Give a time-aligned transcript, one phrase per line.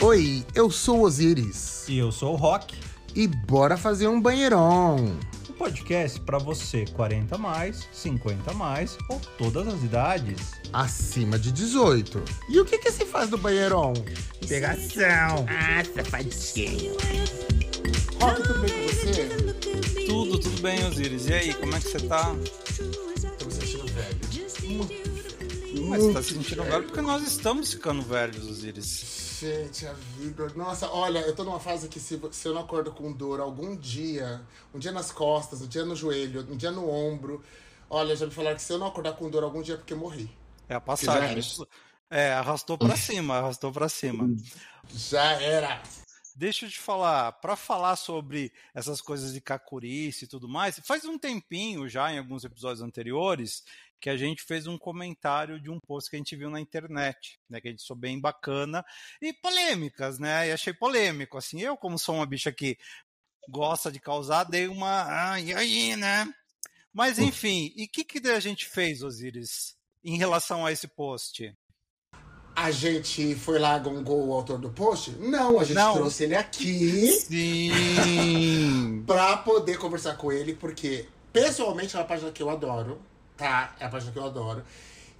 [0.00, 1.84] Oi, eu sou o Osiris.
[1.88, 2.76] E eu sou o Rock.
[3.16, 5.18] E bora fazer um banheirão.
[5.50, 10.52] Um podcast para você 40 mais, 50 mais ou todas as idades.
[10.72, 12.22] Acima de 18.
[12.48, 13.92] E o que que se faz no banheirão?
[14.46, 15.44] Pegação.
[15.48, 16.96] Ah, safadinho.
[18.20, 19.28] Rock, tudo bem com você?
[20.06, 21.26] Tudo, tudo bem, Osiris.
[21.26, 22.36] E aí, como é que você tá?
[23.36, 24.16] Tô me sentindo velho.
[25.88, 29.27] Mas você tá se sentindo velho porque nós estamos ficando velhos, Osiris.
[29.40, 30.48] Gente, a vida.
[30.56, 33.76] Nossa, olha, eu tô numa fase que se, se eu não acordo com dor algum
[33.76, 34.40] dia,
[34.74, 37.44] um dia nas costas, um dia no joelho, um dia no ombro.
[37.88, 39.94] Olha, já me falaram que se eu não acordar com dor algum dia é porque
[39.94, 40.28] morri.
[40.68, 41.38] É a passagem.
[41.38, 41.66] Isso-
[42.10, 44.28] É, arrastou pra cima, arrastou pra cima.
[44.90, 45.82] Já era.
[46.34, 51.04] Deixa eu te falar, pra falar sobre essas coisas de cacurice e tudo mais, faz
[51.04, 53.64] um tempinho já, em alguns episódios anteriores,
[54.00, 57.38] que a gente fez um comentário de um post que a gente viu na internet,
[57.48, 58.84] né, que a gente achou bem bacana,
[59.20, 62.78] e polêmicas, né, e achei polêmico, assim, eu como sou uma bicha que
[63.48, 66.32] gosta de causar, dei uma, ah, e aí, né?
[66.92, 71.54] Mas enfim, e o que que a gente fez, Osiris, em relação a esse post?
[72.56, 75.12] A gente foi lá gongou o autor do post?
[75.12, 75.94] Não, a gente Não.
[75.94, 79.04] trouxe ele aqui Sim!
[79.06, 83.00] pra poder conversar com ele, porque pessoalmente é uma página que eu adoro,
[83.38, 83.74] tá?
[83.80, 84.62] É a página que eu adoro.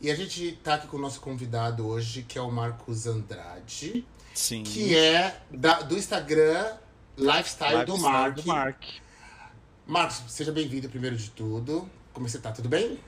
[0.00, 4.04] E a gente tá aqui com o nosso convidado hoje, que é o Marcos Andrade,
[4.34, 4.62] Sim.
[4.62, 6.72] que é da- do Instagram
[7.16, 8.34] Lifestyle, do Lifestyle Mark.
[8.36, 8.82] do Mark.
[9.86, 11.88] Marcos, seja bem-vindo primeiro de tudo.
[12.12, 12.52] Como você tá?
[12.52, 12.98] Tudo bem?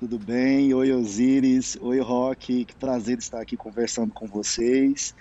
[0.00, 0.72] Tudo bem?
[0.74, 1.76] Oi, Osiris.
[1.80, 2.64] Oi, Rock.
[2.64, 5.14] Que prazer estar aqui conversando com vocês.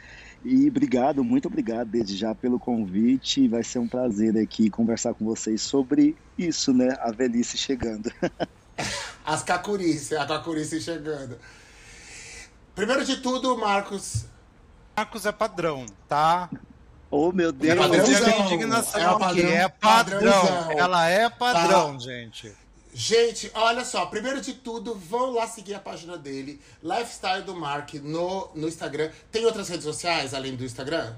[0.44, 3.48] E obrigado, muito obrigado desde já pelo convite.
[3.48, 6.96] Vai ser um prazer aqui conversar com vocês sobre isso, né?
[7.02, 8.12] A velhice chegando.
[9.26, 11.38] As cacurice, a cacurice chegando.
[12.76, 14.26] Primeiro de tudo, Marcos,
[14.96, 16.50] Marcos é padrão, tá?
[17.10, 17.80] Oh, meu É Deus!
[17.80, 18.22] Padrãozão.
[18.22, 20.72] minha indignação É padrão- É padrão.
[20.72, 22.54] Ela é padrão, gente.
[22.94, 27.94] Gente, olha só, primeiro de tudo, vão lá seguir a página dele, Lifestyle do Mark,
[27.96, 29.10] no, no Instagram.
[29.32, 31.14] Tem outras redes sociais além do Instagram?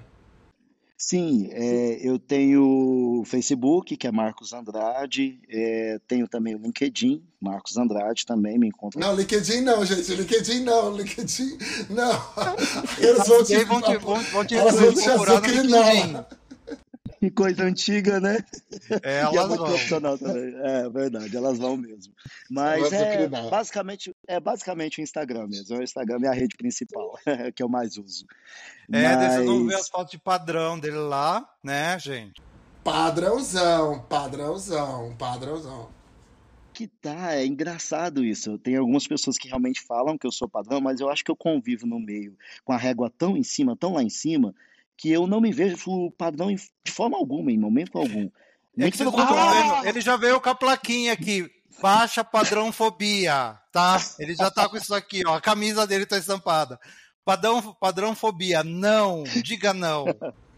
[1.05, 5.37] Sim, é, eu tenho o Facebook, que é Marcos Andrade.
[5.49, 10.15] é, tenho também o LinkedIn, Marcos Andrade também, me encontra Não, LinkedIn não, gente.
[10.15, 11.57] LinkedIn não, LinkedIn
[11.89, 12.13] não.
[12.97, 15.47] Eles vão te, vão te, vão, vão te vão te procurar no.
[15.47, 16.25] LinkedIn.
[17.23, 18.37] Que coisa antiga, né?
[19.01, 19.65] É, E é elas vão.
[19.65, 20.53] profissional também.
[20.57, 22.13] É verdade, elas vão mesmo.
[22.49, 25.77] Mas é basicamente, é basicamente o Instagram mesmo.
[25.77, 27.17] O Instagram é a rede principal
[27.55, 28.25] que eu mais uso.
[28.91, 32.41] É, vocês vão ver Mas as fotos de padrão dele lá, né, gente?
[32.83, 35.89] Padrãozão, padrãozão, padrãozão.
[36.73, 38.57] que tá, é engraçado isso.
[38.57, 41.37] Tem algumas pessoas que realmente falam que eu sou padrão, mas eu acho que eu
[41.37, 44.53] convivo no meio com a régua tão em cima, tão lá em cima,
[45.03, 48.29] que eu não me vejo padrão de forma alguma, em momento algum.
[48.79, 49.85] É que pelo não vendo.
[49.85, 51.51] Ele já veio com a plaquinha aqui.
[51.81, 54.01] Baixa padrãofobia, tá?
[54.17, 55.35] Ele já tá com isso aqui, ó.
[55.35, 56.79] A camisa dele tá estampada.
[57.25, 58.63] Padrão, padrãofobia.
[58.63, 60.05] Não, diga não.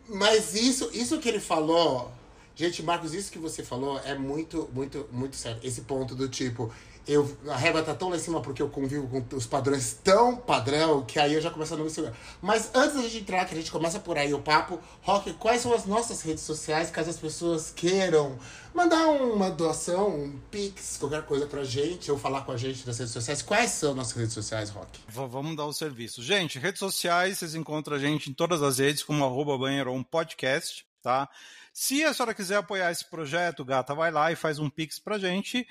[0.07, 2.12] Mas isso, isso que ele falou,
[2.56, 5.59] gente, Marcos, isso que você falou é muito, muito, muito sério.
[5.63, 6.72] Esse ponto do tipo,
[7.07, 10.35] eu, a régua tá tão lá em cima porque eu convivo com os padrões tão
[10.35, 12.16] padrão que aí eu já começo a não me segurar.
[12.41, 15.61] Mas antes da gente entrar, que a gente começa por aí o papo, Rock, quais
[15.61, 18.38] são as nossas redes sociais, caso as pessoas queiram
[18.73, 22.97] mandar uma doação, um pix, qualquer coisa pra gente, ou falar com a gente nas
[22.97, 23.41] redes sociais.
[23.41, 24.99] Quais são nossas redes sociais, Rock?
[25.07, 26.21] V- Vamos dar o serviço.
[26.21, 30.85] Gente, redes sociais, vocês encontram a gente em todas as redes, como arroba banheiron podcast,
[31.01, 31.29] tá?
[31.73, 35.17] Se a senhora quiser apoiar esse projeto, gata, vai lá e faz um pix pra
[35.17, 35.67] gente,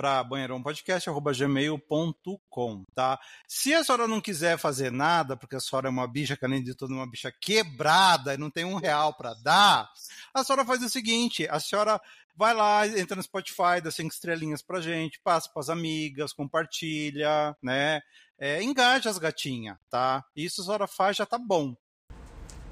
[0.00, 3.20] para banheirãopodcast.gmail.com, tá?
[3.46, 6.62] Se a senhora não quiser fazer nada, porque a senhora é uma bicha, que além
[6.62, 9.90] de tudo, é uma bicha quebrada e não tem um real para dar,
[10.32, 12.00] a senhora faz o seguinte, a senhora
[12.34, 18.00] vai lá, entra no Spotify, dá cinco estrelinhas pra gente, passa pras amigas, compartilha, né?
[18.38, 20.24] É, engaja as gatinhas, tá?
[20.34, 21.76] Isso a senhora faz, já tá bom.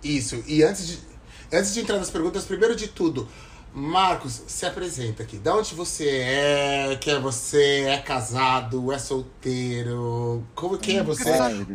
[0.02, 0.98] Isso, e antes de,
[1.52, 3.28] antes de entrar nas perguntas, primeiro de tudo,
[3.78, 5.38] Marcos, se apresenta aqui.
[5.38, 6.98] Da onde você é?
[7.00, 7.84] Quem é você?
[7.84, 8.92] É casado?
[8.92, 10.44] É solteiro?
[10.54, 11.30] Como quem é você?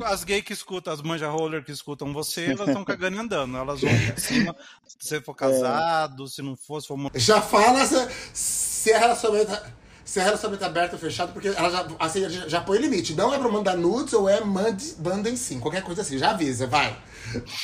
[0.05, 3.57] as gays que escutam, as manja roller que escutam você, elas estão cagando e andando.
[3.57, 4.55] Elas vão pra cima
[4.85, 9.82] se você for casado, se não for, se for Já fala se, se é relacionamento.
[10.05, 13.13] Se é relacionamento aberto ou fechado, porque ela já, assim, já, põe limite.
[13.13, 15.59] Não é pra mandar nudes ou é mande, mandem sim.
[15.59, 16.95] Qualquer coisa assim, já avisa, vai.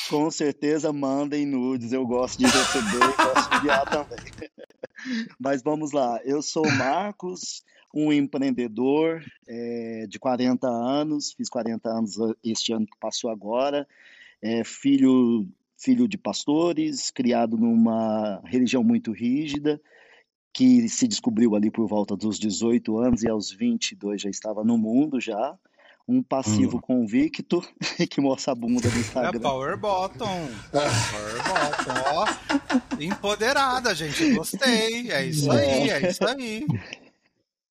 [0.10, 4.18] Com certeza mandem nudes, eu gosto de receber, gosto de enviar também.
[5.40, 7.64] Mas vamos lá, eu sou o Marcos,
[7.94, 13.88] um empreendedor é, de 40 anos, fiz 40 anos este ano que passou agora,
[14.42, 15.48] é, filho,
[15.78, 19.82] filho de pastores, criado numa religião muito rígida,
[20.54, 24.78] que se descobriu ali por volta dos 18 anos e aos 22 já estava no
[24.78, 25.56] mundo já.
[26.08, 26.82] Um passivo hum.
[26.82, 27.62] convicto
[28.10, 29.40] que mostra a bunda no é Instagram.
[29.40, 30.50] É Power Bottom.
[30.74, 33.00] Power Bottom, ó.
[33.00, 34.34] Empoderada, gente.
[34.34, 35.12] Gostei.
[35.12, 36.66] É isso aí, é isso aí.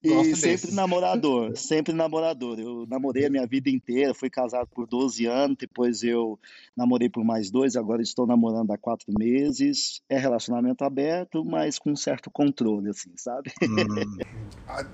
[0.02, 0.74] E Gosto sempre desses.
[0.74, 2.60] namorador, sempre namorador.
[2.60, 6.38] Eu namorei a minha vida inteira, fui casado por 12 anos, depois eu
[6.76, 10.00] namorei por mais dois, agora estou namorando há quatro meses.
[10.08, 13.52] É relacionamento aberto, mas com certo controle, assim, sabe?
[13.60, 14.18] Hum.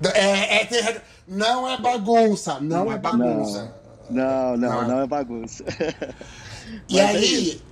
[0.15, 3.75] é, é, não é bagunça, não, não é bagunça.
[4.09, 5.65] Não, não, não, não, não é bagunça.
[6.89, 7.63] E é aí,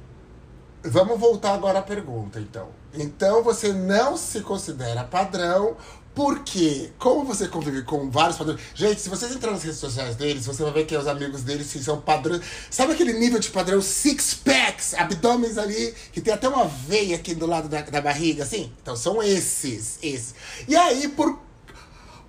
[0.84, 2.68] vamos voltar agora à pergunta, então.
[2.94, 5.76] Então você não se considera padrão
[6.14, 8.60] porque, como você convive com vários padrões.
[8.74, 11.66] Gente, se vocês entrarem nas redes sociais deles, você vai ver que os amigos deles
[11.66, 12.42] sim, são padrões.
[12.70, 17.34] Sabe aquele nível de padrão six packs, abdômenes ali, que tem até uma veia aqui
[17.34, 18.70] do lado da, da barriga, assim?
[18.82, 20.34] Então são esses, esses.
[20.68, 21.38] E aí, por,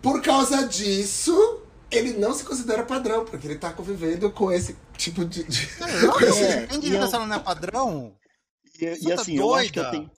[0.02, 5.26] por causa disso, ele não se considera padrão, porque ele tá convivendo com esse tipo
[5.26, 5.44] de.
[5.44, 6.44] de não, esse...
[6.44, 8.16] é, quem diz que não é padrão?
[8.80, 9.42] E, e tá assim, doida?
[9.42, 10.12] eu acho que eu tenho.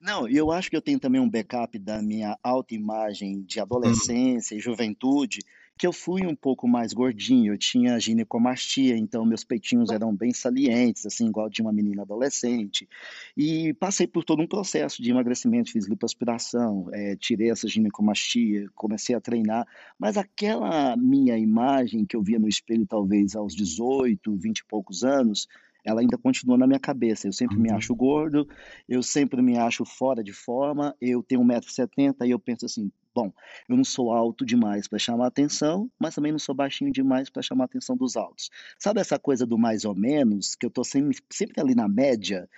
[0.00, 4.60] Não, eu acho que eu tenho também um backup da minha autoimagem de adolescência e
[4.60, 5.40] juventude,
[5.78, 10.32] que eu fui um pouco mais gordinho, eu tinha ginecomastia, então meus peitinhos eram bem
[10.32, 12.88] salientes, assim, igual de uma menina adolescente.
[13.36, 19.14] E passei por todo um processo de emagrecimento, fiz lipoaspiração, é, tirei essa ginecomastia, comecei
[19.14, 19.66] a treinar,
[19.96, 25.04] mas aquela minha imagem que eu via no espelho talvez aos 18, 20 e poucos
[25.04, 25.46] anos,
[25.88, 27.26] ela ainda continua na minha cabeça.
[27.26, 27.62] Eu sempre uhum.
[27.62, 28.46] me acho gordo,
[28.88, 33.32] eu sempre me acho fora de forma, eu tenho 1,70m e eu penso assim, bom,
[33.68, 37.42] eu não sou alto demais para chamar atenção, mas também não sou baixinho demais para
[37.42, 38.50] chamar a atenção dos altos.
[38.78, 42.48] Sabe essa coisa do mais ou menos, que eu estou sempre, sempre ali na média,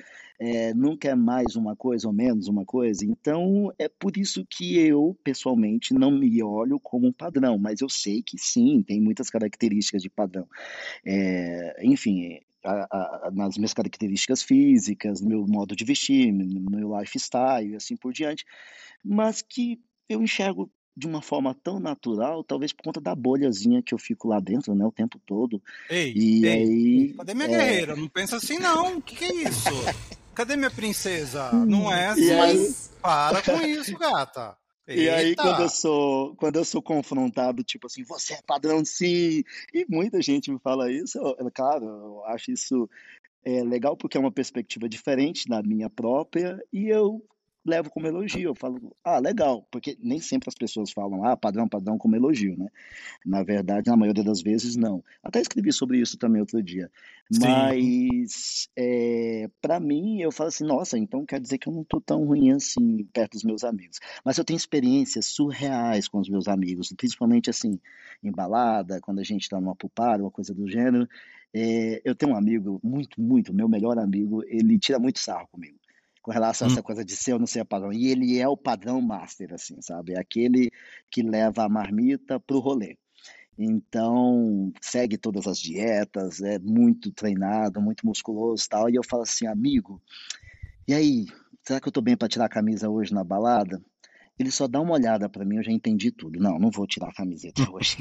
[0.40, 3.04] é, nunca é mais uma coisa ou menos uma coisa.
[3.04, 7.88] Então, é por isso que eu, pessoalmente, não me olho como um padrão, mas eu
[7.88, 10.48] sei que sim, tem muitas características de padrão.
[11.04, 16.98] É, enfim, a, a, nas minhas características físicas, no meu modo de vestir, no meu
[16.98, 18.44] lifestyle e assim por diante,
[19.04, 23.94] mas que eu enxergo de uma forma tão natural, talvez por conta da bolhazinha que
[23.94, 25.62] eu fico lá dentro, né, o tempo todo.
[25.88, 27.50] Ei, e ei, aí, cadê minha é...
[27.50, 27.96] guerreira?
[27.96, 29.70] Não pensa assim não, o que, que é isso?
[30.34, 31.52] Cadê minha princesa?
[31.52, 32.74] Não é assim, aí...
[33.00, 34.59] para com isso, gata.
[34.88, 35.14] E Eita.
[35.14, 39.86] aí, quando eu sou quando eu sou confrontado, tipo assim, você é padrão sim, e
[39.88, 42.88] muita gente me fala isso, eu, claro, eu acho isso
[43.44, 47.24] é, legal porque é uma perspectiva diferente da minha própria, e eu
[47.64, 48.50] levo como elogio.
[48.50, 52.56] Eu falo, ah, legal, porque nem sempre as pessoas falam, ah, padrão, padrão como elogio,
[52.56, 52.68] né?
[53.24, 55.04] Na verdade, na maioria das vezes, não.
[55.22, 56.90] Até escrevi sobre isso também outro dia.
[57.30, 57.40] Sim.
[57.40, 62.00] Mas, é, para mim, eu falo assim, nossa, então quer dizer que eu não tô
[62.00, 63.98] tão ruim assim perto dos meus amigos.
[64.24, 67.78] Mas eu tenho experiências surreais com os meus amigos, principalmente assim,
[68.22, 71.08] em balada, quando a gente tá numa pupara, uma coisa do gênero.
[71.52, 75.79] É, eu tenho um amigo, muito, muito, meu melhor amigo, ele tira muito sarro comigo
[76.30, 76.72] com relação a hum.
[76.72, 77.92] essa coisa de ser ou não ser padrão.
[77.92, 80.12] E ele é o padrão master, assim, sabe?
[80.12, 80.70] É aquele
[81.10, 82.96] que leva a marmita pro rolê.
[83.58, 88.88] Então, segue todas as dietas, é muito treinado, muito musculoso e tal.
[88.88, 90.00] E eu falo assim, amigo,
[90.86, 91.26] e aí,
[91.62, 93.82] será que eu tô bem para tirar a camisa hoje na balada?
[94.40, 96.40] Ele só dá uma olhada para mim, eu já entendi tudo.
[96.40, 97.98] Não, não vou tirar a camiseta hoje.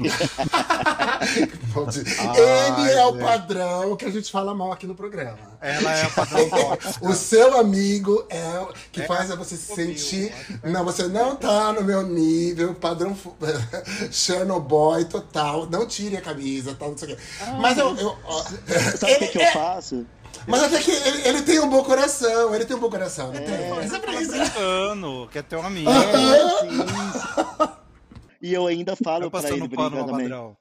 [2.34, 5.36] Ele é o padrão que a gente fala mal aqui no programa.
[5.60, 7.06] Ela é o padrão tóxico.
[7.06, 10.32] O seu amigo é o que é faz você se sentir.
[10.64, 13.14] Não, você não tá no meu nível, padrão
[14.10, 15.66] Chernobyl total.
[15.66, 17.22] Não tire a camisa, tal, não sei o quê.
[17.42, 17.94] Ah, Mas eu.
[17.96, 18.16] eu
[18.96, 20.06] Sabe o que, que eu é faço?
[20.46, 23.44] Mas até que ele, ele, tem um bom coração, ele tem um bom coração, né?
[23.44, 24.32] É, Mas é pra isso.
[24.32, 25.90] brincando, quer ter um amigo.
[25.90, 27.80] É,
[28.40, 30.28] e eu ainda falo pra ele brincando também.
[30.28, 30.56] Padrão.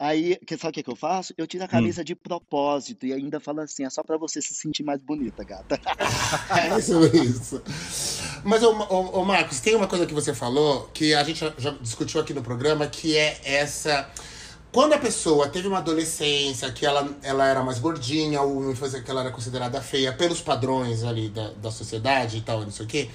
[0.00, 1.34] Aí, que, sabe o que, que eu faço?
[1.36, 2.04] Eu tiro a camisa hum.
[2.04, 5.74] de propósito e ainda falo assim, é só pra você se sentir mais bonita, gata.
[6.56, 7.62] é isso, isso.
[8.44, 11.70] Mas, ô, ô, ô, Marcos, tem uma coisa que você falou que a gente já
[11.80, 14.08] discutiu aqui no programa, que é essa
[14.70, 19.22] quando a pessoa teve uma adolescência, que ela, ela era mais gordinha, ou que ela
[19.22, 23.10] era considerada feia pelos padrões ali da, da sociedade e tal, não sei o quê,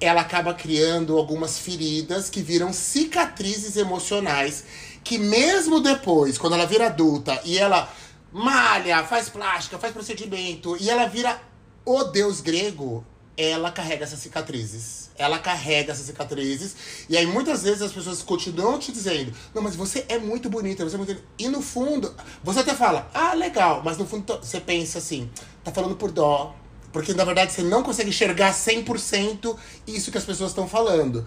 [0.00, 4.64] ela acaba criando algumas feridas que viram cicatrizes emocionais,
[5.04, 7.92] que mesmo depois, quando ela vira adulta e ela
[8.32, 11.38] malha, faz plástica, faz procedimento, e ela vira
[11.84, 13.04] o deus grego,
[13.36, 16.76] ela carrega essas cicatrizes ela carrega essas cicatrizes.
[17.08, 20.84] E aí muitas vezes as pessoas continuam te dizendo: Não, mas você é muito bonita,
[20.84, 21.16] você é muito.
[21.38, 25.28] E no fundo, você até fala: Ah, legal, mas no fundo você pensa assim:
[25.64, 26.54] Tá falando por dó.
[26.92, 29.56] Porque na verdade você não consegue enxergar 100%
[29.86, 31.26] isso que as pessoas estão falando.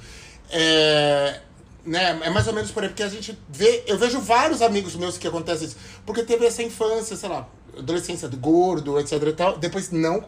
[0.50, 1.40] É,
[1.86, 3.84] né, é mais ou menos por aí, porque a gente vê.
[3.86, 5.78] Eu vejo vários amigos meus que acontece isso.
[6.06, 9.58] Porque teve essa infância, sei lá, adolescência do gordo, etc e tal.
[9.58, 10.26] Depois não.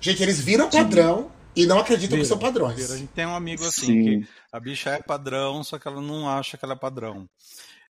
[0.00, 2.90] Gente, eles viram padrão e não acreditam que são padrões.
[2.90, 4.02] A gente tem um amigo assim, Sim.
[4.20, 7.28] que a bicha é padrão, só que ela não acha que ela é padrão.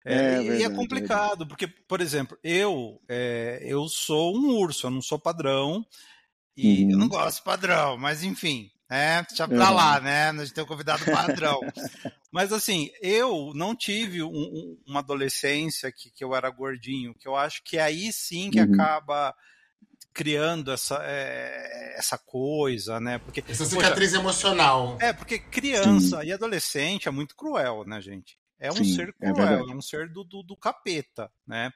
[0.05, 4.87] É, É, e- é verdade, complicado, porque, por exemplo, eu é, eu sou um urso,
[4.87, 5.85] eu não sou padrão,
[6.57, 6.91] e Uhum.
[6.91, 9.75] eu não gosto de padrão, mas enfim, é, deixa pra Uhum.
[9.75, 10.29] lá, né?
[10.29, 11.61] A gente tem um convidado padrão.
[12.31, 17.27] mas assim, eu não tive um- um- uma adolescência que, que eu era gordinho, que
[17.27, 18.65] eu acho que aí sim que Uhum.
[18.65, 19.33] acaba
[20.13, 23.17] criando essa, é, essa coisa, né?
[23.19, 24.97] Porque Essa poxa, cicatriz emocional.
[25.01, 28.37] é, porque criança e adolescente é muito cruel, né, gente?
[28.59, 29.73] É um Sim, ser é cruel, é, verdade.
[29.73, 31.71] um ser do, do, do capeta, né?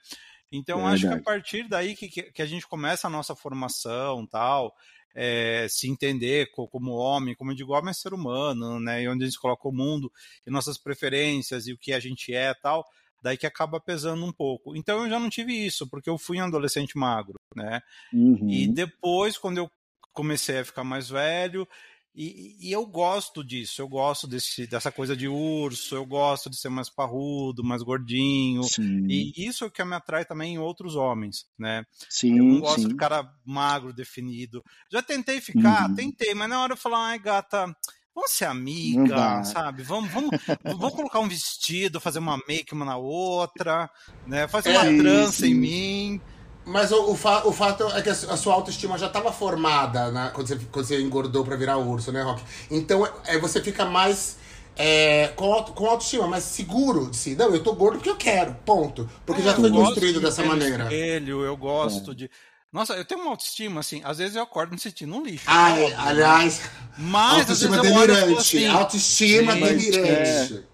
[0.52, 1.24] Então, É acho que a verdade.
[1.24, 4.74] partir daí que, que, a gente começa a nossa formação tal,
[5.14, 9.02] é, se entender co- como homem, como eu digo, homem é ser humano, né?
[9.04, 10.12] E onde a gente coloca o mundo
[10.46, 12.86] e nossas preferências e o que a gente é tal,
[13.28, 14.76] daí que acaba pesando um pouco.
[14.76, 17.82] Então, eu já não tive isso, porque eu fui um adolescente magro, né?
[18.12, 18.48] Uhum.
[18.50, 19.70] E depois, quando eu
[20.14, 21.68] comecei a ficar mais velho,
[22.16, 26.58] e, e eu gosto disso, eu gosto desse, dessa coisa de urso, eu gosto de
[26.58, 28.72] ser mais parrudo, mais gordinho.
[28.72, 31.84] Sim, E isso é o que me atrai também em outros homens, né?
[32.10, 32.90] sim, Eu não gosto sim.
[32.90, 34.64] de cara magro, definido.
[34.92, 35.96] Já tentei ficar, Uhum.
[35.96, 37.72] tentei, mas na hora eu falar, ai gata,
[38.18, 39.84] vamos ser amiga, sabe?
[39.84, 40.34] Vamos, vamos,
[40.64, 43.90] vamos colocar um vestido, fazer uma make uma na outra,
[44.26, 44.48] né?
[44.48, 45.48] Fazer uma É, trança sim.
[45.48, 46.24] em mim.
[46.66, 49.32] Mas o, o, fa- o fato é que a su- a sua autoestima já estava
[49.32, 52.44] formada né, quando, você, quando você engordou pra virar urso, né, Rock?
[52.70, 54.38] Então é, você fica mais.
[54.76, 57.36] é, com, auto, com autoestima, mais seguro de si.
[57.36, 59.10] Não, eu tô gordo porque eu quero, ponto.
[59.26, 60.84] Porque É, já foi construído de dessa maneira.
[60.86, 62.30] Espelho, eu gosto de.
[62.72, 65.46] Nossa, eu tenho uma autoestima, assim, às vezes eu acordo me sentindo um lixo.
[65.48, 65.96] Ai, né?
[65.98, 66.62] aliás,
[66.98, 68.40] Mas às vezes autoestima eu delirante.
[68.40, 70.68] assim, autoestima gente, delirante.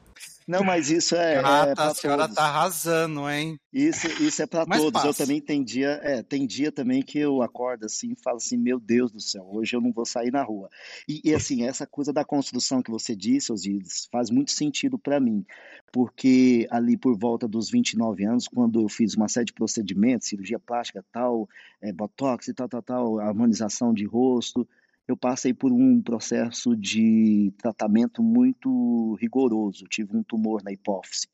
[0.48, 2.36] Não, mas isso é, é Gata, pra a senhora todos.
[2.36, 3.58] tá arrasando, hein?
[3.72, 4.84] Isso, isso é para todos.
[4.84, 5.24] Eu passa.
[5.24, 8.80] também tem dia, é, tem dia também que eu acordo assim e falo assim, meu
[8.80, 10.70] Deus do céu, hoje eu não vou sair na rua.
[11.08, 15.20] E, e, assim, essa coisa da construção que você disse, Osiris, faz muito sentido para
[15.20, 15.46] mim,
[15.94, 20.58] porque ali por volta dos 29 anos, quando eu fiz uma série de procedimentos, cirurgia
[20.58, 21.48] plástica, tal,
[21.80, 24.68] é, botox e tal, tal, tal, harmonização de rosto,
[25.08, 29.86] eu passei por um processo de tratamento muito rigoroso.
[29.88, 31.28] Tive um tumor na hipófise.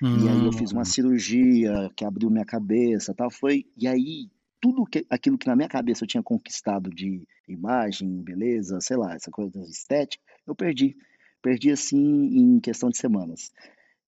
[0.00, 4.30] E aí eu fiz uma cirurgia que abriu minha cabeça, tal, foi, e aí
[4.60, 9.14] tudo que, aquilo que na minha cabeça eu tinha conquistado de imagem, beleza, sei lá,
[9.14, 10.96] essa coisa estética, eu perdi.
[11.42, 13.52] Perdi assim em questão de semanas.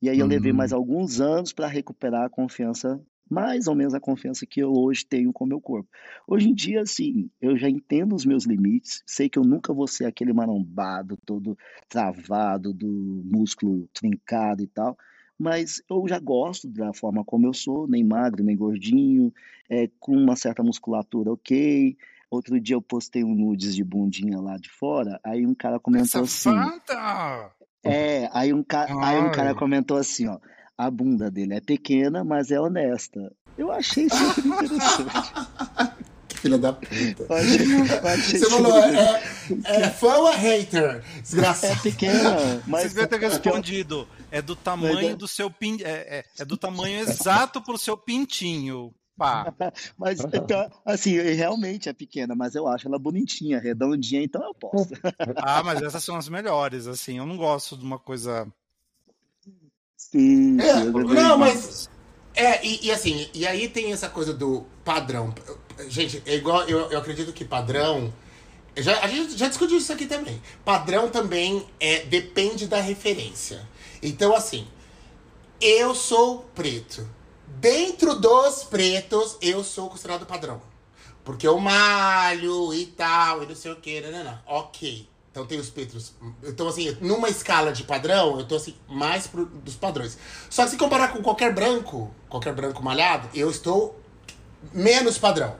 [0.00, 4.00] E aí eu levei mais alguns anos para recuperar a confiança, mais ou menos a
[4.00, 5.88] confiança que eu hoje tenho com o meu corpo.
[6.26, 9.86] Hoje em dia, assim, eu já entendo os meus limites, sei que eu nunca vou
[9.86, 14.96] ser aquele marombado, todo travado, do músculo trincado e tal,
[15.38, 19.32] mas eu já gosto da forma como eu sou, nem magro, nem gordinho,
[19.68, 21.96] é, com uma certa musculatura ok.
[22.30, 26.22] Outro dia eu postei um nudes de bundinha lá de fora, aí um cara comentou
[26.22, 27.57] assim, Safada!
[27.84, 28.86] É, aí um, ca...
[29.02, 30.38] aí um cara comentou assim, ó,
[30.76, 33.32] a bunda dele é pequena, mas é honesta.
[33.56, 35.32] Eu achei super interessante.
[36.38, 36.94] Filha da puta.
[36.94, 39.22] Eu achei Você falou, é,
[39.64, 41.02] é, é fã ou é hater?
[41.16, 41.82] é Desgraçado.
[41.82, 44.08] pequena, mas Vocês devem ter é respondido.
[44.30, 45.78] É do tamanho Mas é- do seu pin...
[45.82, 48.94] é, é, é do tamanho exato pro seu pintinho.
[49.18, 49.52] Pá.
[49.98, 54.88] Mas então, assim, realmente é pequena, mas eu acho ela bonitinha, redondinha, então eu posso.
[55.36, 57.18] Ah, mas essas são as melhores, assim.
[57.18, 58.46] Eu não gosto de uma coisa.
[59.96, 61.90] Sim, É, não, mas.
[62.34, 65.34] É, e, e assim, e aí tem essa coisa do padrão.
[65.88, 66.62] Gente, é igual.
[66.68, 68.12] Eu, eu acredito que padrão.
[68.76, 70.40] Já, a gente já discutiu isso aqui também.
[70.64, 73.66] Padrão também é, depende da referência.
[74.02, 74.68] Então, assim,
[75.60, 77.17] eu sou preto.
[77.56, 80.60] Dentro dos pretos, eu sou considerado padrão.
[81.24, 84.38] Porque eu malho e tal, e não sei o que, né, né, né.
[84.46, 85.08] Ok.
[85.30, 86.14] Então tem os pretos.
[86.42, 90.16] Então, assim, numa escala de padrão, eu tô assim, mais pro, dos padrões.
[90.48, 94.00] Só que se comparar com qualquer branco, qualquer branco malhado, eu estou
[94.72, 95.56] menos padrão.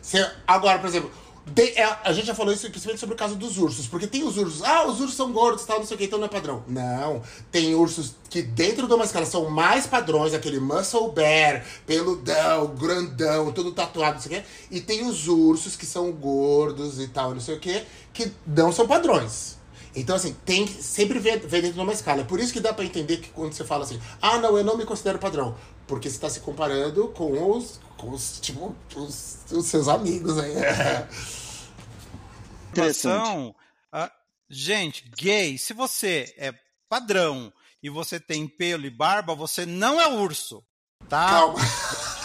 [0.00, 1.10] Se- agora, por exemplo,
[1.46, 4.22] de- é, a gente já falou isso principalmente sobre o caso dos ursos, porque tem
[4.22, 6.28] os ursos, ah, os ursos são gordos, tal, não sei o que, então não é
[6.28, 6.62] padrão.
[6.68, 12.68] Não, tem ursos que dentro de uma escala são mais padrões, aquele muscle bear, peludão,
[12.76, 17.08] grandão, todo tatuado, não sei o que, e tem os ursos que são gordos e
[17.08, 17.82] tal, não sei o que,
[18.12, 19.60] que não são padrões.
[19.94, 22.22] Então, assim, tem que sempre ver, ver dentro de uma escala.
[22.22, 24.64] É por isso que dá pra entender que quando você fala assim, ah, não, eu
[24.64, 25.54] não me considero padrão.
[25.86, 30.52] Porque você tá se comparando com os, com os tipo, os, os seus amigos aí.
[32.72, 33.54] Informação,
[33.92, 34.10] ah,
[34.48, 36.54] gente, gay, se você é
[36.88, 40.64] padrão e você tem pelo e barba, você não é urso,
[41.08, 41.28] tá?
[41.28, 41.58] Calma.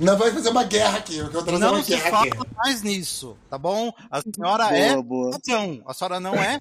[0.00, 1.18] Não vai fazer uma guerra aqui.
[1.18, 2.54] Eu quero Não uma se guerra fala aqui.
[2.56, 3.92] mais nisso, tá bom?
[4.10, 5.30] A senhora Boa, é boa.
[5.30, 6.58] padrão, a senhora não é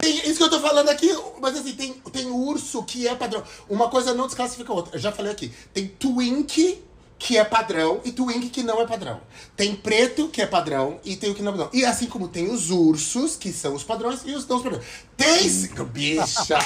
[0.00, 1.08] tem, isso que eu tô falando aqui,
[1.40, 3.42] mas assim, tem, tem urso que é padrão.
[3.68, 4.96] Uma coisa não desclassifica a outra.
[4.96, 5.52] Eu já falei aqui.
[5.72, 6.82] Tem twink
[7.18, 9.20] que é padrão e twink que não é padrão.
[9.54, 11.70] Tem preto que é padrão e tem o que não é padrão.
[11.72, 14.84] E assim como tem os ursos, que são os padrões, e os não os padrões.
[15.16, 15.48] Tem.
[15.92, 16.58] Bicha!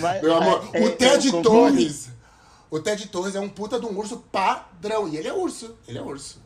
[0.00, 1.42] Mas- Meu amor, é, o é, Ted.
[1.42, 2.10] Torres.
[2.70, 5.08] O Ted Torres é um puta de um urso padrão.
[5.08, 5.74] E ele é urso.
[5.88, 6.45] Ele é urso.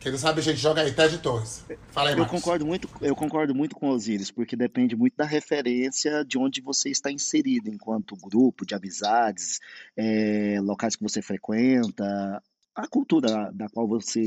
[0.00, 1.64] Quem não sabe, a gente joga aí, Ted Torres.
[1.90, 2.40] Fala aí, Eu Marcos.
[2.40, 6.60] concordo muito, eu concordo muito com o Osiris, porque depende muito da referência de onde
[6.60, 9.60] você está inserido enquanto grupo de amizades,
[9.96, 12.42] eh, locais que você frequenta,
[12.74, 14.22] a cultura da qual você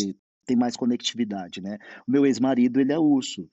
[0.45, 1.77] tem mais conectividade, né?
[2.07, 3.47] O meu ex-marido, ele é urso,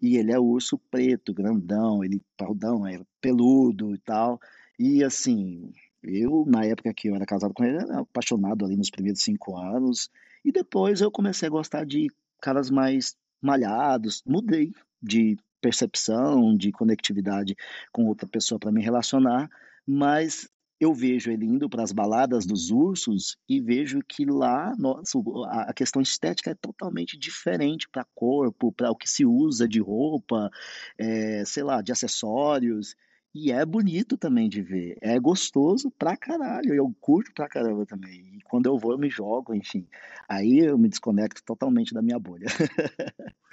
[0.00, 4.38] e ele é urso preto, grandão, ele parrudão, é peludo e tal,
[4.78, 5.72] e assim,
[6.02, 9.56] eu, na época que eu era casado com ele, era apaixonado ali nos primeiros cinco
[9.56, 10.08] anos,
[10.46, 12.06] e depois eu comecei a gostar de
[12.40, 14.72] caras mais malhados, mudei
[15.02, 17.56] de percepção, de conectividade
[17.90, 19.50] com outra pessoa para me relacionar,
[19.84, 20.48] mas
[20.78, 25.18] eu vejo ele indo para as baladas dos ursos e vejo que lá, nossa,
[25.50, 30.48] a questão estética é totalmente diferente para corpo, para o que se usa de roupa,
[30.96, 32.94] eh, sei lá, de acessórios.
[33.38, 34.96] E é bonito também de ver.
[35.02, 36.72] É gostoso pra caralho.
[36.72, 38.38] Eu curto pra caramba também.
[38.38, 39.86] E quando eu vou, eu me jogo, enfim.
[40.26, 42.46] Aí eu me desconecto totalmente da minha bolha.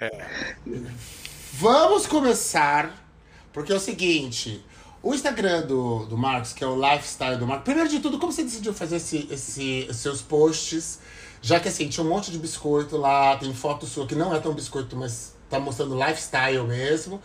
[1.52, 3.06] Vamos começar,
[3.52, 4.64] porque é o seguinte:
[5.02, 7.64] o Instagram do, do Marcos, que é o lifestyle do Marcos.
[7.64, 10.98] Primeiro de tudo, como você decidiu fazer esse, esse, seus posts?
[11.42, 14.40] Já que assim, tinha um monte de biscoito lá, tem foto sua que não é
[14.40, 17.20] tão biscoito, mas tá mostrando lifestyle mesmo.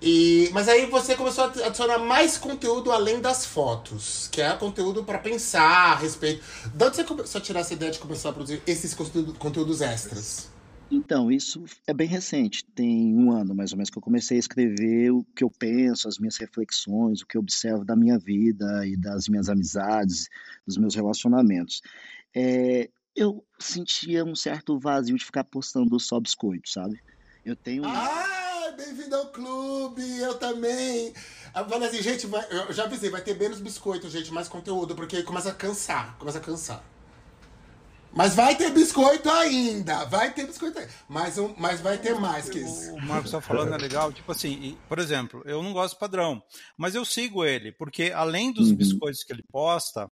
[0.00, 5.02] E, mas aí você começou a adicionar mais conteúdo além das fotos, que é conteúdo
[5.02, 6.44] para pensar a respeito.
[6.72, 9.80] De onde você começou a tirar essa ideia de começar a produzir esses conteúdo- conteúdos
[9.80, 10.48] extras?
[10.90, 14.40] Então, isso é bem recente, tem um ano mais ou menos que eu comecei a
[14.40, 18.86] escrever o que eu penso, as minhas reflexões, o que eu observo da minha vida
[18.86, 20.28] e das minhas amizades,
[20.66, 21.82] dos meus relacionamentos.
[22.34, 26.98] É, eu sentia um certo vazio de ficar postando só biscoito, sabe?
[27.44, 27.84] Eu tenho.
[27.84, 28.37] Ah,
[28.78, 31.12] bem-vindo ao clube, eu também.
[31.54, 34.94] Eu falei assim, gente, vai- eu já avisei, vai ter menos biscoito, gente, mais conteúdo,
[34.94, 36.84] porque começa a cansar, começa a cansar.
[38.12, 40.90] Mas vai ter biscoito ainda, vai ter biscoito ainda.
[41.08, 42.94] Mas, um, mas vai ter mais que isso.
[42.94, 46.40] O Marcos tá falando é legal, tipo assim, por exemplo, eu não gosto do padrão,
[46.76, 48.76] mas eu sigo ele, porque além dos Uhum.
[48.76, 50.08] biscoitos que ele posta,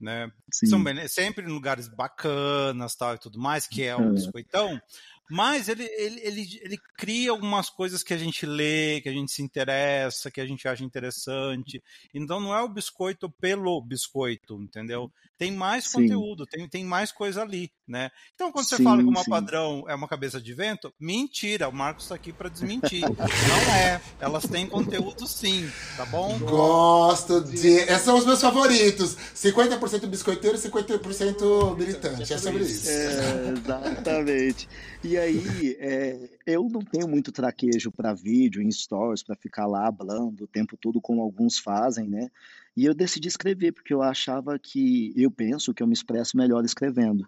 [0.00, 0.66] né, Sim.
[0.66, 4.14] são sempre em lugares bacanas tal e tudo mais, que é um É.
[4.14, 4.80] biscoitão,
[5.30, 9.32] mas ele, ele, ele, ele cria algumas coisas que a gente lê, que a gente
[9.32, 11.82] se interessa, que a gente acha interessante.
[12.14, 15.10] Então não é o biscoito pelo biscoito, entendeu?
[15.38, 16.02] Tem mais Sim.
[16.02, 18.10] conteúdo, tem, tem mais coisa ali, né?
[18.34, 19.30] Então quando você Sim, fala que uma sim.
[19.30, 23.02] padrão é uma cabeça de vento, mentira, o Marcos está aqui para desmentir.
[23.02, 24.00] Não é.
[24.20, 26.38] Elas têm conteúdo sim, tá bom?
[26.38, 27.68] Gosto de.
[27.68, 29.16] Esses são os meus favoritos.
[29.34, 32.32] 50% biscoiteiro, 50% militante.
[32.32, 32.88] É sobre isso.
[32.88, 34.68] É, exatamente.
[35.04, 39.86] E aí, é, eu não tenho muito traquejo para vídeo, em stories, para ficar lá
[39.86, 42.28] hablando o tempo todo, como alguns fazem, né?
[42.76, 46.64] E eu decidi escrever, porque eu achava que, eu penso que eu me expresso melhor
[46.64, 47.26] escrevendo.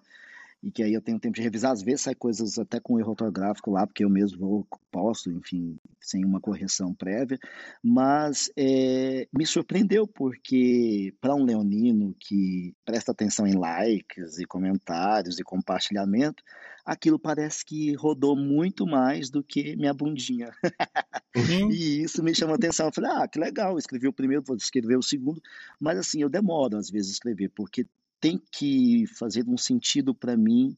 [0.62, 3.10] E que aí eu tenho tempo de revisar, às vezes sai coisas até com erro
[3.10, 7.38] ortográfico lá, porque eu mesmo vou, posto, enfim, sem uma correção prévia.
[7.82, 15.38] Mas é, me surpreendeu, porque para um leonino que presta atenção em likes e comentários
[15.38, 16.42] e compartilhamento,
[16.88, 20.50] aquilo parece que rodou muito mais do que minha bundinha.
[21.36, 21.68] Uhum.
[21.70, 22.86] E isso me chamou a atenção.
[22.86, 25.40] Eu falei, ah, que legal, eu escrevi o primeiro, vou escrever o segundo.
[25.78, 27.86] Mas assim, eu demoro às vezes a escrever, porque
[28.18, 30.74] tem que fazer um sentido para mim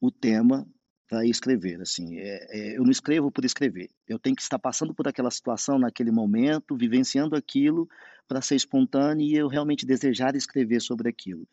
[0.00, 0.66] o tema
[1.08, 1.80] para escrever.
[1.80, 3.90] Assim, é, é, eu não escrevo por escrever.
[4.06, 7.88] Eu tenho que estar passando por aquela situação naquele momento, vivenciando aquilo
[8.28, 11.48] para ser espontâneo e eu realmente desejar escrever sobre aquilo.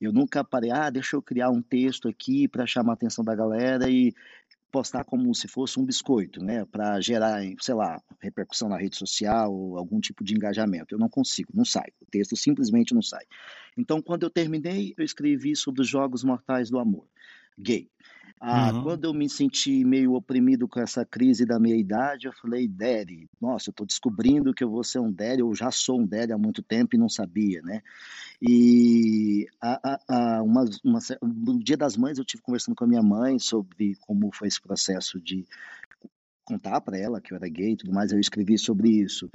[0.00, 3.34] Eu nunca parei, ah, deixa eu criar um texto aqui para chamar a atenção da
[3.34, 4.14] galera e
[4.70, 9.50] postar como se fosse um biscoito, né, para gerar, sei lá, repercussão na rede social
[9.50, 10.94] ou algum tipo de engajamento.
[10.94, 11.88] Eu não consigo, não sai.
[12.00, 13.24] O texto simplesmente não sai.
[13.76, 17.06] Então, quando eu terminei, eu escrevi sobre os Jogos Mortais do Amor,
[17.58, 17.88] gay.
[18.38, 18.82] Ah, Uhum.
[18.82, 23.28] quando eu me senti meio oprimido com essa crise da meia idade, eu falei, Daddy,
[23.40, 26.32] nossa, eu tô descobrindo que eu vou ser um Daddy, eu já sou um Daddy
[26.32, 27.80] há muito tempo e não sabia, né?
[28.40, 32.88] E a, a, a, uma, uma, no Dia das Mães eu tive conversando com a
[32.88, 35.46] minha mãe sobre como foi esse processo de
[36.44, 39.30] contar para ela que eu era gay e tudo mais, eu escrevi sobre isso.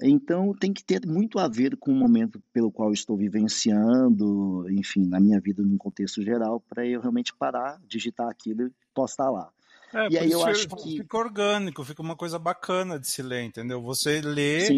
[0.00, 5.04] Então tem que ter muito a ver com o momento pelo qual estou vivenciando, enfim,
[5.06, 9.50] na minha vida num contexto geral, para eu realmente parar, digitar aquilo e postar lá.
[9.92, 13.22] É, E aí eu acho fica que fica orgânico, fica uma coisa bacana de se
[13.22, 13.82] ler, entendeu?
[13.82, 14.68] Você lê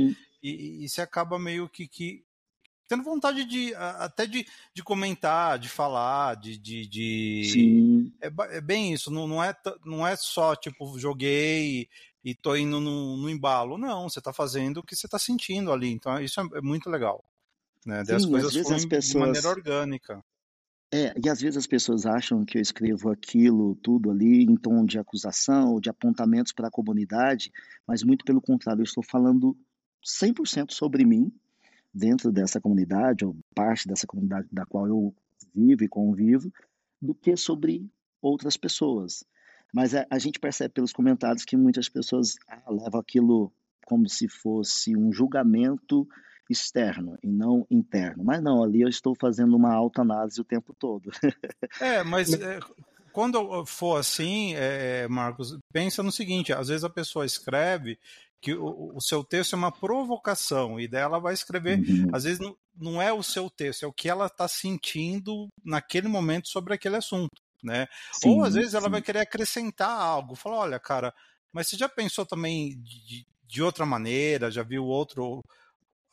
[0.42, 2.24] e, e você acaba meio que, que
[2.88, 8.60] tendo vontade de até de, de comentar, de falar, de, de, de- sim, É, é
[8.60, 9.54] bem isso, não, não, é,
[9.84, 11.88] não é só tipo joguei
[12.24, 15.72] e tô indo no, no embalo, não, você tá fazendo o que você tá sentindo
[15.72, 17.24] ali, então isso é, é muito legal,
[17.84, 18.00] né?
[18.00, 20.24] As sim, às coisas vezes as fluem de maneira pessoas orgânica.
[20.92, 24.84] É, e às vezes as pessoas acham que eu escrevo aquilo tudo ali em tom
[24.84, 27.52] de acusação ou de apontamentos para a comunidade,
[27.86, 29.56] mas muito pelo contrário, eu estou falando
[30.04, 31.32] 100% sobre mim,
[31.94, 35.14] dentro dessa comunidade, ou parte dessa comunidade da qual eu
[35.54, 36.52] vivo e convivo,
[37.00, 37.88] do que sobre
[38.20, 39.24] outras pessoas.
[39.72, 43.52] Mas a, a gente percebe pelos comentários que muitas pessoas ah, levam aquilo
[43.86, 46.06] como se fosse um julgamento
[46.48, 48.24] externo e não interno.
[48.24, 51.10] Mas não, ali eu estou fazendo uma autoanálise o tempo todo.
[51.80, 52.58] É, mas é,
[53.12, 57.98] quando for assim, é, Marcos, pensa no seguinte: às vezes a pessoa escreve
[58.40, 62.08] que o, o seu texto é uma provocação, e daí ela vai escrever, Uhum.
[62.12, 66.08] às vezes não, não é o seu texto, é o que ela está sentindo naquele
[66.08, 67.30] momento sobre aquele assunto,
[67.64, 67.86] né?
[68.22, 69.02] Ou às Sim, vezes ela vai sim.
[69.02, 71.14] querer acrescentar algo, falar, olha, cara,
[71.52, 75.42] mas você já pensou também de, de outra maneira, já viu outro,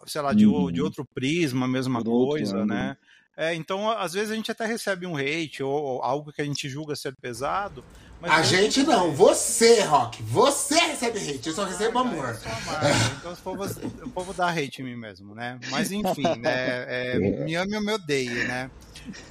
[0.08, 0.84] sei lá, de, o- de Uhum.
[0.84, 2.96] outro prisma, a mesma Por outro coisa, né?
[3.38, 6.46] É, então, às vezes a gente até recebe um hate ou, ou algo que a
[6.46, 7.86] gente julga ser pesado,
[8.20, 10.22] mas A gente não, você, Rock.
[10.24, 12.40] Você recebe hate, eu só recebo eu amor.
[13.20, 13.64] então o povo,
[14.04, 15.60] o povo dá hate em mim mesmo, né?
[15.70, 16.86] Mas enfim, né?
[17.16, 18.72] É, me ame ou me odeie, né?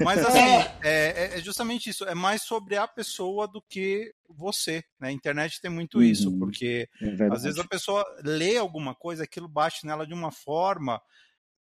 [0.01, 1.33] Mas assim, É.
[1.35, 2.05] é, é justamente isso.
[2.05, 4.83] É mais sobre a pessoa do que você.
[5.01, 5.09] Né?
[5.09, 6.39] A internet tem muito isso, Uhum.
[6.39, 11.01] porque É às vezes a pessoa lê alguma coisa, aquilo bate nela de uma forma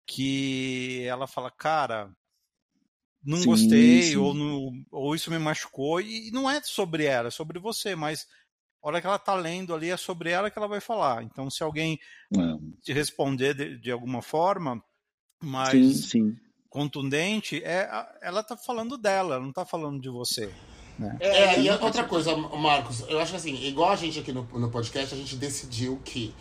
[0.06, 2.10] que ela fala, cara,
[3.24, 4.38] não Sim, gostei, ou, sim.
[4.38, 8.26] não- ou isso me machucou, e não é sobre ela, é sobre você, mas
[8.82, 11.22] a hora que ela tá lendo ali é sobre ela que ela vai falar.
[11.22, 11.98] Então, se alguém
[12.34, 12.38] É.
[12.82, 14.76] te responder de, de alguma forma
[15.42, 16.34] Sim, mais sim.
[16.68, 17.88] contundente, é,
[18.22, 20.52] ela tá falando dela, ela não tá falando de você.
[20.98, 21.16] Né?
[21.20, 24.70] É, e outra coisa, Marcos, eu acho que assim, igual a gente aqui no, no
[24.70, 26.34] podcast, a gente decidiu que.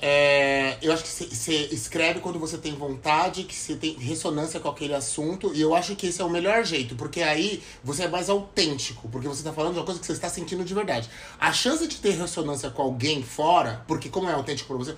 [0.00, 4.68] É, eu acho que você escreve quando você tem vontade, que você tem ressonância com
[4.68, 8.08] aquele assunto, e eu acho que esse é o melhor jeito, porque aí você é
[8.08, 11.10] mais autêntico, porque você tá falando de uma coisa que você está sentindo de verdade.
[11.38, 14.94] A chance de ter ressonância com alguém fora, porque como é autêntico pra você,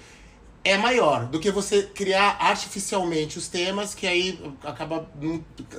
[0.62, 5.08] é maior do que você criar artificialmente os temas, que aí acaba.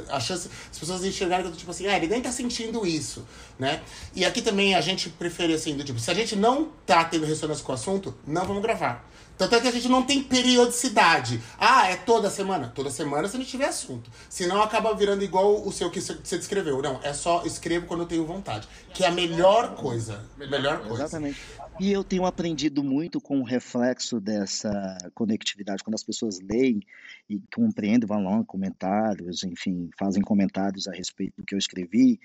[0.09, 0.49] a chance.
[0.71, 3.23] As pessoas enxergarem que tipo assim, ah, ele nem tá sentindo isso,
[3.59, 3.81] né?
[4.15, 7.27] E aqui também a gente prefere assim, do tipo, se a gente não tá tendo
[7.27, 9.10] ressonância com o assunto, não vamos gravar.
[9.41, 11.41] Tanto é que a gente não tem periodicidade.
[11.57, 12.71] Ah, é toda semana?
[12.75, 14.11] Toda semana se gente tiver assunto.
[14.29, 16.79] Senão acaba virando igual o seu que você descreveu.
[16.79, 18.67] Não, é só escrevo quando eu tenho vontade.
[18.93, 20.23] Que é a melhor coisa.
[20.37, 21.05] Melhor coisa.
[21.05, 21.39] Exatamente.
[21.79, 24.69] E eu tenho aprendido muito com o reflexo dessa
[25.15, 26.79] conectividade, quando as pessoas leem
[27.27, 32.19] e compreendem, vão lá, comentários, enfim, fazem comentários a respeito do que eu escrevi,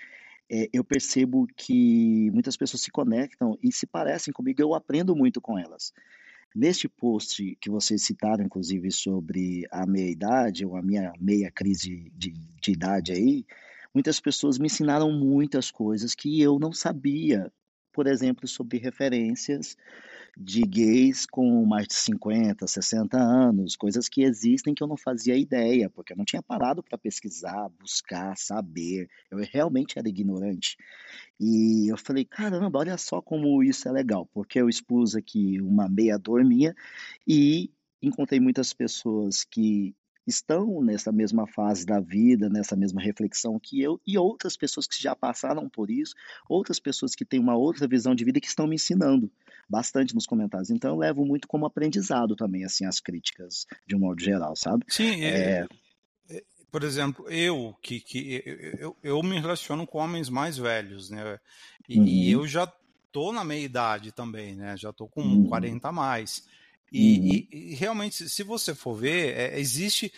[0.51, 5.41] é, eu percebo que muitas pessoas se conectam e se parecem comigo, eu aprendo muito
[5.41, 5.95] com elas.
[6.59, 12.31] Neste post que vocês citaram, inclusive, sobre a meia-idade, ou a minha meia crise de,
[12.31, 13.45] de idade aí,
[13.93, 17.53] muitas pessoas me ensinaram muitas coisas que eu não sabia.
[17.97, 19.75] Por exemplo, sobre referências
[20.37, 25.35] de gays com mais de 50, 60 anos, coisas que existem que eu não fazia
[25.35, 29.09] ideia, porque eu não tinha parado para pesquisar, buscar, saber.
[29.31, 30.77] Eu realmente era ignorante.
[31.41, 35.89] E eu falei, caramba, olha só como isso é legal, porque eu expus aqui uma
[35.89, 36.77] meia dor minha
[37.27, 37.71] e
[38.03, 44.01] encontrei muitas pessoas que estão nessa mesma fase da vida, nessa mesma reflexão que eu,
[44.07, 46.15] e outras pessoas que já passaram por isso,
[46.49, 49.31] outras pessoas que têm uma outra visão de vida que estão me ensinando
[49.69, 50.71] bastante nos comentários.
[50.71, 54.85] Então eu levo muito como aprendizado também, assim, as críticas, de um modo geral, sabe?
[54.89, 55.67] Sim, É, é,
[56.31, 58.43] é, por exemplo, eu que, que
[58.79, 61.39] eu, eu, me relaciono com homens mais velhos, né?
[61.89, 62.67] E, e uhum, eu já
[63.13, 64.77] tô na meia idade também, né?
[64.77, 66.47] Já tô com uhum, 40 a mais.
[66.95, 70.13] Uhum, E, e- realmente, se você for ver, é, existe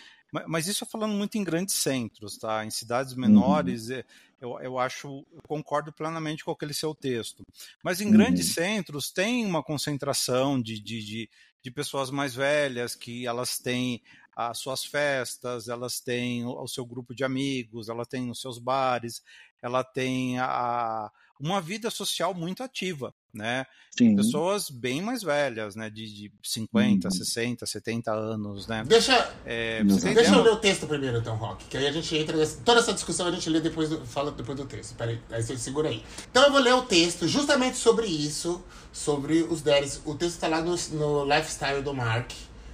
[0.47, 2.63] Mas, isso falando muito em grandes centros, tá?
[2.63, 3.79] Em cidades Uhum.
[3.79, 4.05] menores, é,
[4.39, 7.43] eu, eu acho, eu concordo plenamente com aquele seu texto.
[7.83, 8.53] Mas em grandes Uhum.
[8.53, 11.29] centros tem uma concentração de, de, de,
[11.63, 14.01] de pessoas mais velhas que elas têm
[14.35, 18.59] as suas festas, elas têm o, o seu grupo de amigos, ela tem os seus
[18.59, 19.21] bares,
[19.61, 23.65] ela tem a, uma vida social muito ativa, né?
[23.97, 24.15] Sim.
[24.15, 25.89] Pessoas bem mais velhas, né?
[25.89, 27.11] De, de 50, Uhum.
[27.11, 28.83] 60, 70 anos, né?
[28.85, 31.65] Deixa, É, deixa eu ler o texto primeiro, então, Rock.
[31.65, 32.35] Que aí a gente entra.
[32.37, 34.95] nessa- Toda essa discussão a gente lê depois do, fala depois do texto.
[34.95, 36.03] Peraí, aí você segura aí.
[36.29, 40.01] Então eu vou ler o texto justamente sobre isso, sobre os daddies.
[40.05, 42.31] O texto tá lá no, no lifestyle do Mark,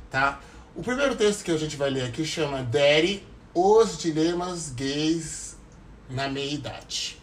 [0.09, 0.41] tá?
[0.75, 3.23] O primeiro texto que a gente vai ler aqui chama Daddy,
[3.53, 5.55] os dilemas gays
[6.09, 7.17] na meia-idade.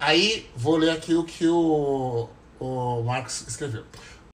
[0.00, 2.26] Aí vou ler aqui o que o,
[2.58, 3.84] o Marcos escreveu.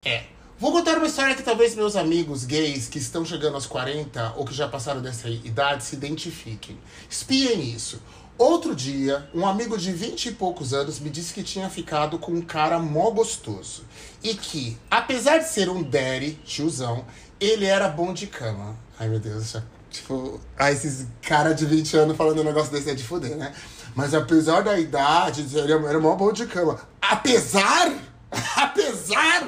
[0.06, 0.26] É.
[0.58, 4.46] Vou contar uma história que talvez meus amigos gays que estão chegando aos 40 ou
[4.46, 6.78] que já passaram dessa idade se identifiquem.
[7.10, 8.00] Espiem isso.
[8.38, 12.34] Outro dia, um amigo de 20 e poucos anos me disse que tinha ficado com
[12.34, 13.86] um cara mó gostoso.
[14.22, 17.06] E que, apesar de ser um daddy, tiozão,
[17.40, 18.78] ele era bom de cama.
[19.00, 20.40] Ai meu Deus, já, tipo.
[20.58, 23.54] Ah, esses cara de 20 anos falando um negócio desse é de foder, né?
[23.96, 26.80] Mas apesar da idade, ele era mó bom de cama.
[27.02, 27.94] Apesar?
[28.56, 29.48] Apesar?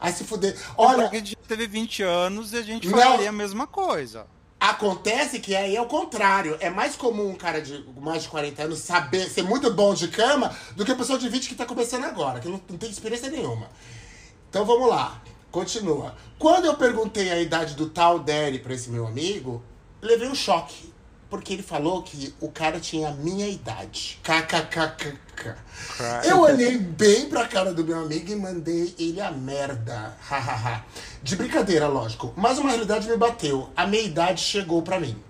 [0.00, 0.56] Ai, se fuder.
[0.76, 2.98] Olha, Porque a gente teve 20 anos e a gente Não.
[2.98, 4.26] falaria a mesma coisa.
[4.60, 6.56] acontece que aí é o contrário.
[6.58, 10.08] É mais comum um cara de mais de 40 anos saber ser muito bom de
[10.08, 12.90] cama do que a pessoa de 20 que tá começando agora, que não, não tem
[12.90, 13.68] experiência nenhuma.
[14.50, 15.20] Então vamos lá.
[15.50, 16.16] Continua.
[16.38, 19.62] Quando eu perguntei a idade do tal Daddy pra esse meu amigo,
[20.02, 20.92] levei um choque.
[21.34, 24.20] Porque ele falou que o cara tinha a minha idade.
[24.22, 25.56] KKKKK.
[26.22, 30.16] Eu olhei bem pra cara do meu amigo e mandei ele a merda.
[30.20, 30.84] Hahaha.
[31.24, 32.32] De brincadeira, lógico.
[32.36, 33.68] Mas uma realidade me bateu.
[33.76, 35.20] A meia idade chegou pra mim.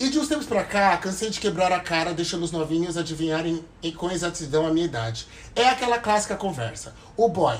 [0.00, 3.64] E de uns tempos pra cá, cansei de quebrar a cara deixando os novinhos adivinharem
[3.80, 5.28] em- com exatidão a minha idade.
[5.54, 6.96] É aquela clássica conversa.
[7.16, 7.56] O boy,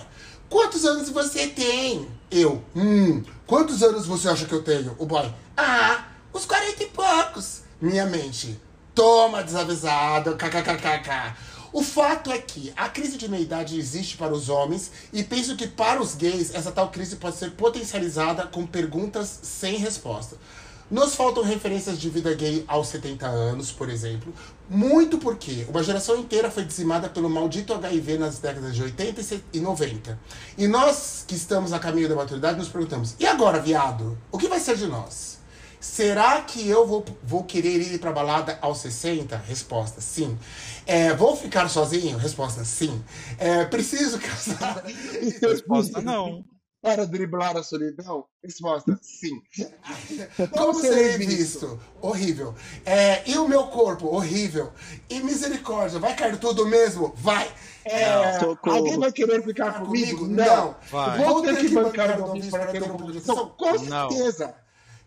[0.50, 2.08] quantos anos você tem?
[2.28, 4.96] Eu, hum, quantos anos você acha que eu tenho?
[4.98, 7.62] O boy, ah, uns 40 e poucos.
[7.80, 8.60] Minha mente,
[8.94, 11.34] toma desavisado, kkkk.
[11.72, 15.68] O fato é que a crise de meia-idade existe para os homens e penso que
[15.68, 20.36] para os gays essa tal crise pode ser potencializada com perguntas sem resposta.
[20.90, 24.32] Nos faltam referências de vida gay aos 70 anos, por exemplo.
[24.70, 29.24] Muito porque uma geração inteira foi dizimada pelo maldito HIV nas décadas de 80 e
[29.24, 30.18] se- e 90.
[30.56, 34.16] E nós que estamos a caminho da maturidade nos perguntamos: e agora, viado?
[34.32, 35.37] O que vai ser de nós?
[35.80, 39.36] Será que eu vou, vou querer ir pra balada aos 60?
[39.36, 40.36] Resposta: sim.
[40.86, 42.18] É, vou ficar sozinho?
[42.18, 43.02] Resposta: sim.
[43.38, 44.82] É, preciso casar?
[45.40, 46.44] Resposta não.
[46.80, 48.24] Para driblar a solidão?
[48.42, 49.40] Resposta: sim.
[50.50, 51.78] Como serei visto?
[52.00, 52.54] Horrível.
[52.84, 54.06] É, e o meu corpo?
[54.06, 54.72] Horrível.
[55.08, 57.12] E misericórdia, vai cair tudo mesmo?
[57.16, 57.50] Vai.
[57.84, 60.18] É, alguém vai querer ficar comigo?
[60.18, 60.26] comigo?
[60.26, 60.76] Não.
[60.90, 61.18] Vai.
[61.18, 63.20] Vou ter que bancar ouvinte para ter um pouco de?
[63.20, 63.54] Com
[63.88, 64.08] Não.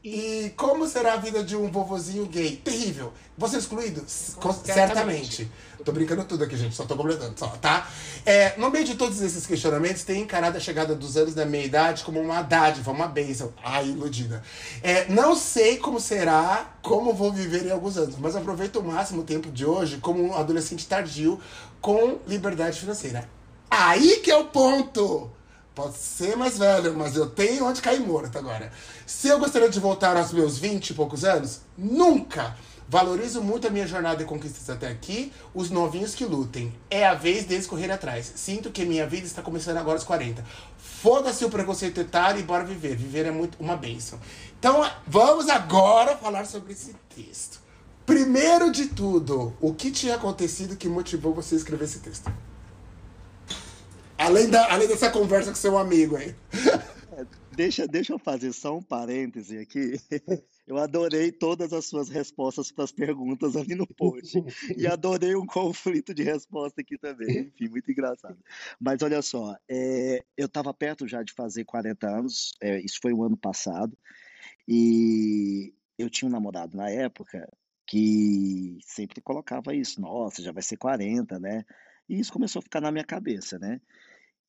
[0.04, 2.56] E como será a vida de um vovozinho gay?
[2.58, 3.14] Terrível.
[3.38, 4.04] Você excluído?
[4.08, 5.52] Certamente.
[5.86, 6.76] Tô brincando tudo aqui, gente.
[6.76, 7.88] Só tô completando, só, tá?
[8.26, 12.04] É, no meio de todos esses questionamentos, tem encarado a chegada dos anos da meia-idade
[12.04, 13.54] como uma dádiva, uma bênção.
[13.64, 14.42] Ai, iludida.
[14.82, 19.22] É, não sei como será, como vou viver em alguns anos, mas aproveito o máximo
[19.22, 21.40] o tempo de hoje como um adolescente tardio
[21.80, 23.30] com liberdade financeira.
[23.70, 25.32] Aí que é o ponto!
[25.74, 28.72] Pode ser mais velho, mas eu tenho onde cair morto agora.
[29.12, 32.56] Se eu gostaria de voltar aos meus 20 e poucos anos, nunca!
[32.88, 36.74] Valorizo muito a minha jornada e conquistas até aqui, os novinhos que lutem.
[36.90, 38.32] É a vez deles correr atrás.
[38.36, 40.44] Sinto que minha vida está começando agora aos 40.
[40.78, 42.96] Foda-se o preconceito etário e bora viver.
[42.96, 44.18] Viver é muito uma bênção.
[44.58, 47.60] Então, vamos agora falar sobre esse texto.
[48.06, 52.32] Primeiro de tudo, o que tinha acontecido que motivou você a escrever esse texto?
[54.18, 56.34] Além, da, além dessa conversa com seu amigo aí.
[57.56, 59.94] Deixa, deixa eu fazer só um parêntese aqui.
[60.68, 64.42] Eu adorei todas as suas respostas para as perguntas ali no post.
[64.78, 67.48] E adorei um conflito de resposta aqui também.
[67.48, 68.38] Enfim, muito engraçado.
[68.80, 73.12] Mas olha só, é, eu estava perto já de fazer 40 anos, é, isso foi
[73.12, 73.98] o ano passado,
[74.66, 77.46] e eu tinha um namorado na época
[77.86, 81.66] que sempre colocava isso, nossa, já vai ser 40, né?
[82.08, 83.82] E isso começou a ficar na minha cabeça, né?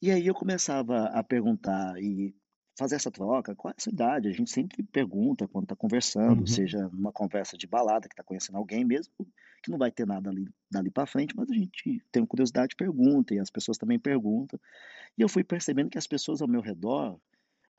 [0.01, 2.35] E aí eu começava a perguntar e
[2.79, 4.29] fazer essa troca, qual é a sua idade?
[4.29, 6.47] A gente sempre pergunta quando está conversando, Uhum.
[6.47, 9.13] seja numa conversa de balada, que está conhecendo alguém mesmo,
[9.63, 13.35] que não vai ter nada ali, dali para frente, mas a gente tem curiosidade, pergunta,
[13.35, 14.59] e as pessoas também perguntam.
[15.19, 17.21] E eu fui percebendo que as pessoas ao meu redor,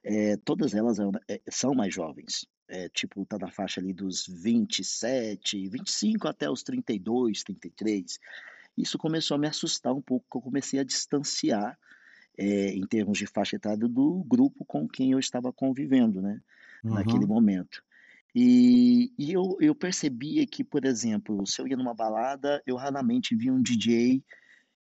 [0.04, 2.48] eh, todas elas eram- eh, são mais jovens.
[2.70, 8.18] é, tipo, tá na faixa ali dos 27, 25 até os 32, 33.
[8.76, 11.78] Isso começou a me assustar um pouco, porque eu comecei a distanciar
[12.38, 16.40] é, em termos de faixa etária do grupo com quem eu estava convivendo, né,
[16.84, 17.34] naquele Uhum.
[17.34, 17.84] momento.
[18.36, 23.36] E, e eu, eu percebia que, por exemplo, se eu ia numa balada, eu raramente
[23.36, 24.24] via um DJ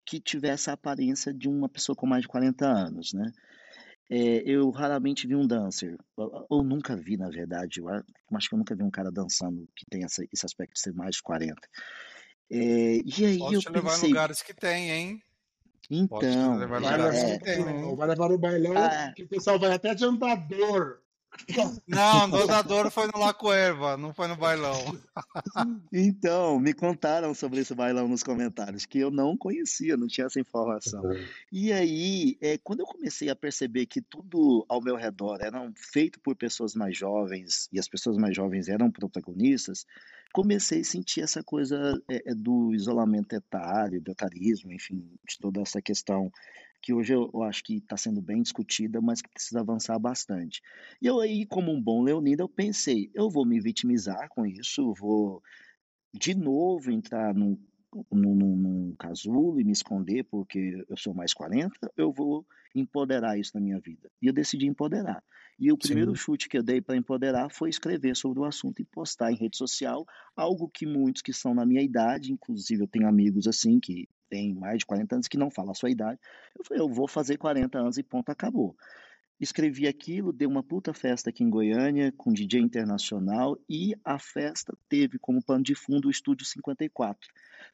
[0.07, 3.33] que tivesse a aparência de uma pessoa com mais de 40 anos, né?
[4.11, 8.59] É, eu raramente vi um dancer, ou, nunca vi, na verdade, eu acho que eu
[8.59, 11.66] nunca vi um cara dançando que tem essa- esse aspecto de ser mais de 40.
[12.50, 15.22] É, e aí Posso eu te levar em pensei, lugares que tem, hein?
[15.94, 16.18] Então,
[16.62, 17.14] em Vai é, levar,
[17.70, 17.85] hein?
[17.85, 21.02] o- vai levar no bailão ah, que o pessoal vai até de andador.
[21.87, 24.99] Não, andador foi no La Cueva, não foi no bailão.
[25.92, 30.40] então, me contaram sobre esse bailão nos comentários, que eu não conhecia, não tinha essa
[30.40, 31.03] informação.
[31.51, 36.21] E aí, é, quando eu comecei a perceber que tudo ao meu redor era feito
[36.21, 39.87] por pessoas mais jovens e as pessoas mais jovens eram protagonistas,
[40.33, 45.61] comecei a sentir essa coisa é, é, do isolamento etário, do etarismo, enfim, de toda
[45.61, 46.33] essa questão
[46.83, 50.61] que hoje eu, acho que está sendo bem discutida, mas que precisa avançar bastante.
[51.01, 54.92] E eu aí, como um bom leonino, eu pensei, eu vou me vitimizar com isso,
[54.95, 55.40] vou
[56.12, 57.59] de novo entrar num,
[58.11, 63.52] num, num, casulo e me esconder porque eu sou mais 40, eu vou empoderar isso
[63.55, 64.11] na minha vida.
[64.20, 65.22] E eu decidi empoderar.
[65.59, 66.22] E o primeiro Sim.
[66.22, 69.57] chute que eu dei para empoderar foi escrever sobre o assunto e postar em rede
[69.57, 74.09] social, algo que muitos que são na minha idade, inclusive eu tenho amigos assim que
[74.28, 76.18] têm mais de 40 anos que não falam a sua idade.
[76.59, 78.74] Eu falei, eu vou fazer 40 anos e ponto, acabou.
[79.42, 84.72] Escrevi aquilo, dei uma puta festa aqui em Goiânia, com DJ internacional, e a festa
[84.88, 87.18] teve como pano de fundo o Estúdio 54.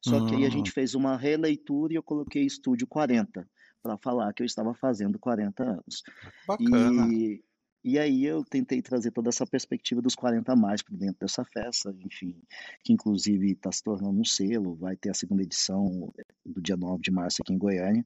[0.00, 3.46] Só que aí a gente fez uma releitura e eu coloquei Estúdio 40,
[3.82, 6.02] para falar que eu estava fazendo 40 anos.
[6.46, 7.06] bacana.
[7.12, 7.44] E,
[7.84, 11.44] e aí eu tentei trazer toda essa perspectiva dos 40 a mais para dentro dessa
[11.44, 12.34] festa, enfim,
[12.82, 16.12] que inclusive está se tornando um selo, vai ter a segunda edição
[16.46, 18.04] do dia 9 de março aqui em Goiânia.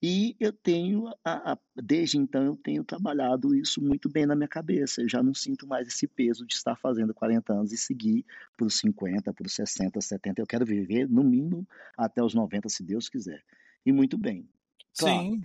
[0.00, 4.46] E eu tenho, a- a- desde então, eu tenho trabalhado isso muito bem na minha
[4.48, 5.00] cabeça.
[5.02, 8.24] Eu já não sinto mais esse peso de estar fazendo 40 anos e seguir
[8.56, 10.40] para os 50, para os 60, 70.
[10.40, 13.42] Eu quero viver, no mínimo, até os 90, se Deus quiser.
[13.84, 14.48] E muito bem.
[14.96, 15.42] Claro, Sim.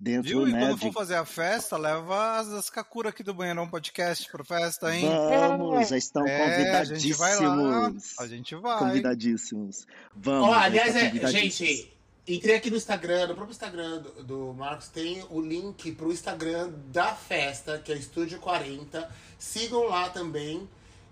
[0.00, 0.48] dentro Viu?
[0.48, 0.94] E né, quando for de.
[0.94, 5.06] fazer a festa, leva as, as Kakura aqui do Banheirão Podcast pra festa, hein?
[5.08, 7.86] Vamos, já estão É, a gente vai lá.
[7.86, 8.28] A convidadíssimos.
[8.30, 8.78] gente vai.
[8.80, 9.86] Convidadíssimos.
[10.16, 11.56] Vamos, Ó, aliás, é, convidadíssimos.
[11.66, 11.92] gente,
[12.26, 16.70] entrei aqui no Instagram, no próprio Instagram do, do Marcos, tem o link pro Instagram
[16.88, 19.08] da festa, que é Estúdio 40.
[19.38, 20.68] Sigam lá também.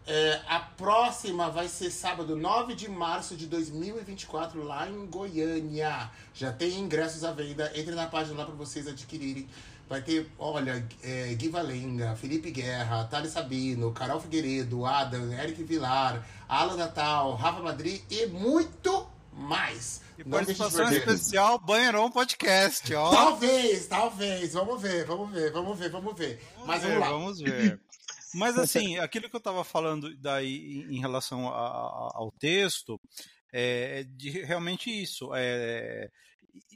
[0.06, 6.10] É, a próxima vai ser sábado, 9 de março de 2024, lá em Goiânia.
[6.34, 7.70] Já tem ingressos à venda.
[7.74, 9.48] Entre na página lá para vocês adquirirem.
[9.88, 16.24] Vai ter, olha, é, Gui Valenga, Felipe Guerra, Thales Sabino, Carol Figueiredo, Adam, Eric Vilar,
[16.48, 20.00] Alan Natal, Rafa Madrid e muito mais.
[20.18, 23.10] E Não participação especial Banheirão Podcast, ó.
[23.10, 24.52] Talvez, talvez.
[24.52, 26.42] Vamos ver, vamos ver, vamos ver, vamos ver.
[26.66, 27.10] Mas ver, vamos lá.
[27.10, 27.80] vamos ver.
[28.34, 33.00] Mas assim, aquilo que eu estava falando daí em relação a- a- ao texto,
[33.52, 35.30] é de realmente isso.
[35.34, 36.08] É,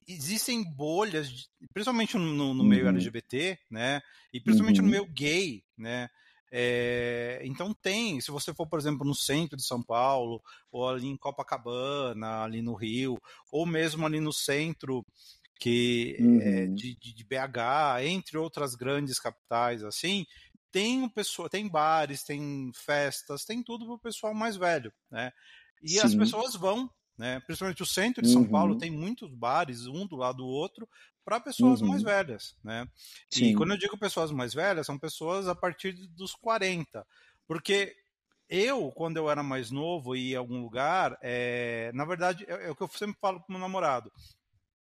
[0.09, 2.91] existem bolhas, principalmente no, no meio Uhum.
[2.91, 4.01] LGBT, né?
[4.33, 4.91] E principalmente no Uhum.
[4.91, 6.09] meio gay, né?
[6.57, 10.41] É, então tem, se você for, por exemplo, no centro de São Paulo,
[10.71, 13.19] ou ali em Copacabana, ali no Rio,
[13.51, 15.05] ou mesmo ali no centro
[15.61, 16.75] que é, Uhum.
[16.75, 20.25] de, de, de BH, entre outras grandes capitais, assim,
[20.71, 25.31] tem um pessoa, tem bares, tem festas, tem tudo para o pessoal mais velho, né?
[25.83, 26.15] E as Sim.
[26.15, 27.41] pessoas vão, né?
[27.41, 28.77] Principalmente o centro de São Paulo Uhum.
[28.77, 30.89] tem muitos bares, um do lado do outro,
[31.25, 32.05] para pessoas mais Uhum.
[32.05, 32.87] velhas, né?
[33.33, 33.55] E Sim.
[33.55, 37.07] quando eu digo pessoas mais velhas, são pessoas a partir dos 40.
[37.47, 37.95] Porque
[38.49, 42.67] eu, quando eu era mais novo e ia a algum lugar, é, na verdade, é,
[42.69, 44.13] é o que eu sempre falo pro meu namorado.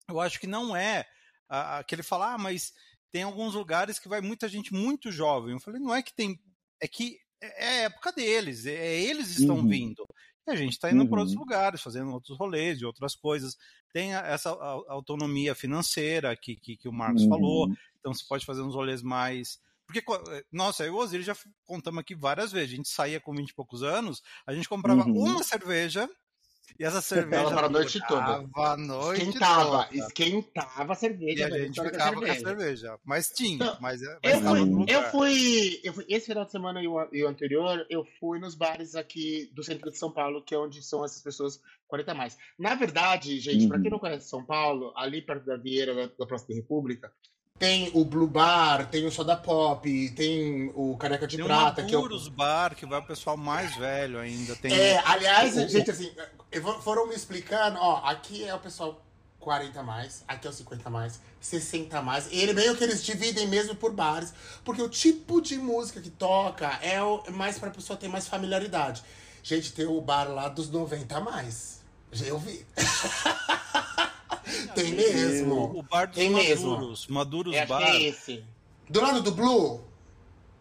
[0.10, 1.06] Eu acho que não é
[1.50, 2.74] a- a- que ele fala, ah, mas
[3.12, 5.54] tem alguns lugares que vai muita gente muito jovem.
[5.54, 6.40] Eu falei, não é que tem.
[6.82, 9.66] É que é é a época deles, é, é eles estão Uhum.
[9.66, 10.06] vindo.
[10.48, 11.42] E a gente está indo para outros Uhum.
[11.42, 13.58] lugares, fazendo outros rolês e outras coisas.
[13.94, 17.68] Tem essa au- autonomia financeira que, que, que o Marcos falou.
[17.68, 17.76] Uhum.
[18.00, 19.60] Então você pode fazer uns rolês mais.
[19.86, 20.00] Porque,
[20.32, 22.74] eh, nossa, eu e o Osiris já contamos aqui várias vezes.
[22.74, 25.14] A gente saía com 20 e poucos anos, a gente comprava Uhum.
[25.32, 26.10] uma cerveja
[26.80, 28.50] e essa cerveja para a noite toda.
[28.56, 29.98] a noite Esquentava, toda.
[29.98, 31.46] esquentava a E cerveja.
[31.46, 33.00] a velho, gente ficava com a cerveja.
[33.06, 36.82] Mas tinha, Não, mas, mas Eu fui, eu fui, eu fui, esse final de semana
[36.82, 40.44] e o, e o anterior, eu fui nos bares aqui do centro de São Paulo,
[40.44, 42.38] que é onde são essas pessoas 40 a mais.
[42.58, 43.92] Na verdade, gente, pra quem Uhum.
[43.92, 47.12] não conhece São Paulo, ali perto da Vieira, da, da Praça da República,
[47.62, 51.86] Tem o Blue Bar, tem o Soda Pop, tem o Caneca de Tem Prata, o
[51.86, 54.56] que é o Maduros Bar, que vai o pessoal mais velho ainda.
[54.56, 56.12] Tem É, aliás, o- gente, assim,
[56.60, 59.00] vou- foram me explicando, ó, aqui é o pessoal
[59.40, 62.28] 40 a mais, aqui é o 50 a mais, 60 a mais.
[62.32, 64.34] Ele meio que eles dividem mesmo por bares,
[64.66, 68.28] porque o tipo de música que toca é o, é mais pra pessoa ter mais
[68.28, 69.04] familiaridade.
[69.44, 71.80] Gente, tem o bar lá dos 90 a mais.
[72.12, 72.66] Já eu vi.
[74.76, 75.78] tem mesmo.
[75.78, 76.72] o bar dos Tem mesmo.
[76.72, 77.08] Maduros.
[77.08, 77.96] Maduros Eu acho que Bar.
[77.96, 78.44] é esse.
[78.90, 79.82] Do lado do Blue,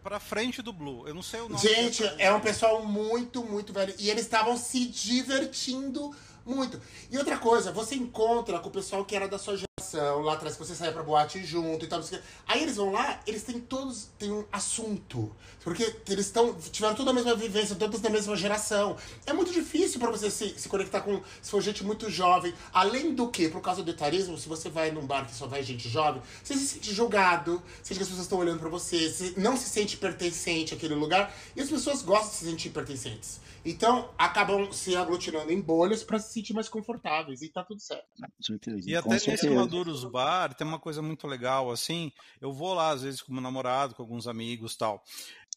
[0.03, 1.07] Pra frente do Blue.
[1.07, 1.61] Eu não sei o nome.
[1.61, 3.93] Gente, é um pessoal muito, muito velho.
[3.99, 6.11] E eles estavam se divertindo
[6.45, 6.79] muito.
[7.09, 10.55] E outra coisa, você encontra com o pessoal que era da sua geração, lá atrás,
[10.55, 12.01] que você saía pra boate junto e tal.
[12.47, 15.31] Aí eles vão lá, eles têm todos têm um assunto.
[15.63, 18.97] Porque eles estão tiveram toda a mesma vivência, todos da mesma geração.
[19.27, 22.53] É muito difícil pra você se, se conectar com, se for gente muito jovem.
[22.73, 25.61] Além do que, por causa do etarismo, se você vai num bar que só vai
[25.61, 29.33] gente jovem, você se sente julgado, sente que as pessoas estão olhando pra você, você
[29.37, 31.31] não se sente pertencente àquele lugar.
[31.55, 33.39] E as pessoas gostam de se sentir pertencentes.
[33.63, 37.41] Então, acabam se aglutinando em bolhas pra se sentir mais confortáveis.
[37.41, 38.07] E tá tudo certo.
[38.41, 38.89] Certeza.
[38.89, 39.49] E com até nesse.
[39.49, 42.11] Maduros Bar tem uma coisa muito legal, assim.
[42.39, 45.03] Eu vou lá, às vezes, com meu namorado, com alguns amigos tal.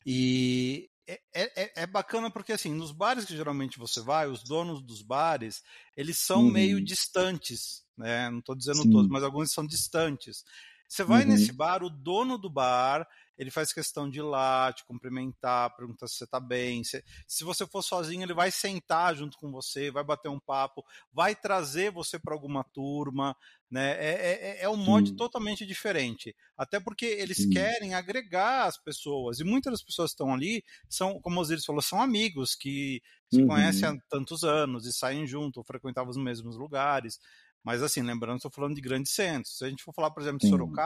[0.06, 4.82] E é, é, é bacana porque, assim, nos bares que geralmente você vai, os donos
[4.82, 5.62] dos bares,
[5.96, 6.50] eles são Uhum.
[6.50, 8.28] meio distantes, né?
[8.30, 8.90] Não estou dizendo Sim.
[8.90, 10.44] todos, mas alguns são distantes.
[10.88, 11.30] Você vai Uhum.
[11.30, 16.08] nesse bar, o dono do bar, ele faz questão de ir lá, te cumprimentar, perguntar
[16.08, 16.84] se você tá bem.
[16.84, 20.84] Se, se você for sozinho, ele vai sentar junto com você, vai bater um papo,
[21.12, 23.36] vai trazer você para alguma turma,
[23.70, 23.92] né?
[23.92, 25.14] É, é, é um mod Sim.
[25.14, 26.34] totalmente diferente.
[26.56, 27.44] Até porque eles Sim.
[27.44, 29.40] querem agregar as pessoas.
[29.40, 33.02] E muitas das pessoas que estão ali são, como o Osiris falou, são amigos que
[33.28, 33.42] se Uhum.
[33.42, 37.18] conhecem há tantos anos e saem junto, ou frequentavam os mesmos lugares.
[37.62, 39.58] Mas assim, lembrando, estou falando de grandes centros.
[39.58, 40.84] Se a gente for falar, por exemplo, de Sim.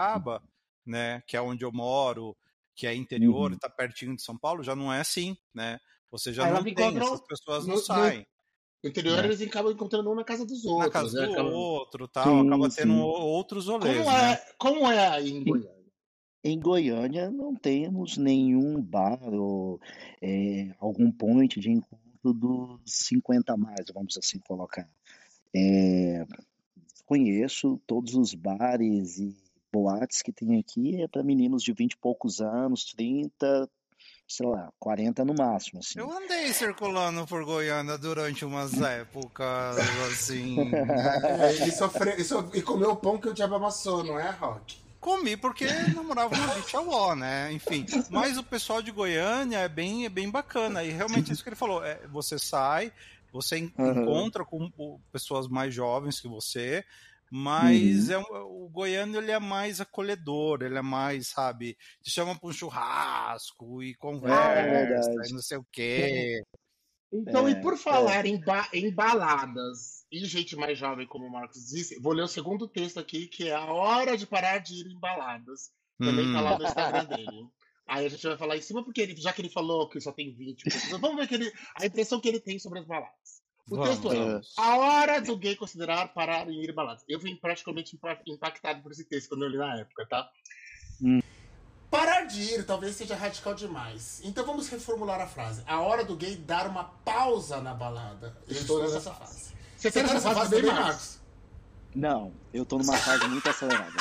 [0.89, 2.35] Né, que é onde eu moro,
[2.75, 3.57] que é interior, Uhum.
[3.57, 5.79] está pertinho de São Paulo, já não é assim, né?
[6.11, 8.27] Você já Aí não tem, essas pessoas não no- no- saem
[8.83, 9.25] No interior, É.
[9.27, 10.87] eles acabam encontrando um na casa dos outros.
[10.87, 11.27] na casa né?
[11.27, 13.01] do Acabam- outro, tal, Sim, acaba tendo sim.
[13.01, 14.33] outros rolês, Como né?
[14.33, 15.85] é, como é aí em Goiânia?
[16.45, 19.81] Em Goiânia não temos nenhum bar ou
[20.23, 24.89] é, algum point de encontro dos 50 a mais, vamos assim colocar.
[25.55, 26.25] É,
[27.05, 29.37] conheço todos os bares e
[29.73, 33.69] boates que tem aqui, é para meninos de 20 e poucos anos, 30,
[34.27, 35.99] sei lá, 40 no máximo, assim.
[35.99, 39.77] Eu andei circulando por Goiânia durante umas épocas,
[40.13, 40.57] assim.
[41.41, 44.31] É, e, sofre, e, so- e comeu o pão que o diabo amassou, não é,
[44.31, 44.77] Rock?
[45.01, 45.65] Comi porque
[45.95, 47.53] namorava na Beach Law, né?
[47.53, 50.83] Enfim, mas o pessoal de Goiânia é bem, é bem bacana.
[50.83, 52.93] E realmente isso que ele falou, é, você sai,
[53.33, 54.69] você encontra com
[55.13, 56.85] pessoas mais jovens que você,
[57.31, 58.15] mas Uhum.
[58.15, 62.49] é um- o goiano ele é mais acolhedor, ele é mais, sabe, te chama para
[62.49, 65.31] um churrasco e conversa, verdade.
[65.31, 66.43] e não sei o quê.
[67.11, 71.33] Então, É, e por falar em, ba- em baladas e gente mais jovem, como o
[71.33, 74.75] Marcos disse, vou ler o segundo texto aqui, que é a hora de parar de
[74.75, 75.71] ir em baladas.
[75.99, 76.45] Também tá Hum.
[76.45, 77.47] lá no Instagram dele.
[77.87, 80.13] Aí a gente vai falar em cima, porque ele, já que ele falou que só
[80.13, 81.51] tem 20 pessoas, vamos ver que ele,
[81.81, 83.41] a impressão que ele tem sobre as baladas.
[83.71, 84.41] O Vamos, texto é.
[84.57, 87.05] A hora do gay considerar parar em ir baladas.
[87.09, 90.31] Eu vim praticamente impa- impactado por esse texto quando eu li na época, tá?
[91.91, 94.21] Parar de ir talvez seja radical demais.
[94.25, 95.63] Então vamos reformular a frase.
[95.67, 98.37] A hora do gay dar uma pausa na balada.
[98.47, 99.53] Eu estou nessa fase.
[99.77, 100.95] Você Você tá tá nessa fase também, também, Marcos?
[100.95, 101.19] Marcos?
[101.95, 103.93] Não, eu tô numa fase muito acelerada.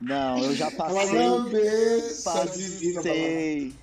[0.00, 1.50] Não, eu já passei, balada.
[2.24, 3.74] passei,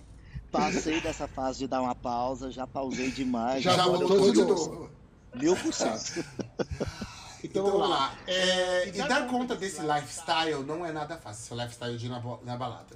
[0.51, 3.63] passei dessa fase de dar uma pausa, já pausei demais.
[3.63, 4.89] Já voltou de novo.
[5.35, 6.23] Mil por cento.
[7.43, 8.15] Então vamos lá.
[8.27, 11.43] É, e dar conta desse lifestyle não é nada fácil.
[11.43, 12.95] Seu lifestyle de ir na, na balada.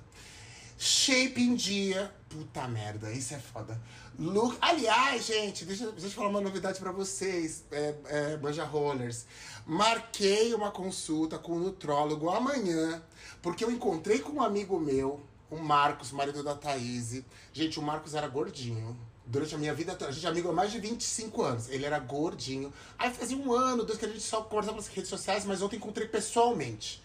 [0.77, 2.13] Shape em dia.
[2.29, 3.81] Puta merda, isso é foda.
[4.19, 4.57] Look.
[4.61, 9.25] Aliás, gente, deixa, deixa eu falar uma novidade pra vocês, é, é, Manja Rollers.
[9.65, 13.01] Marquei uma consulta com o nutrólogo amanhã,
[13.41, 17.21] porque eu encontrei com um amigo meu, o Marcos, marido da Thaís.
[17.53, 18.97] Gente, o Marcos era gordinho.
[19.27, 20.11] Durante a minha vida, toda.
[20.11, 21.69] a gente é amigo há mais de 25 anos.
[21.69, 22.71] Ele era gordinho.
[22.97, 25.77] Aí fazia um ano, dois que a gente só conversava nas redes sociais, mas ontem
[25.77, 27.03] encontrei pessoalmente.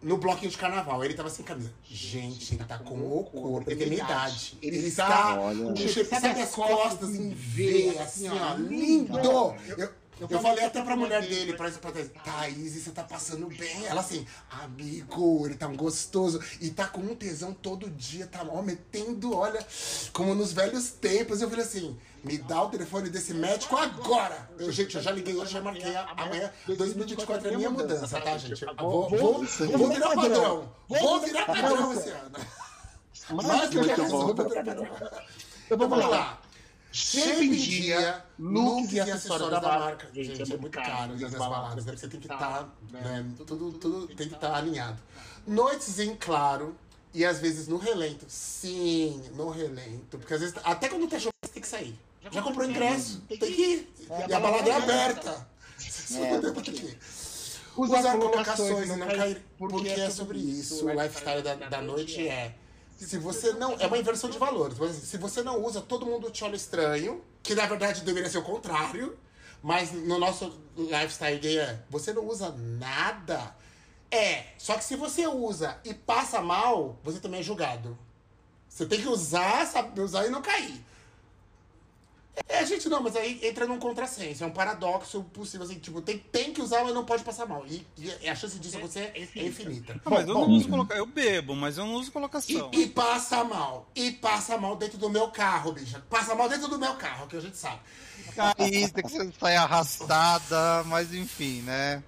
[0.00, 1.04] No bloquinho de carnaval.
[1.04, 1.72] Ele tava sem camisa.
[1.84, 3.70] Gente, ele tá com o corpo.
[3.70, 4.58] Ele tem minha idade.
[4.60, 5.06] Ele, Ele está.
[5.08, 5.64] tá- Olha.
[5.64, 5.76] com-
[6.20, 8.54] Sabe, as costas em V, assim, ó.
[8.54, 9.16] Lindo!
[9.18, 9.92] Eu- Eu
[10.28, 11.90] falei até pra mulher dele, pra, pra
[12.24, 13.86] Thaís, você tá passando bem.
[13.86, 16.40] Ela assim, amigo, ele tá um gostoso.
[16.60, 19.64] E tá com um tesão todo dia, tá ó, metendo, olha,
[20.12, 21.40] como nos velhos tempos.
[21.40, 24.48] Eu falei assim, me dá o telefone desse médico agora.
[24.58, 26.50] Eu, gente, eu já liguei hoje, já marquei a- amanhã.
[26.66, 28.62] 2024 é minha mudança, tá, gente?
[28.64, 29.44] Eu Vou, vou,
[29.78, 30.72] vou virar padrão.
[30.88, 32.30] Vou virar padrão esse ano.
[33.44, 34.34] Mais do que Muito a bom.
[34.34, 34.86] vou virar padrão.
[35.66, 36.40] Então vamos lá.
[36.92, 40.08] Shape em dia, looks e acessórios acessórios da marca.
[40.12, 41.96] Gente, é muito caro ir nas baladas, né?
[41.96, 43.24] Você tem que estar, né?
[43.38, 45.02] Tudo, tudo tem que estar alinhado.
[45.46, 46.76] Noites em claro
[47.14, 48.26] e às vezes no relento.
[48.28, 50.18] Sim, no relento.
[50.18, 51.98] Porque às vezes, até quando tá chovendo, você tem que sair.
[52.30, 53.94] Já comprou ingresso, tem que ir.
[54.28, 55.46] E a balada é aberta.
[55.78, 56.98] Você É, não tem que ir.
[57.74, 59.42] Usar Usar colocações e e não cair.
[59.58, 60.86] Porque é sobre isso.
[60.86, 62.54] O lifestyle da, da noite é.
[63.06, 63.76] Se você não.
[63.78, 64.76] É uma inversão de valores.
[64.96, 67.22] Se você não usa, todo mundo te olha estranho.
[67.42, 69.18] Que na verdade deveria ser o contrário.
[69.62, 71.82] Mas no nosso lifestyle gay é.
[71.90, 73.54] Você não usa nada.
[74.10, 74.46] É.
[74.58, 77.98] Só que se você usa e passa mal, você também é julgado.
[78.68, 80.82] Você tem que usar, saber usar e não cair.
[82.48, 84.42] É, gente, não, mas aí entra num contrassenso.
[84.42, 87.64] É um paradoxo possível, assim, tipo, tem, tem que usar, mas não pode passar mal.
[87.66, 90.00] E, e a chance disso acontecer é infinita.
[90.04, 90.96] Ah, mas eu não uso colocar.
[90.96, 92.70] Eu bebo, mas eu não uso colocação.
[92.72, 93.86] E, e passa mal.
[93.94, 96.02] E passa mal dentro do meu carro, bicha.
[96.08, 97.80] Passa mal dentro do meu carro, que a gente sabe.
[98.56, 102.02] Tem que você sai arrastada, mas enfim, né?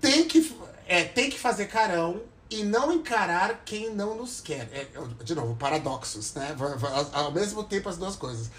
[0.00, 0.56] Tem que,
[0.86, 4.68] é, tem que fazer carão e não encarar quem não nos quer.
[4.72, 4.86] É,
[5.24, 6.56] de novo, paradoxos, né?
[7.12, 8.50] Ao mesmo tempo, as duas coisas.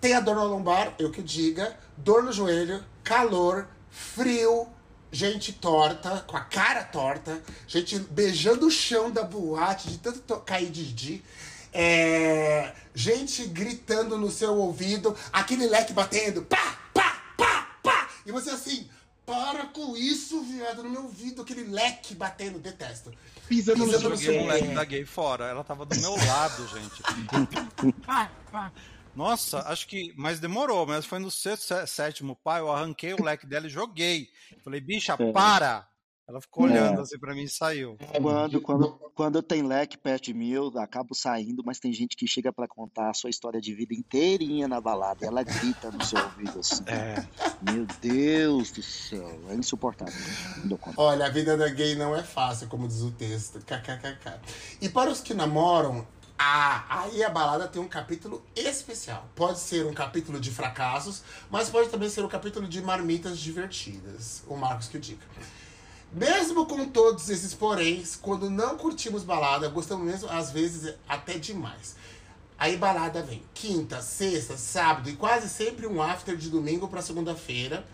[0.00, 4.68] Tem a dor no lombar, eu que diga, dor no joelho, calor, frio,
[5.10, 10.40] gente torta, com a cara torta, gente beijando o chão da boate, de tanto to-
[10.40, 11.24] cair de Didi.
[11.72, 18.08] É, gente gritando no seu ouvido, aquele leque batendo, pá, pá, pá, pá.
[18.24, 18.88] E você assim,
[19.26, 23.12] para com isso, viado, no meu ouvido, aquele leque batendo, detesto.
[23.46, 24.74] Pisando no Pisando seu É.
[24.74, 25.46] da gay fora.
[25.46, 27.02] Ela tava do meu lado, gente.
[28.06, 28.72] Pá, pá.
[29.18, 30.14] Nossa, acho que.
[30.16, 33.70] Mas demorou, mas foi no sexto, sé- sétimo pai, eu arranquei o leque dela e
[33.70, 34.28] joguei.
[34.64, 35.32] Falei, bicha, É.
[35.32, 35.86] para!
[36.28, 37.02] Ela ficou olhando É.
[37.02, 37.96] assim pra mim e saiu.
[38.20, 42.26] Quando, quando, quando tem leque perto de mim, eu acabo saindo, mas tem gente que
[42.28, 45.24] chega pra contar a sua história de vida inteirinha na balada.
[45.24, 46.84] Ela grita no seu ouvido assim.
[46.86, 47.26] É.
[47.72, 50.12] Meu Deus do céu, é insuportável.
[50.98, 53.58] Olha, a vida da gay não é fácil, como diz o texto.
[53.60, 54.38] KKKK.
[54.82, 56.06] E para os que namoram,
[56.38, 59.28] ah, aí a balada tem um capítulo especial.
[59.34, 64.44] Pode ser um capítulo de fracassos, mas pode também ser um capítulo de marmitas divertidas.
[64.46, 65.26] O Marcos que o diga.
[66.12, 71.96] Mesmo com todos esses poréns, quando não curtimos balada, gostamos mesmo, às vezes, até demais.
[72.56, 77.84] Aí balada vem quinta, sexta, sábado e quase sempre um after de domingo para segunda-feira.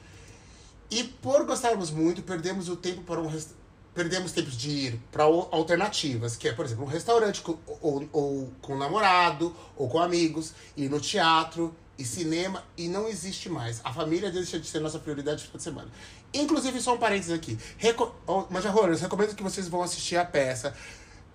[0.90, 3.48] E por gostarmos muito, perdemos o tempo para um rest...
[3.94, 8.52] perdemos tempo de ir para alternativas, que é, por exemplo, um restaurante com, ou, ou
[8.60, 13.80] com namorado, ou com amigos, ir no teatro e cinema, e não existe mais.
[13.84, 15.88] A família deixa de ser nossa prioridade de semana.
[16.32, 17.56] Inclusive, só um parênteses aqui.
[17.78, 18.12] Reco...
[18.26, 20.74] Oh, mas, Horrores, recomendo que vocês vão assistir a peça.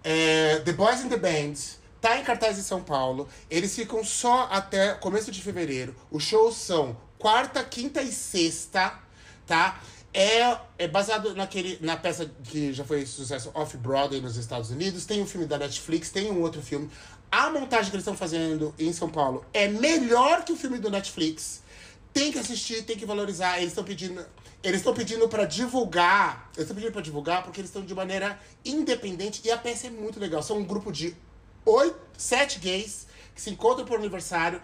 [0.03, 1.53] É, the Boys in the Band
[2.01, 3.29] tá em cartaz em São Paulo.
[3.49, 5.95] Eles ficam só até começo de fevereiro.
[6.11, 8.99] Os shows são quarta, quinta e sexta,
[9.47, 9.81] tá?
[10.13, 15.05] É, é baseado naquele, na peça que já foi sucesso Off-Broadway nos Estados Unidos.
[15.05, 16.89] Tem um filme da Netflix, tem um outro filme.
[17.31, 20.89] A montagem que eles estão fazendo em São Paulo é melhor que o filme do
[20.89, 21.61] Netflix.
[22.11, 23.57] Tem que assistir, tem que valorizar.
[23.57, 24.25] Eles estão pedindo.
[24.63, 26.49] Eles estão pedindo pra divulgar.
[26.55, 29.41] Eles estão pedindo pra divulgar porque eles estão de maneira independente.
[29.45, 30.41] E a peça é muito legal.
[30.41, 31.15] São um grupo de
[31.65, 33.05] oito, sete gays
[33.35, 34.59] que se encontram por aniversário.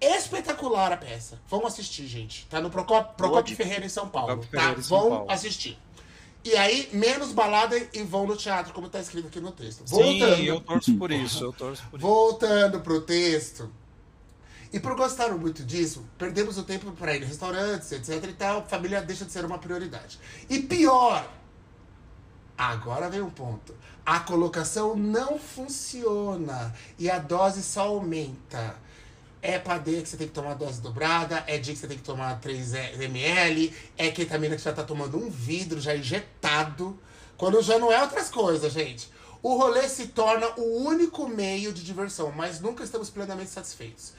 [0.00, 1.40] Espetacular a peça.
[1.48, 2.46] Vão assistir, gente.
[2.46, 4.36] Tá no Procopio, Procopio Ferreira em São Paulo.
[4.36, 4.48] Tá?
[4.48, 5.30] Ferreira em São Vão Paulo.
[5.30, 5.78] assistir.
[6.44, 9.82] E aí, menos balada e vão no teatro, como tá escrito aqui no texto.
[9.86, 12.06] Sim, eu torço por isso, eu torço por isso.
[12.06, 13.72] Voltando pro texto.
[14.70, 18.66] E por gostar muito disso, perdemos o tempo para ir em restaurantes, etc e tal.
[18.66, 20.18] Família deixa de ser uma prioridade.
[20.50, 21.26] E pior,
[22.58, 23.74] agora vem um ponto.
[24.04, 28.76] A colocação não funciona e a dose só aumenta.
[29.46, 32.02] É padê que você tem que tomar dose dobrada, é dia que você tem que
[32.02, 36.98] tomar 3 ml, é ketamina que você já tá tomando um vidro já injetado,
[37.36, 39.10] quando já não é outras coisas, gente.
[39.42, 44.14] O rolê se torna o único meio de diversão, mas nunca estamos plenamente satisfeitos.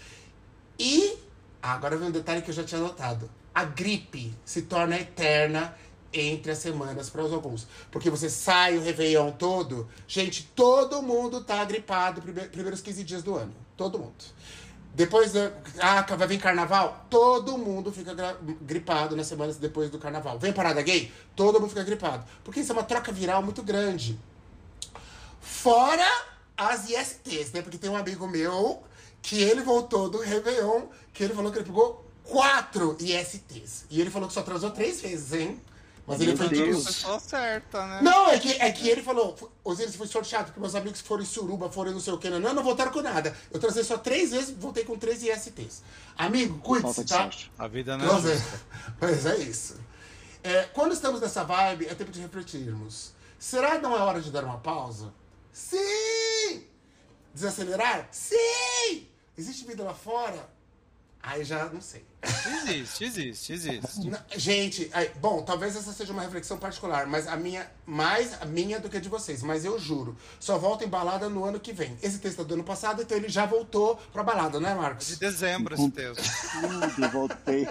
[0.78, 1.18] E
[1.60, 3.28] agora vem um detalhe que eu já tinha notado.
[3.52, 5.76] A gripe se torna eterna
[6.14, 7.66] entre as semanas para os alguns.
[7.90, 13.24] Porque você sai o Réveillon todo, gente, todo mundo tá gripado prime- primeiros 15 dias
[13.24, 13.56] do ano.
[13.76, 14.14] Todo mundo.
[14.96, 15.34] Depois.
[15.78, 17.06] Ah, vai vir carnaval?
[17.10, 18.16] Todo mundo fica
[18.62, 20.40] gripado nas semanas depois do carnaval.
[20.40, 21.12] Vem parada gay?
[21.36, 22.24] Todo mundo fica gripado.
[22.46, 24.18] Porque isso é uma troca viral muito grande.
[25.42, 26.08] Fora
[26.56, 27.62] as ISTs, né?
[27.62, 28.84] Porque tem um amigo meu
[29.22, 30.84] que ele voltou do Réveillon,
[31.14, 33.86] que ele falou que ele pegou quatro ISTs.
[33.90, 35.62] E ele falou que só transou três vezes, hein?
[36.08, 36.78] Mas ele foi Deus.
[36.78, 36.86] tipo.
[36.86, 38.02] Pessoa certa, né?
[38.02, 41.26] Não, é que, é que ele falou, Osiris foi sorteado, porque meus amigos foram em
[41.26, 43.36] suruba, foram em não sei o que, não, não voltaram com nada.
[43.52, 45.82] Eu transei só três vezes, voltei com três ISTs.
[46.16, 47.22] Amigo, cuide-se, de tá?
[47.24, 47.52] sorte.
[47.58, 48.42] A vida não é é,
[49.00, 49.78] pois é isso.
[50.44, 53.14] É, quando estamos nessa vibe, é tempo de refletirmos.
[53.40, 55.12] Será que não é hora de dar uma pausa?
[55.52, 56.66] Sim!
[57.34, 58.08] Desacelerar?
[58.12, 59.08] Sim!
[59.38, 60.55] Existe vida lá fora?
[61.26, 62.06] Aí já não sei.
[62.68, 64.12] Existe, existe, existe.
[64.38, 68.80] Gente, aí, bom, talvez essa seja uma reflexão particular, mas a minha, mais a minha
[68.80, 69.42] do que a de vocês.
[69.42, 71.98] Mas eu juro, só volta em balada no ano que vem.
[72.02, 74.80] Esse texto é do ano passado, então ele já voltou pra balada, não é, De
[74.80, 75.18] Marcos?
[75.18, 76.24] dezembro esse texto.
[76.96, 77.68] Tudo, voltei.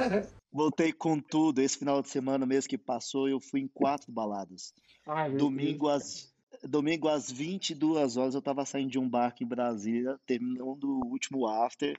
[0.53, 1.61] Voltei com tudo.
[1.61, 4.73] Esse final de semana mesmo que passou, eu fui em quatro baladas.
[5.07, 6.33] Ai, Domingo às,
[6.63, 11.07] domingo às 22 horas eu tava saindo de um bar aqui em Brasília, terminando o
[11.07, 11.97] último after,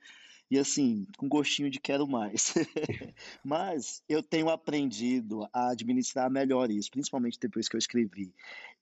[0.50, 2.54] e assim, com gostinho de quero mais.
[3.44, 8.34] Mas eu tenho aprendido a administrar melhor isso, principalmente depois que eu escrevi.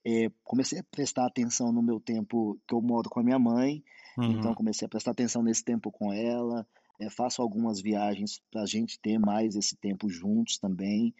[0.06, 3.84] É, comecei a prestar atenção no meu tempo que eu moro com a minha mãe,
[4.18, 6.68] então comecei a prestar atenção nesse tempo com ela.
[7.00, 11.14] é, faço algumas viagens para a gente ter mais esse tempo juntos também,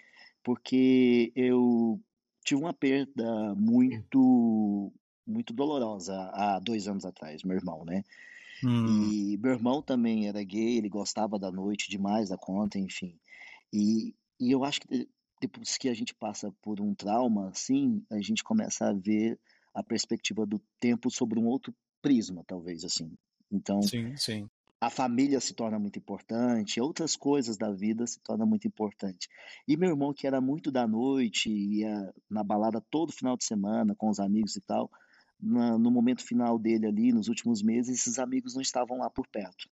[0.44, 2.00] porque eu
[2.44, 4.92] tive uma perda muito
[5.26, 8.04] muito dolorosa há dois anos atrás, meu irmão, né?
[8.64, 9.14] Hum.
[9.28, 13.20] E meu irmão também era gay, ele gostava da noite demais da conta, enfim.
[13.74, 15.10] E, e eu acho que de-
[15.42, 19.40] depois que a gente passa por um trauma assim, a gente começa a ver
[19.74, 23.14] a perspectiva do tempo sobre um outro prisma, talvez assim.
[23.52, 24.50] Então, Sim, sim.
[24.82, 29.30] a família se torna muito importante, outras coisas da vida se tornam muito importante.
[29.68, 33.96] E meu irmão, que era muito da noite, ia na balada todo final de semana
[33.96, 34.92] com os amigos e tal,
[35.44, 39.28] na- no momento final dele ali, nos últimos meses, esses amigos não estavam lá por
[39.28, 39.70] perto.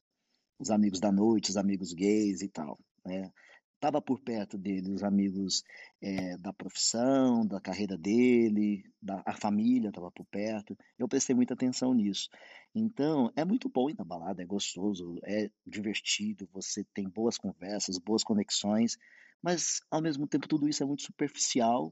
[0.58, 3.32] Os amigos da noite, os amigos gays e tal, né?
[3.80, 5.64] Tava por perto dele os amigos
[6.02, 10.76] eh, da profissão, da carreira dele, da a família estava por perto.
[10.98, 12.28] Eu prestei muita atenção nisso.
[12.74, 17.96] Então, é muito bom ir na balada, é gostoso, é divertido, você tem boas conversas,
[17.98, 18.98] boas conexões,
[19.42, 21.90] mas ao mesmo tempo tudo isso é muito superficial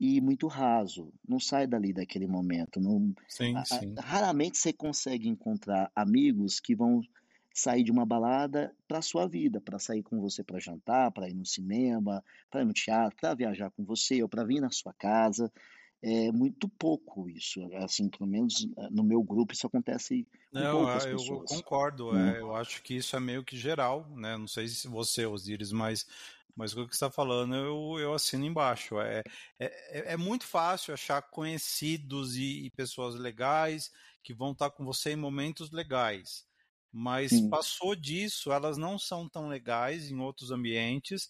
[0.00, 1.12] e muito raso.
[1.28, 2.80] Não sai dali daquele momento.
[2.80, 4.00] Não, Sim, a- sim.
[4.00, 7.00] raramente você consegue encontrar amigos que vão
[7.54, 11.34] sair de uma balada para sua vida, para sair com você para jantar, para ir
[11.34, 14.92] no cinema, para ir no teatro, para viajar com você ou para vir na sua
[14.94, 15.52] casa.
[16.02, 20.66] É muito pouco isso, assim, pelo menos eh, no meu grupo isso acontece com Não,
[20.66, 21.42] poucas eu, eu pessoas.
[21.42, 22.14] concordo.
[22.14, 22.38] né?
[22.38, 24.36] é, eu acho que isso é meio que geral, né?
[24.36, 26.06] Não sei se você, Osiris, mas,
[26.58, 29.00] mas o que você está falando eu, eu assino embaixo.
[29.00, 29.24] É,
[29.58, 33.90] é, é muito fácil achar conhecidos e, e pessoas legais
[34.22, 36.46] que vão estar com você em momentos legais.
[36.92, 37.40] Mas Sim.
[37.40, 41.28] passou disso, elas não são tão legais em outros ambientes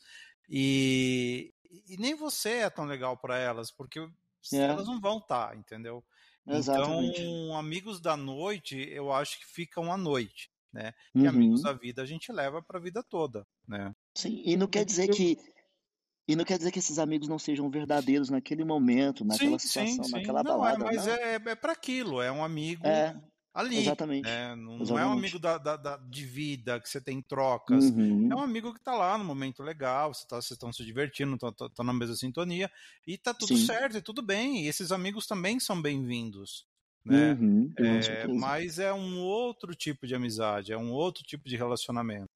[0.48, 1.52] e,
[1.86, 4.00] e nem você é tão legal para elas, porque
[4.52, 4.78] É.
[4.78, 6.04] elas não vão estar, entendeu?
[6.46, 7.30] Exatamente.
[7.30, 10.94] Então, amigos da noite, eu acho que ficam à noite, né?
[11.20, 11.66] E amigos Uhum.
[11.66, 13.94] da vida a gente leva para a vida toda, né?
[14.18, 15.36] Sim, e não quer dizer que
[16.28, 20.04] e não quer dizer que esses amigos não sejam verdadeiros naquele momento, naquela Sim, situação,
[20.04, 20.18] sim, sim.
[20.18, 20.84] naquela Não, é, balada.
[20.84, 23.14] mas Não, é, é para aquilo, é um amigo é,
[23.52, 24.22] ali, exatamente.
[24.22, 24.54] né?
[24.56, 25.12] Não, não é um Exatamente.
[25.12, 27.92] amigo da, da- da- de vida que você tem trocas.
[28.30, 28.36] É Uhum.
[28.36, 31.84] um amigo que tá lá no momento legal, você tá, vocês estão se divertindo, estão
[31.84, 32.70] na mesma sintonia,
[33.06, 33.58] e tá tudo Sim.
[33.58, 34.64] certo e tudo bem.
[34.64, 36.66] E esses amigos também são bem-vindos,
[37.04, 37.36] né?
[37.36, 42.30] Uhum, É, mas é um outro tipo de amizade, é um outro tipo de relacionamento.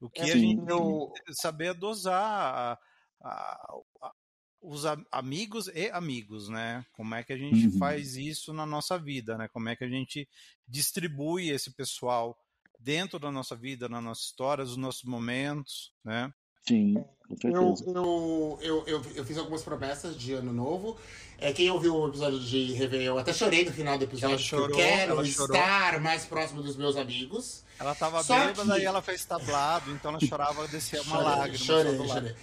[0.00, 2.78] O que É, a gente tem que saber é dosar a-
[3.22, 4.12] a- a-
[4.60, 6.84] os amigos e amigos, né?
[6.92, 7.78] Como é que a gente Uhum.
[7.78, 9.48] faz isso na nossa vida, né?
[9.48, 10.28] Como é que a gente
[10.66, 12.38] distribui esse pessoal
[12.78, 16.32] dentro da nossa vida, na nossa história, nos nossos momentos, né?
[16.68, 17.04] Sim,
[17.44, 20.96] Eu, eu, eu, eu, eu fiz algumas promessas de ano novo.
[21.38, 24.38] É, quem ouviu o episódio de Réveillon, eu até chorei no final do episódio, Ela
[24.38, 25.54] chorou, eu quero chorou.
[25.56, 27.62] estar mais próximo dos meus amigos.
[27.78, 31.28] Ela tava Só bêbada que- e ela fez tablado, então ela chorava, descia uma Chorei,
[31.38, 32.34] lágrima chorei, chorei.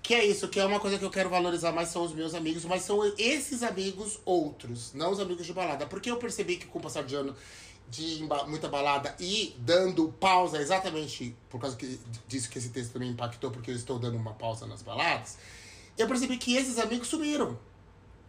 [0.00, 2.32] Que é isso, que é uma coisa que eu quero valorizar mais são os meus
[2.34, 5.84] amigos, mas são esses amigos outros, não os amigos de balada.
[5.86, 7.34] Porque eu percebi que com o passar de ano
[7.90, 13.10] de muita balada e dando pausa exatamente por causa que, disso que esse texto também
[13.10, 15.38] impactou, porque eu estou dando uma pausa nas baladas,
[15.96, 17.58] eu percebi que esses amigos sumiram.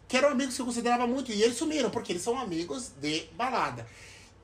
[0.07, 3.25] Que eram amigos que eu considerava muito, e eles sumiram, porque eles são amigos de
[3.35, 3.85] balada.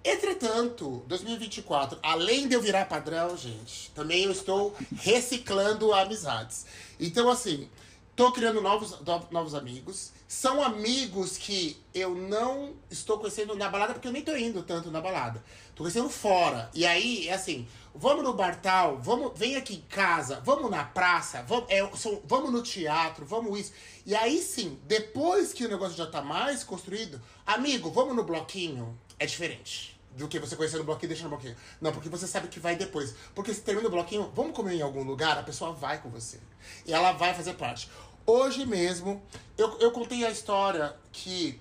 [0.04, 6.66] Entretanto, 2024, além de eu virar padrão, gente, também eu estou reciclando amizades.
[7.00, 7.70] Então, assim,
[8.14, 10.12] tô criando novos, no- novos amigos.
[10.34, 14.90] São amigos que eu não estou conhecendo na balada, porque eu nem tô indo tanto
[14.90, 15.44] na balada.
[15.76, 16.72] Tô conhecendo fora.
[16.74, 20.84] E aí, é assim, vamos no bar tal, vamos, vem aqui em casa, vamos na
[20.84, 23.74] praça, vamos, é, são- vamos no teatro, vamos isso.
[24.08, 29.00] E aí sim, depois que o negócio já tá mais construído, amigo, vamos no bloquinho,
[29.20, 29.94] é diferente.
[30.18, 31.56] Do que você conhecer no bloquinho e deixar no bloquinho.
[31.82, 33.16] Não, porque você sabe que vai depois.
[33.34, 36.40] Porque se termina o bloquinho, vamos comer em algum lugar, a pessoa vai com você.
[36.86, 37.90] E ela vai fazer parte.
[38.26, 39.22] Hoje mesmo,
[39.58, 41.60] eu, eu contei a história que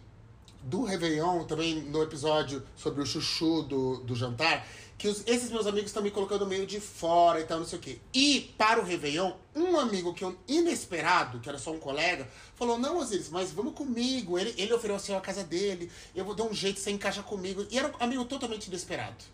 [0.62, 4.64] do Réveillon, também no episódio sobre o chuchu do, do jantar,
[4.96, 7.78] que os- esses meus amigos estão me colocando meio de fora e tal, não sei
[7.80, 7.98] o quê.
[8.14, 12.78] E para o Réveillon, um amigo que eu, inesperado, que era só um colega, falou:
[12.78, 14.38] Não, Osiris, mas vamos comigo.
[14.38, 17.66] Ele, ele ofereceu a casa dele, eu vou dar um jeito, você encaixa comigo.
[17.68, 19.24] E era um amigo totalmente inesperado.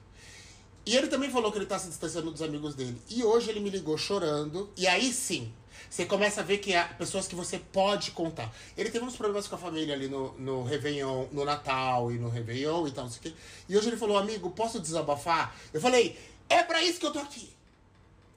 [0.86, 2.98] E ele também falou que ele tá se distanciando dos amigos dele.
[3.10, 4.70] E hoje ele me ligou chorando.
[4.74, 5.52] E aí sim,
[5.88, 8.52] você começa a ver que há pessoas que você pode contar.
[8.76, 12.28] Ele teve uns problemas com a família ali no, no Réveillon, no Natal e no
[12.28, 13.40] Réveillon e tal, não sei o quê.
[13.68, 15.54] E hoje ele falou, amigo, posso desabafar?
[15.72, 16.18] Eu falei,
[16.48, 17.50] é pra isso que eu tô aqui.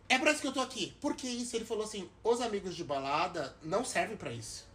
[0.09, 0.93] É pra isso que eu tô aqui.
[0.99, 1.55] Por que isso?
[1.55, 4.69] Ele falou assim, os amigos de balada não servem pra isso.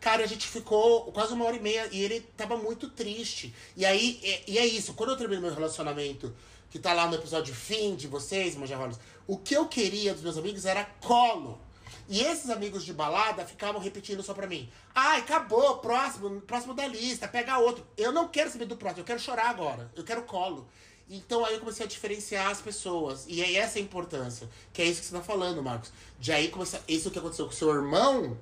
[0.00, 3.52] Cara, a gente ficou quase uma hora e meia e ele tava muito triste.
[3.76, 6.32] E aí, e, e é isso, quando eu terminei meu relacionamento,
[6.70, 10.38] que tá lá no episódio fim de vocês, Manjarrolas, o que eu queria dos meus
[10.38, 11.60] amigos era colo.
[12.08, 14.68] E esses amigos de balada ficavam repetindo só pra mim.
[14.94, 17.86] Ai, acabou, próximo, próximo da lista, pega outro.
[17.96, 19.90] Eu não quero saber do próximo, eu quero chorar agora.
[19.94, 20.66] Eu quero colo.
[21.10, 23.26] Então aí eu comecei a diferenciar as pessoas.
[23.28, 24.48] E é essa a importância.
[24.72, 25.92] Que é isso que você tá falando, Marcos.
[26.18, 26.80] De aí começar.
[26.88, 28.36] Isso que aconteceu com seu irmão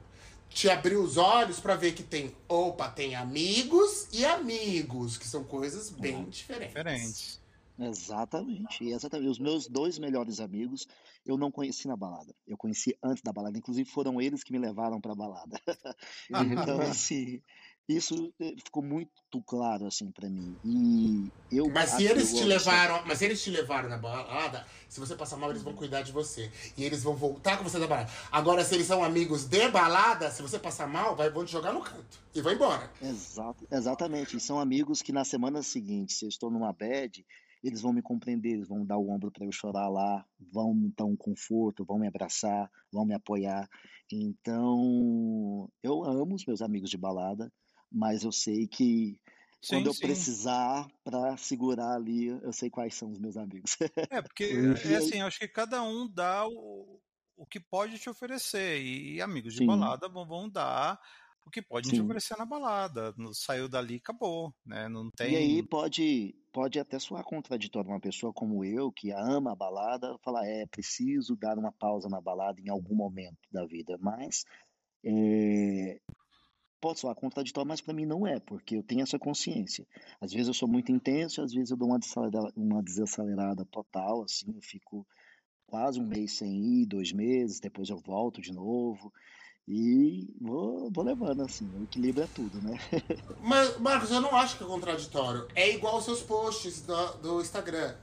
[0.49, 5.45] te abriu os olhos pra ver que tem, opa, tem amigos e amigos, que são
[5.45, 6.69] coisas bem diferentes.
[6.69, 7.41] Diferentes.
[7.79, 9.29] Exatamente, e exatamente.
[9.29, 10.89] Os meus dois melhores amigos
[11.27, 12.35] eu não conheci na balada.
[12.47, 13.59] Eu conheci antes da balada.
[13.59, 15.61] Inclusive foram eles que me levaram pra balada.
[16.31, 17.43] Então, assim,
[17.89, 19.11] isso eh, ficou muito
[19.47, 20.57] claro assim para mim.
[20.65, 24.99] E eu Mas se eles te levaram, mas se eles te levaram na balada, se
[24.99, 26.51] você passar mal, eles vão cuidar de você.
[26.77, 28.11] E eles vão voltar com você da balada.
[28.33, 31.73] Agora, se eles são amigos de balada, se você passar mal, vai, vão te jogar
[31.73, 32.19] no canto.
[32.35, 32.91] E vão embora.
[33.01, 34.37] Exato, exatamente.
[34.37, 37.25] E são amigos que na semana seguinte, se eu estou numa bad,
[37.63, 40.93] eles vão me compreender, eles vão dar o ombro para eu chorar lá, vão me
[40.97, 43.69] dar um conforto, vão me abraçar, vão me apoiar.
[44.13, 47.53] Então, eu amo os meus amigos de balada,
[47.91, 49.21] mas eu sei que
[49.61, 50.27] Sim, quando eu sim.
[50.35, 53.77] precisar para segurar ali, eu sei quais são os meus amigos.
[54.11, 54.45] É, porque
[54.85, 57.01] E é assim, eu acho que cada um dá o,
[57.37, 58.81] o que pode te oferecer.
[58.81, 59.61] E, amigos de Sim.
[59.61, 61.01] balada vão, vão dar
[61.47, 62.05] o que podem te Sim.
[62.05, 63.15] oferecer na balada.
[63.17, 64.89] Não- Saiu dali, acabou, né?
[64.89, 65.33] Não tem.
[65.33, 70.19] E aí pode, pode até soar contraditório uma pessoa como eu, que ama a balada,
[70.25, 74.45] falar, é preciso dar uma pausa na balada em algum momento da vida, mas
[75.05, 76.01] é,
[76.81, 79.87] pode soar contraditório, mas para mim não é, porque eu tenho essa consciência.
[80.21, 84.23] Às vezes eu sou muito intenso, às vezes eu dou uma desacelerada, uma desacelerada total,
[84.25, 85.07] assim, eu fico
[85.67, 89.13] quase um mês sem ir, dois meses, depois eu volto de novo.
[89.69, 92.79] E vou, vou levando, assim, o equilíbrio é tudo, né?
[93.43, 95.49] Mas, Marcos, eu não acho que é contraditório.
[95.57, 97.95] É igual aos seus posts do, do Instagram.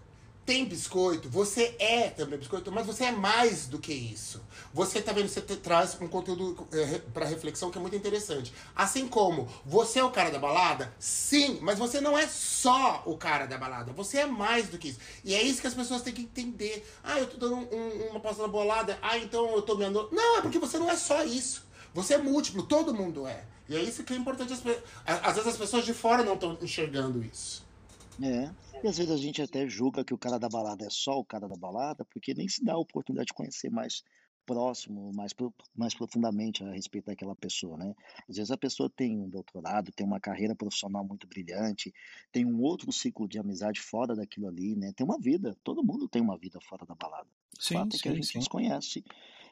[0.46, 4.42] Tem biscoito, você é também biscoito, mas você é mais do que isso.
[4.74, 8.54] Você tá vendo, você traz um conteúdo é, para reflexão que é muito interessante.
[8.76, 13.16] Assim como você é o cara da balada, sim, mas você não é só o
[13.16, 15.00] cara da balada, você é mais do que isso.
[15.24, 16.86] E é isso que as pessoas têm que entender.
[17.02, 19.86] Ah, eu tô dando um- um- uma pausa na bolada, ah, então eu tô me
[19.86, 20.10] andando.
[20.12, 21.66] Não, é porque você não é só isso.
[21.94, 23.46] Você é múltiplo, todo mundo é.
[23.70, 24.52] E é isso que é importante.
[25.06, 27.64] Às vezes as pessoas de fora não estão enxergando isso.
[28.22, 28.50] É.
[28.84, 31.26] E às vezes a gente até julga que o cara da balada é só o
[31.26, 34.04] cara da balada, porque nem se dá a oportunidade de conhecer mais
[34.46, 35.34] próximo, mais,
[35.74, 37.96] mais profundamente a respeito daquela pessoa, né?
[38.30, 41.94] Às vezes a pessoa tem um doutorado, tem uma carreira profissional muito brilhante,
[42.30, 44.92] tem um outro ciclo de amizade fora daquilo ali, né?
[44.94, 47.30] Tem uma vida, todo mundo tem uma vida fora da balada.
[47.58, 48.38] O Sim, fato é que a sim, gente sim.
[48.38, 49.02] desconhece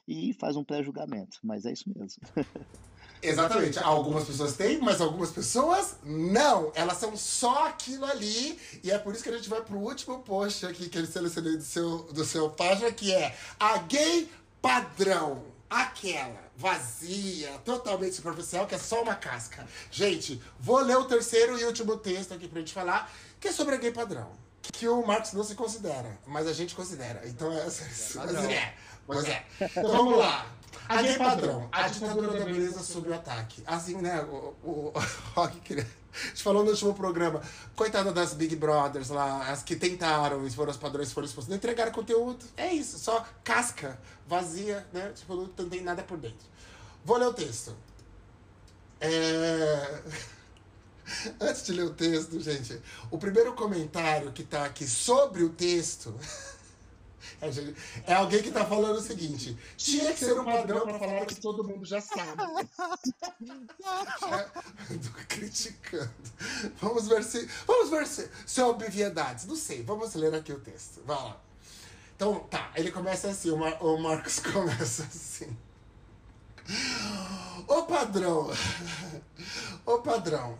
[0.06, 2.22] e faz um pré-julgamento, mas é isso mesmo.
[3.22, 3.80] Exatamente.
[3.80, 6.72] Algumas pessoas têm, mas algumas pessoas não.
[6.76, 8.60] Elas são só aquilo ali.
[8.84, 11.58] E é por isso que a gente vai pro último post aqui que eu selecionei
[11.58, 14.30] do seu, do seu página, que é a gay
[14.62, 15.44] padrão.
[15.70, 19.66] Aquela vazia, totalmente superficial, que é só uma casca.
[19.90, 23.76] Gente, vou ler o terceiro e último texto aqui pra gente falar, que é sobre
[23.76, 24.32] a gay padrão.
[24.62, 27.22] Que o Marcos não se considera, mas a gente considera.
[27.26, 28.18] Então é isso.
[28.18, 28.52] Mas padrão.
[28.52, 28.74] é.
[29.08, 29.46] Pois é.
[29.60, 30.46] Então vamos lá.
[30.88, 33.64] A gay padrão, a ditadura da beleza sob o ataque.
[33.66, 34.22] Assim, né?
[34.24, 34.94] O, o,
[35.34, 35.88] Rock queria.
[36.14, 37.42] A gente falou no último programa,
[37.74, 41.92] coitada das Big Brothers lá, as que tentaram foram os padrões foram expostos, não entregaram
[41.92, 42.46] conteúdo.
[42.58, 43.98] É isso, só casca,
[44.28, 45.14] vazia, né?
[45.16, 46.46] Tipo, não tem nada por dentro.
[47.06, 47.74] Vou ler o texto.
[49.00, 50.02] É...
[51.40, 56.14] Antes de ler o texto, gente, o primeiro comentário que tá aqui sobre o texto
[58.06, 61.36] é, alguém que tá falando o seguinte: tinha que ser um padrão para falar que
[61.36, 62.42] todo mundo já sabe.
[64.32, 66.12] É, tô criticando.
[66.82, 67.48] Vamos ver se.
[67.66, 69.46] Vamos ver se, se é obviedades.
[69.46, 71.02] Não sei, vamos ler aqui o texto.
[71.06, 71.40] Vai lá.
[72.16, 75.56] Então, tá, ele começa assim, o, Mar o Marcos começa assim.
[77.68, 78.50] O padrão.
[79.86, 80.58] O padrão.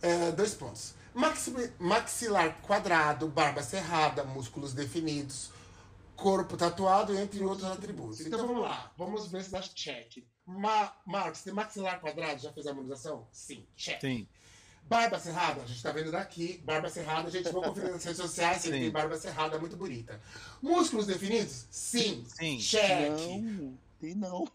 [0.00, 0.94] É, dois pontos.
[1.14, 5.50] Maxi- maxilar quadrado, barba cerrada, músculos definidos,
[6.16, 8.20] corpo tatuado, entre outros atributos.
[8.20, 10.24] Então vamos lá, vamos ver se dá check.
[10.46, 12.40] Ma Marcos, tem maxilar quadrado?
[12.40, 13.26] Já fez a harmonização?
[13.32, 14.00] Sim, check.
[14.00, 14.26] Sim.
[14.88, 16.58] Barba cerrada, a gente tá vendo daqui.
[16.64, 20.20] Barba cerrada, a gente vai conferir nas redes sociais se tem barba cerrada, muito bonita.
[20.62, 21.66] Músculos definidos?
[21.70, 22.24] Sim.
[22.38, 22.58] Sim.
[22.58, 23.10] Check.
[23.10, 24.46] Não, tem não.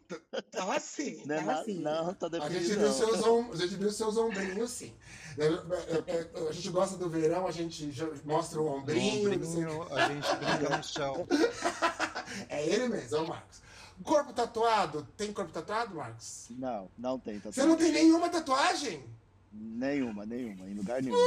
[0.49, 1.79] Tá sim, Não, é tá na- sim.
[1.81, 2.93] não, tá A gente definido viu não.
[2.93, 4.93] seus, om- a gente viu seus ombrinhos, sim.
[5.37, 7.91] É, é, é, A gente gosta do verão, a gente
[8.25, 9.29] mostra o ombrinho.
[9.29, 11.27] o Ombrinho, a gente brinca no chão.
[12.47, 13.61] É ele mesmo, é o Marcos.
[14.03, 15.05] Corpo tatuado?
[15.17, 16.47] Tem corpo tatuado, Marcos?
[16.51, 17.41] Não, não tem.
[17.41, 19.03] Tá Você não tem nenhuma tatuagem?
[19.51, 21.17] Nenhuma, nenhuma, em lugar nenhum.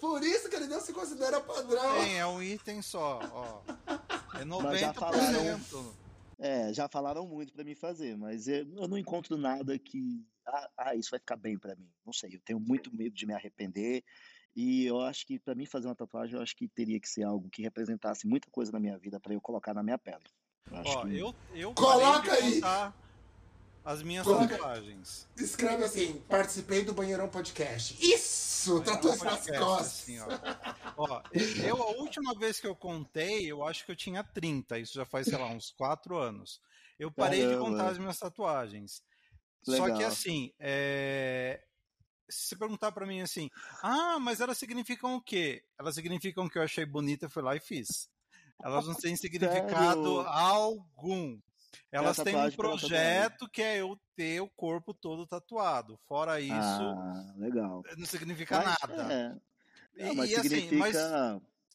[0.00, 1.94] Por isso que ele não se considera padrão.
[2.02, 3.60] Tem, é um item só, ó.
[4.40, 5.84] É Mas já 90%.
[6.38, 10.22] É, já falaram muito pra mim fazer, mas eu, eu não encontro nada que.
[10.46, 11.90] Ah, ah, isso vai ficar bem pra mim.
[12.04, 14.04] Não sei, eu tenho muito medo de me arrepender.
[14.54, 17.24] E eu acho que pra mim fazer uma tatuagem, eu acho que teria que ser
[17.24, 20.22] algo que representasse muita coisa na minha vida pra eu colocar na minha pele.
[20.70, 22.60] Eu acho Ó, que- eu, eu Coloca de aí.
[23.84, 25.28] as minhas Coloca- tatuagens.
[25.36, 27.96] Escreve assim, participei do Banheirão Podcast.
[28.00, 28.82] Isso!
[28.82, 29.86] Tatuagem nas costas.
[30.02, 30.26] assim, ó.
[30.96, 31.22] Ó,
[31.64, 34.78] eu, a última vez que eu contei, eu acho que eu tinha 30.
[34.78, 36.60] Isso já faz, sei lá, uns 4 anos.
[36.98, 37.64] Eu parei de Caramba.
[37.70, 39.02] contar as minhas tatuagens.
[39.66, 40.08] Só que Legal.
[40.08, 41.60] assim, é,
[42.28, 43.50] se você perguntar pra mim assim,
[43.82, 45.64] ah, mas elas significam o quê?
[45.78, 48.08] Elas significam que eu achei bonita, fui lá e fiz.
[48.62, 51.38] Elas não têm significado algum.
[51.92, 55.98] Elas têm um projeto que é eu ter o corpo todo tatuado.
[56.06, 57.82] Fora isso, Ah, legal.
[57.98, 59.12] não significa Mas, nada.
[59.96, 60.96] é, E, não, mas e assim, significa, mas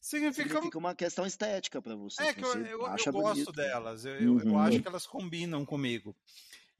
[0.00, 2.22] significa, significa uma questão estética pra você.
[2.22, 3.52] é que eu, eu, gosto bonito.
[3.52, 4.04] delas.
[4.04, 4.58] Eu, eu- eu Uhum.
[4.58, 6.16] acho que elas combinam comigo.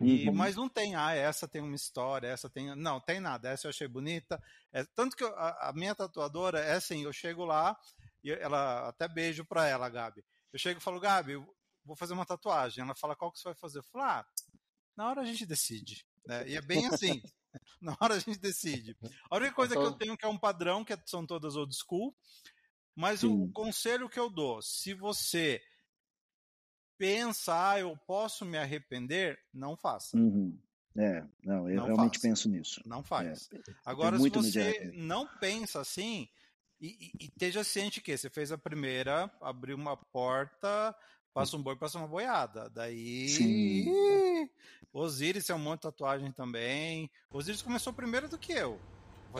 [0.03, 0.35] E- Uhum.
[0.35, 2.75] mas não tem, ah, essa tem uma história, essa tem.
[2.77, 3.49] Não, tem nada.
[3.49, 4.43] Essa eu achei bonita.
[4.73, 7.79] É, tanto que eu- a, a minha tatuadora é assim: eu chego lá,
[8.25, 10.25] e ela até beijo pra ela, Gabi.
[10.53, 11.35] Eu chego e falo, Gabi,
[11.85, 12.83] vou fazer uma tatuagem.
[12.85, 13.79] Ela fala, qual que você vai fazer?
[13.79, 14.27] Eu falo, ah,
[14.97, 16.05] na hora a gente decide.
[16.27, 16.47] né?
[16.49, 17.21] E é bem assim.
[17.81, 18.97] na hora a gente decide.
[19.31, 21.57] A única coisa que eu Então- tenho que é um padrão, que é- são todas
[21.57, 22.15] old school.
[22.95, 23.51] Mas o Sim.
[23.53, 25.61] conselho que eu dou, se você
[27.07, 30.17] pensa, ah, eu posso me arrepender, não faça.
[30.17, 30.57] Uhum.
[30.97, 32.29] É, não, eu Não realmente faça.
[32.29, 32.81] penso nisso.
[32.87, 33.49] Não faz.
[33.53, 34.93] É, Agora, se você arrepender.
[34.99, 36.29] não pensa assim,
[36.81, 40.95] e, e- e esteja ciente que você fez a primeira, abriu uma porta,
[41.35, 42.71] passa um boi, passa uma boiada.
[42.71, 43.29] Daí.
[43.31, 44.49] Sim.
[44.93, 47.11] Osiris é um monte de tatuagem também.
[47.33, 48.79] Osiris começou primeiro do que eu.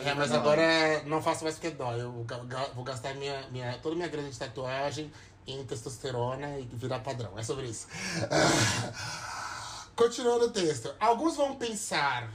[0.03, 2.01] É, mas agora não faço mais porque dói.
[2.01, 2.25] Eu
[2.73, 5.11] vou gastar minha, minha, toda minha grana de tatuagem
[5.47, 7.37] em testosterona e virar padrão.
[7.37, 7.87] É sobre isso.
[9.95, 10.93] Continuando o texto.
[10.99, 12.31] Alguns vão pensar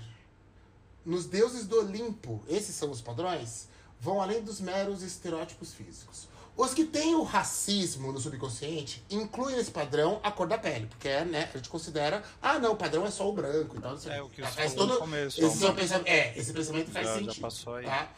[1.04, 3.68] nos deuses do Olimpo, esses são os padrões,
[4.00, 6.28] vão além dos meros estereótipos físicos.
[6.56, 11.08] Os que têm o racismo no subconsciente incluem nesse padrão a cor da pele, porque
[11.20, 13.92] né, a gente considera, ah, não, o padrão é só o branco e tal.
[13.92, 16.08] não sei É o que você Faz falou no todo- começo, esse, é o pensamento,
[16.08, 17.40] é, esse pensamento faz Já- já sentido.
[17.42, 17.84] passou aí.
[17.86, 18.08] Tá?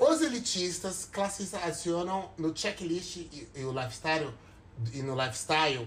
[0.00, 4.32] Os elitistas classistas adicionam no checklist e, e o lifestyle
[4.94, 5.86] e no lifestyle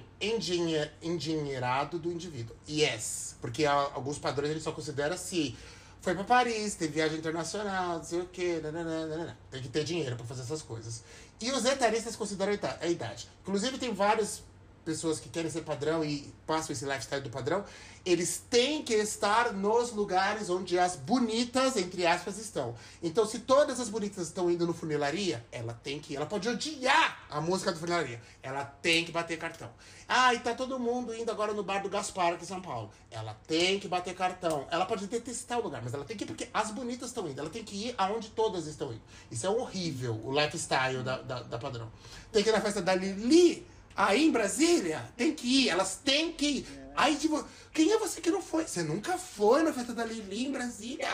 [1.01, 2.55] engenheirado do indivíduo.
[2.69, 5.57] Yes, porque alguns padrões ele só considera se
[5.99, 9.37] foi pra Paris, teve viagem internacional, não sei o quê, nananã, nananã.
[9.49, 11.03] tem que ter dinheiro pra fazer essas coisas.
[11.41, 13.27] E os etaristas consideram a idade.
[13.41, 14.43] Inclusive tem várias
[14.83, 17.63] pessoas que querem ser padrão e passam esse lifestyle do padrão,
[18.05, 22.75] eles têm que estar nos lugares onde as bonitas, entre aspas, estão.
[23.01, 26.15] Então, se todas as bonitas estão indo no funilaria, ela tem que.
[26.15, 28.21] Ela pode odiar a música do funilaria.
[28.41, 29.69] Ela tem que bater cartão.
[30.07, 32.91] Ah, e tá todo mundo indo agora no bar do Gaspar aqui em São Paulo.
[33.09, 34.67] Ela tem que bater cartão.
[34.69, 37.39] Ela pode detestar o lugar, mas ela tem que ir porque as bonitas estão indo.
[37.39, 39.01] Ela tem que ir aonde todas estão indo.
[39.31, 41.89] Isso é horrível, o lifestyle da, da, da padrão.
[42.33, 43.65] Tem que ir na festa da Lili
[43.95, 46.67] Aí em Brasília, tem que ir, elas têm que ir.
[46.95, 48.65] Aí, tipo, quem é você que não foi?
[48.67, 51.09] Você nunca foi na festa da Lili em Brasília.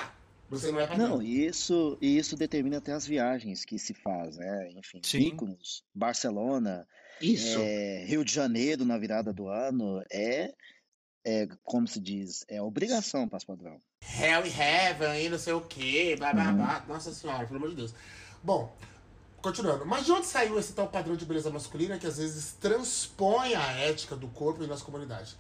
[0.50, 1.10] Você não é padrão.
[1.10, 4.72] Não, e isso, e isso determina até as viagens que se faz, né?
[4.72, 5.38] Enfim, Sim.
[5.94, 6.88] Barcelona,
[7.22, 7.60] Isso.
[7.60, 10.52] é, Rio de Janeiro na virada do ano, é,
[11.24, 13.80] é como se diz, é obrigação para padrão.
[14.02, 16.86] Hell e Heaven e não sei o quê, blá blá blá.
[16.88, 17.94] Nossa senhora, pelo amor de Deus.
[18.44, 18.76] Bom,
[19.42, 19.86] continuando.
[19.86, 23.72] Mas de onde saiu esse tal padrão de beleza masculina que às vezes transpõe a
[23.72, 25.36] ética do corpo em nossa comunidade?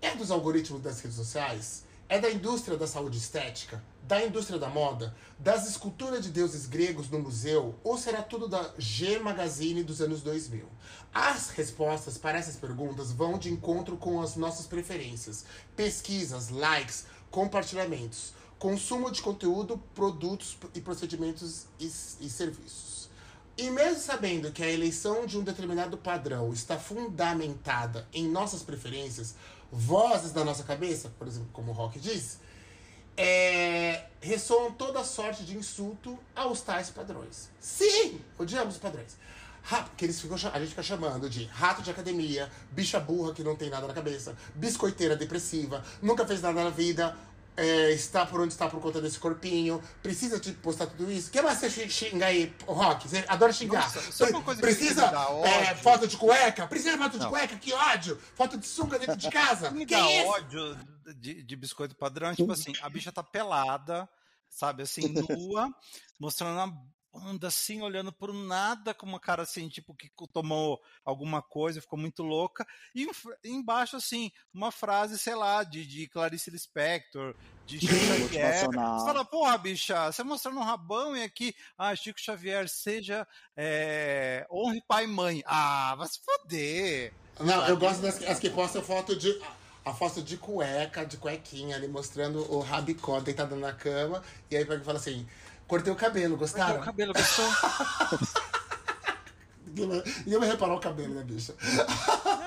[0.00, 1.84] É dos algoritmos das redes sociais?
[2.08, 3.82] É da indústria da saúde estética?
[4.02, 5.14] Da indústria da moda?
[5.38, 7.74] Das esculturas de deuses gregos no museu?
[7.82, 10.66] Ou será tudo da G Magazine dos anos 2000?
[11.14, 18.34] As respostas para essas perguntas vão de encontro com as nossas preferências, pesquisas, likes, compartilhamentos,
[18.58, 22.91] consumo de conteúdo, produtos e procedimentos e, e serviços.
[23.56, 29.34] E mesmo sabendo que a eleição de um determinado padrão está fundamentada em nossas preferências,
[29.70, 32.38] vozes da nossa cabeça, por exemplo, como o Rock diz,
[33.16, 37.50] é, ressoam toda sorte de insulto aos tais padrões.
[37.60, 39.16] Sim, odiamos os padrões.
[39.96, 43.54] Que eles ficam, a gente fica chamando de rato de academia, bicha burra que não
[43.54, 47.16] tem nada na cabeça, biscoiteira depressiva, nunca fez nada na vida,
[47.56, 51.28] é, está por onde está por conta desse corpinho, precisa de postar tudo isso.
[51.28, 53.08] O que mais você xi- xinga aí, Rock?
[53.08, 53.82] Você adora xingar.
[53.82, 55.06] Nossa, sabe uma coisa que precisa
[55.44, 56.66] é, foto de cueca?
[56.66, 57.30] Precisa de foto de Não.
[57.30, 57.56] cueca?
[57.56, 58.18] Que ódio!
[58.34, 59.70] Foto de sunga dentro de casa?
[59.72, 60.28] me que dá isso?
[60.28, 60.78] ódio
[61.16, 64.08] de, de biscoito padrão, tipo assim, a bicha tá pelada,
[64.48, 65.68] sabe, assim, nua,
[66.18, 66.72] mostrando a
[67.12, 71.98] bunda assim, olhando por nada, com uma cara assim, tipo, que tomou alguma coisa, ficou
[71.98, 73.06] muito louca, e
[73.44, 77.34] embaixo, assim, uma frase, sei lá, de, de Clarice Lispector,
[77.66, 78.68] de Chico Xavier.
[78.68, 84.46] Você fala, porra, bicha, você mostrando um rabão e aqui, ah, Chico Xavier, seja é,
[84.50, 85.42] honre pai e mãe.
[85.46, 87.12] Ah, vai se foder.
[87.40, 89.40] Não, eu gosto das as que postam foto de.
[89.84, 94.22] A foto de cueca, de cuequinha ali, mostrando o rabicó deitado na cama.
[94.48, 95.26] E aí pega e fala assim:
[95.72, 96.82] cortei o cabelo, gostaram?
[96.82, 97.46] o cabelo, gostou?
[99.64, 101.54] Ninguém ninguém vai reparar o cabelo, né, bicha?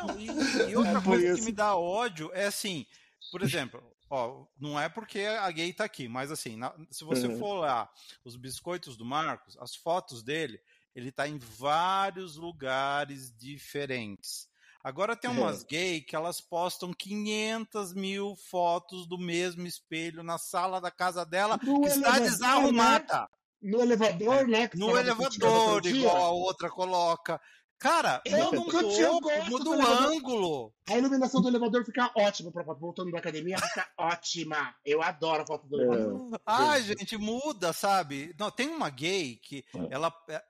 [0.06, 0.28] Não, e,
[0.70, 1.44] e outra É coisa que isso.
[1.46, 2.86] me dá ódio é assim,
[3.32, 7.26] por exemplo, ó, não é porque a gay tá aqui, mas assim, na- se você
[7.26, 7.40] Uhum.
[7.40, 7.90] for lá
[8.24, 10.60] os biscoitos do Marcos, as fotos dele,
[10.94, 14.48] ele tá em vários lugares diferentes.
[14.86, 15.66] Agora tem umas É.
[15.68, 21.60] gay que elas postam 500 mil fotos do mesmo espelho na sala da casa dela,
[21.64, 23.28] No que está elevador, desarrumada.
[23.62, 24.68] No elevador, né?
[24.68, 27.42] que No elevador, igual a outra coloca.
[27.80, 30.12] Cara, Eu gosto muda do o elevador.
[30.14, 30.74] ângulo.
[30.88, 32.80] A iluminação do elevador fica ótima pra foto.
[32.80, 34.74] Voltando da academia, fica ótima.
[34.86, 36.40] Eu adoro a foto do elevador.
[36.46, 38.34] Ai, gente, muda, sabe?
[38.40, 39.88] Não, tem uma gay que É.
[39.94, 40.42] ela, é,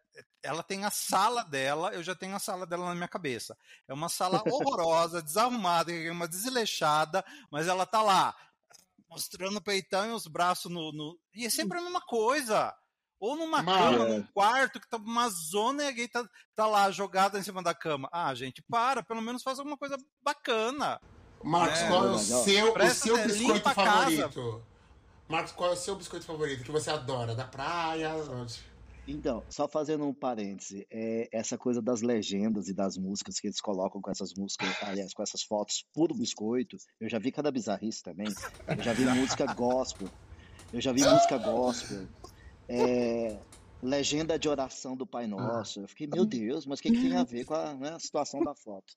[0.44, 3.58] ela tem a sala dela, eu já tenho a sala dela na minha cabeça.
[3.88, 8.36] É uma sala horrorosa, desarrumada, é uma desleixada, mas ela tá lá,
[9.10, 10.92] mostrando o peitão e os braços no.
[10.92, 12.74] no- E é sempre a mesma coisa.
[13.18, 13.98] Ou numa Mano.
[13.98, 17.44] cama, num quarto, que tá uma zona e a gay tá, tá lá jogada em
[17.44, 18.10] cima da cama.
[18.12, 21.00] Ah, gente, para, pelo menos faz alguma coisa bacana.
[21.42, 24.30] Marcos, É, qual é o seu, o seu biscoito a casa.
[24.30, 24.66] favorito?
[25.30, 27.34] Marcos, qual é o seu biscoito favorito que você adora?
[27.34, 28.14] Da praia?
[28.16, 28.60] Onde?
[29.08, 33.62] Então, só fazendo um parêntese, é, essa coisa das legendas e das músicas que eles
[33.62, 38.02] colocam com essas músicas, aliás, com essas fotos puro biscoito, eu já vi cada bizarrice
[38.02, 38.28] também.
[38.68, 40.12] Eu já vi música gospel,
[40.74, 42.10] eu já vi música gospel,
[42.68, 43.40] é,
[43.82, 45.82] legenda de oração do Pai Nosso.
[45.82, 48.00] Eu fiquei, meu Deus, mas o que, que tem a ver com a, né, a
[48.00, 48.96] situação da foto?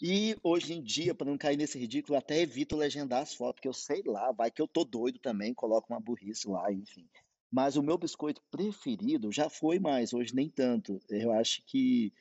[0.00, 3.56] E hoje em dia, para não cair nesse ridículo, eu até evito legendar as fotos,
[3.56, 7.06] porque eu sei lá, vai que eu tô doido também, coloco uma burrice lá, enfim.
[7.50, 11.00] Mas o meu biscoito preferido já foi mais, hoje nem tanto.
[11.08, 12.12] Eu acho que.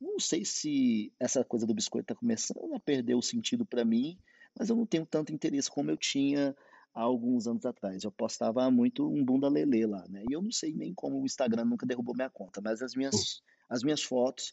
[0.00, 4.18] Não sei se essa coisa do biscoito está começando a perder o sentido para mim,
[4.58, 6.56] mas eu não tenho tanto interesse como eu tinha
[6.92, 8.02] há alguns anos atrás.
[8.02, 10.24] Eu postava muito um bunda lelê lá, né?
[10.28, 13.42] E eu não sei nem como o Instagram nunca derrubou minha conta, mas as minhas,
[13.68, 14.52] as minhas fotos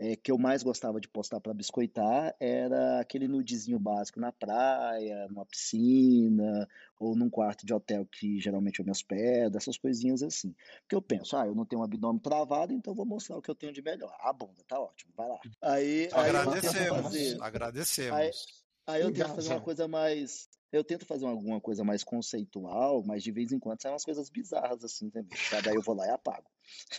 [0.00, 5.28] é, que eu mais gostava de postar para biscoitar era aquele nudezinho básico na praia,
[5.28, 6.66] numa piscina,
[6.98, 10.54] ou num quarto de hotel que geralmente eu me hospedo, essas coisinhas assim.
[10.80, 13.50] Porque eu penso, ah, eu não tenho um abdômen travado, então vou mostrar o que
[13.50, 14.16] eu tenho de melhor.
[14.20, 15.38] A bunda, tá ótimo, vai lá.
[15.60, 17.42] Aí, aí tento Agradecemos, fazer.
[17.42, 18.46] agradecemos.
[18.86, 20.48] Aí eu tento Legal, fazer uma coisa mais.
[20.72, 24.30] Eu tento fazer alguma coisa mais conceitual, mas de vez em quando saem umas coisas
[24.30, 25.36] bizarras assim também.
[25.62, 26.48] Daí eu vou lá e apago.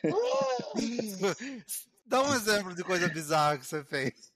[2.12, 4.34] Dá um exemplo de coisa bizarra que você fez.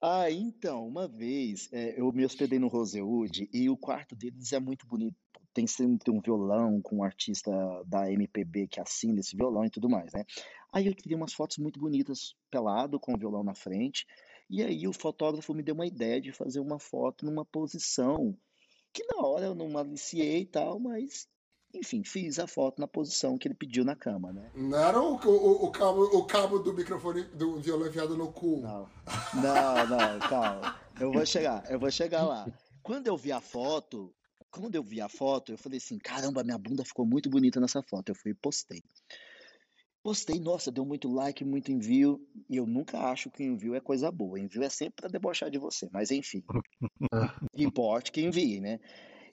[0.00, 4.60] Ah, então, uma vez é, eu me hospedei no Rosewood e o quarto deles é
[4.60, 5.16] muito bonito.
[5.52, 7.50] tem sempre um violão com um artista
[7.86, 10.24] da MPB que assina esse violão e tudo mais, né?
[10.72, 14.06] Aí eu queria umas fotos muito bonitas, pelado, com o violão na frente.
[14.48, 18.38] E aí o fotógrafo me deu uma ideia de fazer uma foto numa posição
[18.92, 21.26] que na hora eu não maliciei e tal, mas
[21.74, 24.50] enfim, fiz a foto na posição que ele pediu na cama, né?
[24.54, 28.60] Não era o, o, o cabo, o cabo do microfone do violão enfiado no cu.
[28.60, 28.88] Não,
[29.34, 30.80] não, não, calma.
[30.98, 32.46] Eu vou chegar, eu vou chegar lá.
[32.82, 34.14] Quando eu vi a foto,
[34.50, 37.82] quando eu vi a foto, eu falei assim, caramba, minha bunda ficou muito bonita nessa
[37.82, 38.10] foto.
[38.10, 38.82] Eu fui e postei.
[40.02, 44.08] Postei, nossa, deu muito like, muito envio, e eu nunca acho que envio é coisa
[44.10, 44.38] boa.
[44.38, 46.44] Envio é sempre para debochar de você, mas enfim.
[47.56, 48.78] Importe que envie, né?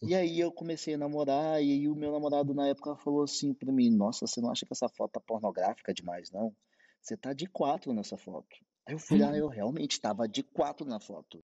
[0.06, 3.54] E aí eu comecei a namorar, e aí o meu namorado na época falou assim
[3.54, 6.54] pra mim, nossa, você não acha que essa foto tá pornográfica demais, não?
[7.02, 8.56] Você tá de quatro nessa foto.
[8.86, 11.44] Aí eu fui lá, eu realmente tava de quatro na foto.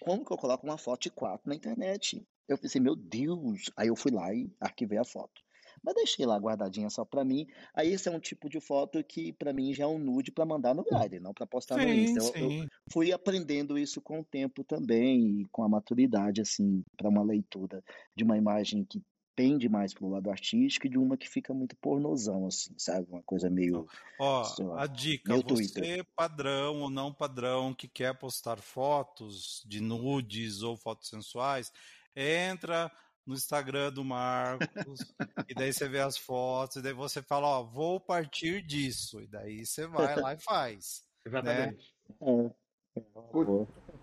[0.00, 2.26] Como que eu coloco uma foto de quatro na internet?
[2.48, 3.70] Eu pensei, meu Deus.
[3.76, 5.40] Aí eu fui lá e arquivei a foto.
[5.82, 7.46] Mas deixei lá guardadinha só pra mim.
[7.74, 10.44] Aí esse é um tipo de foto que pra mim já é um nude pra
[10.46, 12.38] mandar no Grindr, não pra postar no Sim, Insta.
[12.38, 17.08] Eu, eu fui aprendendo isso com o tempo também e com a maturidade, assim, pra
[17.08, 17.82] uma leitura
[18.16, 19.02] de uma imagem que
[19.38, 23.06] pende mais pro lado artístico e de uma que fica muito pornozão, assim, sabe?
[23.08, 23.86] Uma coisa meio,
[24.18, 26.06] Ó, lá, a dica, você Twitter.
[26.16, 31.72] padrão ou não padrão que quer postar fotos de nudes ou fotos sensuais,
[32.16, 32.90] entra
[33.28, 35.00] no Instagram do Marcos
[35.46, 39.20] e daí você vê as fotos e daí você fala, ó, vou partir disso.
[39.20, 41.04] E daí você vai lá e faz.
[41.26, 41.94] Exatamente.
[42.22, 42.50] É, é.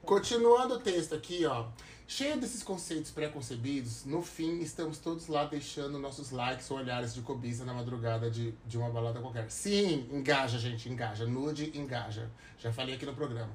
[0.03, 1.69] Continuando o texto aqui, ó.
[2.07, 7.21] Cheio desses conceitos pré-concebidos, no fim estamos todos lá deixando nossos likes ou olhares de
[7.21, 9.49] cobiça na madrugada de, de uma balada qualquer.
[9.49, 11.26] Sim, engaja, gente, engaja.
[11.26, 12.30] Nude, engaja.
[12.59, 13.51] Já falei aqui no programa.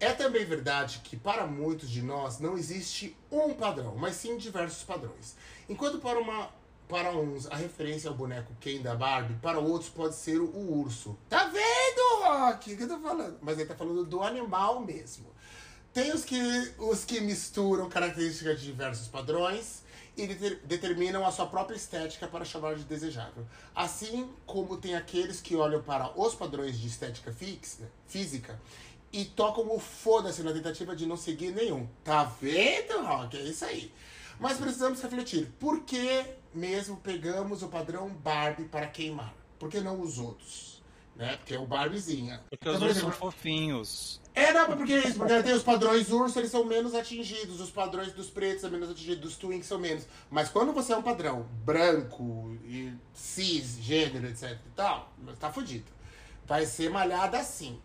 [0.00, 4.82] É também verdade que para muitos de nós não existe um padrão, mas sim diversos
[4.82, 5.36] padrões.
[5.68, 6.48] Enquanto para uma
[6.88, 11.16] para uns a referência ao boneco Ken da Barbie, para outros pode ser o urso.
[11.28, 12.72] Tá vendo, Rock?
[12.72, 13.38] O que eu tô falando?
[13.40, 15.26] Mas ele tá falando do animal mesmo.
[15.92, 16.40] Tem os que,
[16.78, 19.82] os que misturam características de diversos padrões
[20.16, 23.46] e deter- determinam a sua própria estética para chamar de desejável.
[23.74, 28.60] Assim como tem aqueles que olham para os padrões de estética fixa, física
[29.12, 31.88] e tocam o foda-se na tentativa de não seguir nenhum.
[32.04, 33.36] Tá vendo, Rock?
[33.36, 33.92] É isso aí.
[34.38, 35.46] Mas precisamos refletir.
[35.58, 39.34] Por que mesmo pegamos o padrão Barbie para queimar?
[39.58, 40.80] Por que não os outros?
[41.16, 41.36] Né?
[41.36, 42.40] Porque é o Barbiezinha.
[42.48, 44.20] Porque os Então, por ursos são fofinhos.
[44.34, 47.70] é, não, porque é isso, porque tem os padrões urso, eles são menos atingidos, os
[47.70, 50.06] padrões dos pretos são menos atingidos, dos twinks são menos.
[50.30, 55.84] Mas quando você é um padrão branco e cis, gênero, etc e tal, tá fudido.
[56.46, 57.78] Vai ser malhada assim.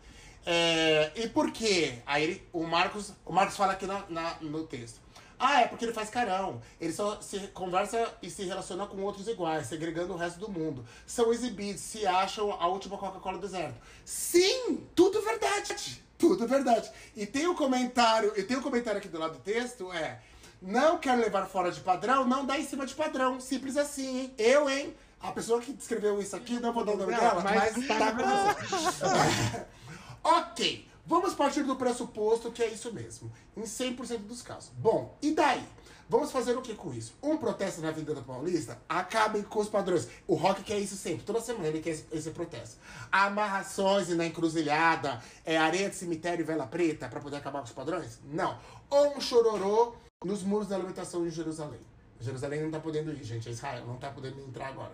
[0.46, 2.00] É, e por quê?
[2.06, 5.04] Aí ele- o Marcos, o Marcos fala aqui na- na- no texto.
[5.38, 6.62] Ah, é porque ele faz carão.
[6.80, 10.86] Ele só se conversa e se relaciona com outros iguais, segregando o resto do mundo.
[11.06, 13.76] São exibidos, se acham a última Coca-Cola do deserto.
[14.06, 16.02] Sim, tudo verdade.
[16.18, 16.90] Tudo verdade.
[17.18, 20.20] E tem um comentário, e tem um comentário aqui do lado do texto, é.
[20.62, 23.42] Não quer levar fora de padrão, não dá em cima de padrão.
[23.42, 24.34] Simples assim, hein?
[24.38, 24.96] Eu, hein?
[25.22, 27.98] A pessoa que escreveu isso aqui, não vou dar o nome dela, mas mas tá
[27.98, 29.66] tá com.
[30.28, 34.72] Ok, vamos partir do pressuposto que é isso mesmo, em 100% dos casos.
[34.76, 35.64] Bom, e daí?
[36.10, 37.14] Vamos fazer o que com isso?
[37.22, 38.82] Um protesto na vida da Paulista?
[38.90, 40.08] Acabem com os padrões.
[40.26, 42.78] O Rock quer isso sempre, toda semana ele quer esse, esse protesto.
[43.12, 47.72] Amarrações na encruzilhada, é areia de cemitério e vela preta para poder acabar com os
[47.72, 48.20] padrões?
[48.24, 48.58] Não.
[48.90, 51.82] Ou um chororô nos muros da alimentação de Jerusalém.
[52.20, 53.48] Jerusalém não tá podendo ir, gente.
[53.48, 54.94] É Israel, não tá podendo entrar agora.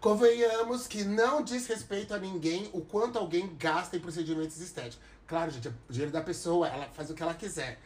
[0.00, 5.04] Convenhamos que não diz respeito a ninguém o quanto alguém gasta em procedimentos estéticos.
[5.26, 7.80] Claro, gente, é o dinheiro da pessoa, ela faz o que ela quiser.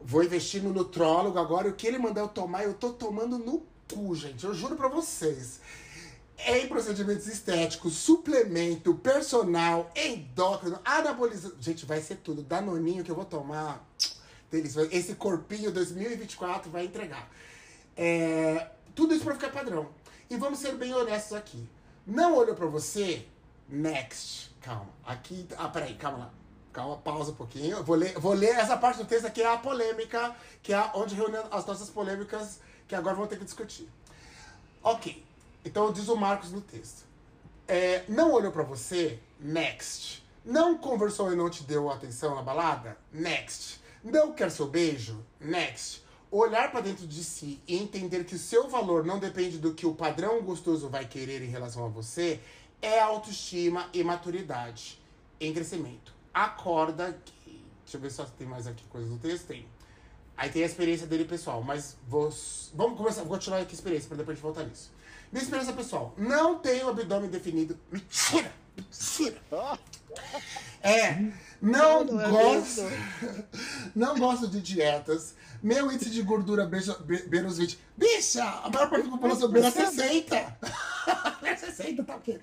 [0.00, 3.66] Vou investir no nutrólogo agora, o que ele mandar eu tomar, eu tô tomando no
[3.92, 4.44] cu, gente.
[4.44, 5.60] Eu juro pra vocês.
[6.38, 11.56] Em procedimentos estéticos, suplemento, personal, endócrino, anabolizante.
[11.60, 12.42] Gente, vai ser tudo.
[12.42, 13.84] Danoninho que eu vou tomar.
[14.92, 17.28] Esse corpinho 2024 vai entregar.
[17.96, 19.88] É, tudo isso pra ficar padrão.
[20.28, 21.68] E vamos ser bem honestos aqui.
[22.06, 23.26] Não olhou pra você?
[23.68, 24.54] Next.
[24.60, 24.88] Calma.
[25.04, 25.46] Aqui.
[25.56, 26.30] Ah, peraí, calma lá.
[26.72, 27.82] Calma, pausa um pouquinho.
[27.82, 31.14] Vou ler, vou ler essa parte do texto aqui, é a polêmica, que é onde
[31.14, 33.88] reúne as nossas polêmicas que agora vamos ter que discutir.
[34.82, 35.24] Ok.
[35.64, 37.04] Então diz o Marcos no texto.
[37.66, 39.18] É, não olhou pra você?
[39.40, 40.24] Next.
[40.44, 42.96] Não conversou e não te deu atenção na balada?
[43.12, 43.80] Next.
[44.04, 45.24] Não quer seu beijo?
[45.40, 46.04] Next.
[46.38, 49.86] Olhar pra dentro de si e entender que o seu valor não depende do que
[49.86, 52.40] o padrão gostoso vai querer em relação a você
[52.82, 55.00] é autoestima e maturidade
[55.40, 56.12] em crescimento.
[56.34, 57.64] Acorda que.
[57.84, 59.46] Deixa eu ver se tem mais aqui coisas do texto.
[59.46, 59.66] Tem.
[60.36, 62.30] Aí tem a experiência dele pessoal, mas vou,
[62.74, 64.90] vamos começar, vou continuar aqui a experiência para depois a gente voltar nisso.
[65.32, 67.78] Minha experiência pessoal, não tenho abdômen definido.
[67.90, 68.52] Mentira!
[68.76, 69.40] Mentira!
[70.82, 71.14] É,
[71.60, 72.82] não, Não, não é gosto.
[72.82, 73.44] mesmo.
[73.94, 75.34] Não gosto de dietas.
[75.62, 77.78] Meu índice de gordura beija- be- beira os 20.
[77.96, 80.58] Bicha, a maior parte da população beira 60.
[81.40, 82.40] Beira 60, tá ok.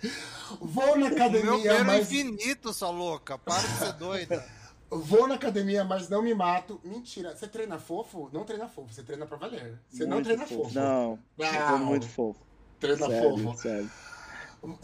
[0.62, 2.12] Vou na Meu academia, beiro mas.
[2.12, 3.38] infinito, sua louca.
[3.38, 4.46] Para de ser doida.
[4.96, 6.80] Vou na academia, mas não me mato.
[6.84, 7.36] Mentira.
[7.36, 8.30] Você treina fofo?
[8.32, 9.80] Não treina fofo, você treina pra valer.
[9.90, 10.72] Você não Muito treina fofo.
[10.76, 11.80] Não, eu tô Não.
[11.80, 12.40] muito fofo.
[12.80, 13.58] Treina Sério, fofo.
[13.60, 13.90] sério.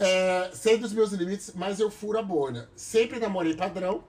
[0.00, 2.68] É, sei dos meus limites, mas eu furo a bolha.
[2.74, 4.02] Sempre namorei padrão.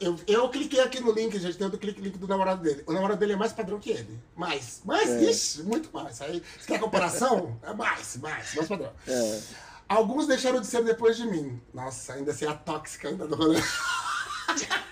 [0.00, 2.82] Eu, eu cliquei aqui no link, gente, tem o clique link do namorado dele.
[2.86, 4.18] O namorado dele é mais padrão que ele.
[4.36, 4.82] Mais.
[4.84, 5.24] Mais, É.
[5.30, 6.20] ixi, muito mais.
[6.20, 7.58] Aí, você quer comparação?
[7.62, 8.92] É mais, mais, mais padrão.
[9.08, 9.40] É.
[9.88, 11.60] Alguns deixaram de ser depois de mim.
[11.72, 13.60] Nossa, ainda assim a tóxica ainda do rolê.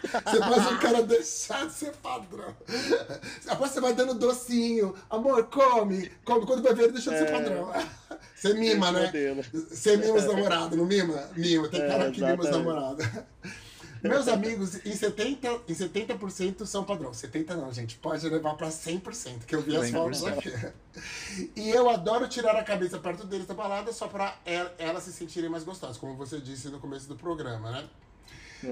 [0.02, 2.54] Você faz o cara deixar de ser padrão.
[3.46, 4.94] Após você vai dando docinho.
[5.10, 6.10] Amor, come.
[6.24, 6.46] Come.
[6.46, 7.30] Quando vai ver, deixa de ser É.
[7.32, 7.70] padrão.
[8.34, 9.06] Você mima, né?
[9.06, 9.42] modelo.
[9.70, 11.30] Você mima os namorados, não mima?
[11.36, 11.68] Mima.
[11.68, 13.06] Tem É, cara que mima os namorados.
[14.02, 17.12] Meus amigos, em 70%, em 70% são padrão.
[17.12, 17.96] 70% não, gente.
[17.98, 19.92] Pode levar pra 100%, que eu vi as 100%.
[19.92, 20.72] fotos aqui.
[21.54, 25.12] E eu adoro tirar a cabeça perto deles da balada só pra el- elas se
[25.12, 27.84] sentirem mais gostosas, como você disse no começo do programa, né?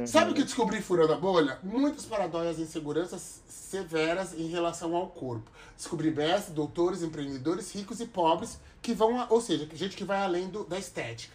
[0.06, 1.58] Sabe o que descobri furando a bolha?
[1.64, 5.50] Muitas paranoias e inseguranças severas em relação ao corpo.
[5.76, 10.20] Descobri mestres, doutores, empreendedores, ricos e pobres, que vão, a- ou seja, gente que vai
[10.22, 11.34] além do- da estética.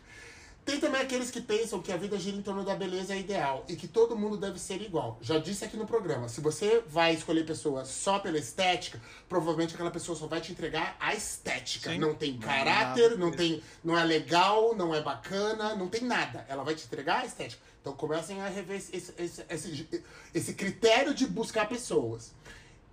[0.66, 3.76] Tem também aqueles que pensam que a vida gira em torno da beleza ideal e
[3.76, 5.20] que todo mundo deve ser igual.
[5.22, 9.92] Já disse aqui no programa, se você vai escolher pessoa só pela estética, provavelmente aquela
[9.92, 11.92] pessoa só vai te entregar a estética.
[11.92, 12.00] Sim.
[12.00, 16.44] Não tem caráter, não tem, não é legal, não é bacana, não tem nada.
[16.50, 17.62] Ela vai te entregar a estética.
[17.80, 22.34] Então comecem a rever esse, esse, esse, esse critério de buscar pessoas.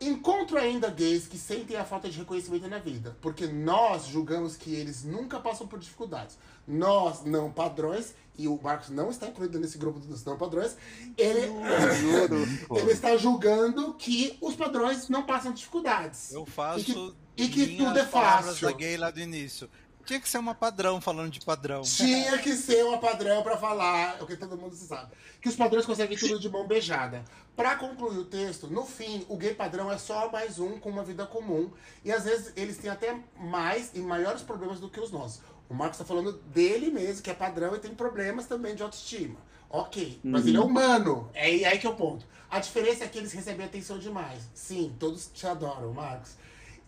[0.09, 4.75] Encontro ainda gays que sentem a falta de reconhecimento na vida, porque nós julgamos que
[4.75, 6.37] eles nunca passam por dificuldades.
[6.67, 10.77] Nós, não padrões, e o Marcos não está incluído nesse grupo dos não padrões,
[11.17, 11.41] ele,
[12.77, 16.33] ele está julgando que os padrões não passam dificuldades.
[16.33, 16.81] Eu faço.
[16.81, 18.69] E que- e que tudo é fácil.
[18.69, 19.69] da gay lá do início.
[20.05, 21.83] Tinha que ser uma padrão falando de padrão.
[21.83, 25.13] Tinha que ser uma padrão pra falar, o que todo mundo sabe.
[25.41, 27.25] Que os padrões conseguem tudo de mão beijada.
[27.55, 31.05] Pra concluir o texto, no fim, o gay padrão é só mais um com uma
[31.05, 31.71] vida comum.
[32.05, 35.43] E às vezes eles têm até mais e maiores problemas do que os nossos.
[35.69, 39.39] O Marcos tá falando dele mesmo, que é padrão e tem problemas também de autoestima.
[39.69, 41.31] Ok, mas ele é humano.
[41.33, 42.27] É aí aí que é o ponto.
[42.51, 44.43] A diferença é que eles recebem atenção demais.
[44.53, 46.37] Sim, todos te adoram, Marcos.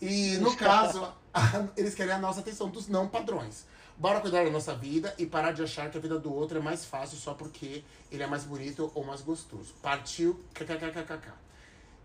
[0.00, 3.66] E no caso, a- eles querem a nossa atenção dos não padrões.
[3.96, 6.60] Bora cuidar da nossa vida e parar de achar que a vida do outro é
[6.60, 9.72] mais fácil só porque ele é mais bonito ou mais gostoso.
[9.80, 11.28] Partiu kkkk.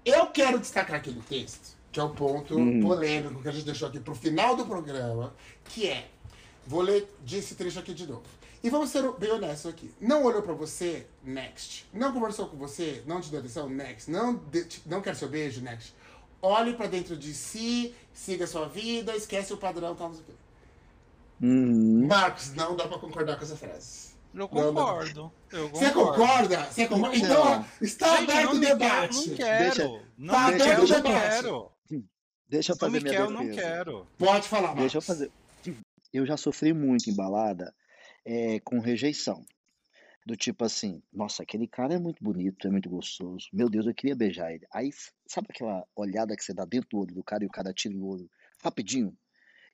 [0.06, 3.88] Eu quero destacar aqui no texto, que é o ponto polêmico que a gente deixou
[3.88, 5.34] aqui pro final do programa,
[5.66, 6.10] que é.
[6.68, 8.22] Vou ler esse trecho aqui de novo.
[8.64, 9.92] E vamos ser bem honestos aqui.
[10.00, 11.08] Não olhou pra você?
[11.24, 11.88] Next.
[11.94, 13.02] Não conversou com você?
[13.08, 13.68] Não te deu atenção?
[13.70, 14.12] Next.
[14.12, 15.62] Não, de- não quer seu beijo?
[15.62, 15.94] Next.
[16.42, 20.24] Olhe pra dentro de si, siga a sua vida, esquece o padrão, tal, não sei
[20.24, 20.34] o quê.
[21.42, 22.08] Uhum.
[22.08, 24.10] Marcos, não dá pra concordar com essa frase.
[24.34, 25.32] Eu concordo.
[25.52, 26.18] Eu Você concordo.
[26.20, 26.64] concorda?
[26.66, 27.18] Você concorda?
[27.18, 29.30] Então, está Gente, aberto o me quero, debate.
[29.30, 29.64] não quero.
[29.64, 31.30] Deixa- não Tá me aberto quero, o não debate.
[31.30, 31.72] quero.
[32.48, 33.32] Deixa eu Não fazer me minha defesa.
[33.32, 34.08] não quero.
[34.18, 34.82] Pode falar, Marcos.
[34.82, 35.32] Deixa eu fazer.
[36.12, 37.74] Eu já sofri muito em balada
[38.26, 39.46] é, com rejeição.
[40.30, 43.48] Do tipo assim, nossa, aquele cara é muito bonito, é muito gostoso.
[43.52, 44.64] Meu Deus, eu queria beijar ele.
[44.72, 44.92] Aí,
[45.26, 47.98] sabe aquela olhada que você dá dentro do olho do cara e o cara tira
[47.98, 48.30] o olho
[48.64, 49.18] rapidinho?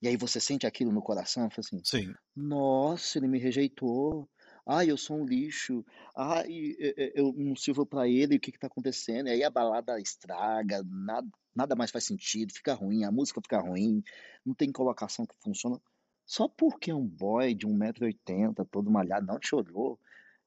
[0.02, 2.14] E aí você sente aquilo no coração, fala assim, Sim.
[2.34, 4.30] nossa, ele me rejeitou.
[4.66, 5.86] Ai, eu sou um lixo.
[6.16, 6.74] Ai,
[7.14, 8.38] eu, não sirvo pra ele.
[8.38, 9.28] O que que tá acontecendo?
[9.28, 13.60] E aí a balada estraga, nada, nada mais faz sentido, fica ruim, a música fica
[13.60, 14.02] ruim,
[14.46, 15.82] não tem colocação que funciona.
[16.26, 20.00] Só porque um boy de 1,80m, todo malhado, não te olhou.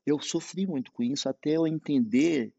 [0.09, 2.52] Eu sofri muito com isso até eu entender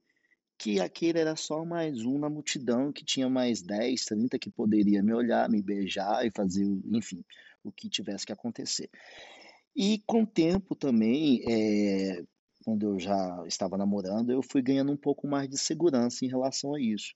[0.56, 5.02] que aquele era só mais um na multidão, que tinha mais 10, 30 que poderia
[5.02, 7.24] me olhar, me beijar e fazer, enfim,
[7.64, 8.90] o que tivesse que acontecer.
[9.76, 12.24] E com o tempo também, é,
[12.64, 16.76] quando eu já estava namorando, eu fui ganhando um pouco mais de segurança em relação
[16.76, 17.16] a isso.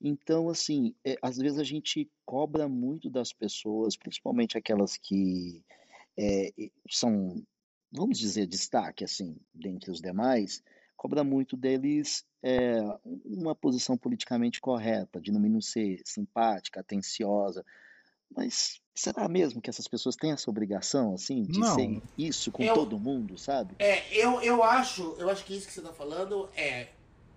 [0.00, 5.64] Então, assim, é, às vezes a gente cobra muito das pessoas, principalmente aquelas que
[6.18, 6.52] é,
[6.90, 7.42] são,
[7.92, 10.62] vamos dizer, destaque, assim, dentre os demais,
[10.96, 12.80] cobra muito deles é,
[13.24, 17.64] uma posição politicamente correta, de no mínimo ser simpática, atenciosa.
[18.34, 21.74] Mas será mesmo que essas pessoas têm essa obrigação, assim, de Não.
[21.74, 23.76] ser isso com Eu- todo mundo, sabe?
[23.78, 26.88] É, eu, eu acho, eu acho que isso que você tá falando é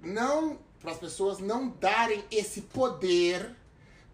[0.01, 3.55] não para as pessoas não darem esse poder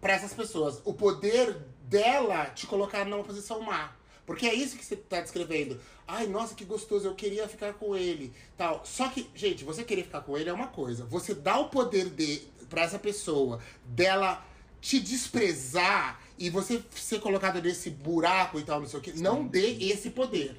[0.00, 0.80] para essas pessoas.
[0.84, 3.94] O poder dela te colocar numa posição má.
[4.26, 5.80] Porque é isso que você tá descrevendo.
[6.14, 8.32] Ai, nossa, que gostoso, eu queria ficar com ele.
[8.56, 8.82] tal.
[8.84, 11.04] Só que, gente, você querer ficar com ele é uma coisa.
[11.06, 14.44] Você dá o poder de para essa pessoa dela
[14.80, 19.12] te desprezar e você ser colocado nesse buraco e tal, não sei o quê.
[19.16, 20.56] Não dê esse poder.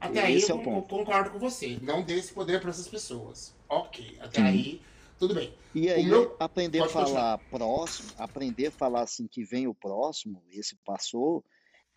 [0.00, 0.88] Até Esse aí é eu ponto.
[0.88, 1.78] concordo com você.
[1.82, 3.54] Não dê esse poder para essas pessoas.
[3.68, 4.80] Ok, até aí,
[5.18, 5.52] tudo bem.
[5.74, 7.20] E aí, meu- aprender a Pode continuar.
[7.20, 11.44] falar próximo, aprender a falar assim que vem o próximo, esse passou,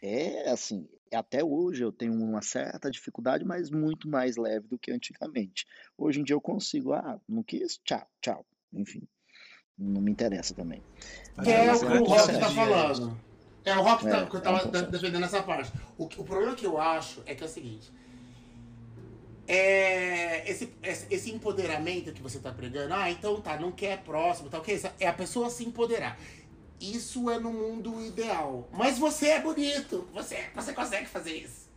[0.02, 4.92] é assim, até hoje eu tenho uma certa dificuldade, mas muito mais leve do que
[4.92, 5.66] antigamente.
[5.98, 8.46] Hoje em dia eu consigo, ah, não quis, tchau, tchau.
[8.74, 9.02] Enfim,
[9.78, 10.84] não me interessa também.
[11.44, 12.40] Que é Mas o é que o Rock certo.
[12.40, 13.20] tá falando.
[13.66, 14.92] É o Rock tá, É, que eu é um tava pouco de- certo.
[14.92, 15.72] defendendo essa parte.
[15.98, 17.92] O, o problema que eu acho é que é o seguinte.
[19.48, 24.48] É esse, esse esse empoderamento que você tá pregando, ah, então tá, não quer próximo,
[24.48, 24.88] tal, que é isso?
[25.00, 26.20] É a pessoa se empoderar.
[26.80, 28.68] Isso é no mundo ideal.
[28.72, 31.68] Mas você é bonito, você, você consegue fazer isso.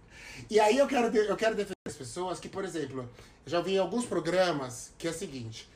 [0.48, 3.00] E aí eu quero, de- eu quero defender as pessoas que, por exemplo,
[3.44, 5.68] eu já vi em alguns programas que é o seguinte.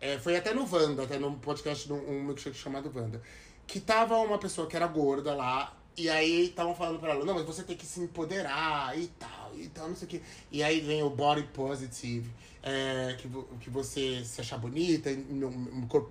[0.00, 3.20] É, foi até no Wanda, até num podcast, num um milkshake chamado Wanda.
[3.66, 7.34] Que tava uma pessoa que era gorda lá, e aí estavam falando pra ela, não,
[7.34, 10.22] mas você tem que se empoderar e tal, e tal, não sei o quê.
[10.52, 12.30] E aí vem o body positive,
[12.68, 13.28] é, que,
[13.60, 15.50] que você se achar bonita, meu,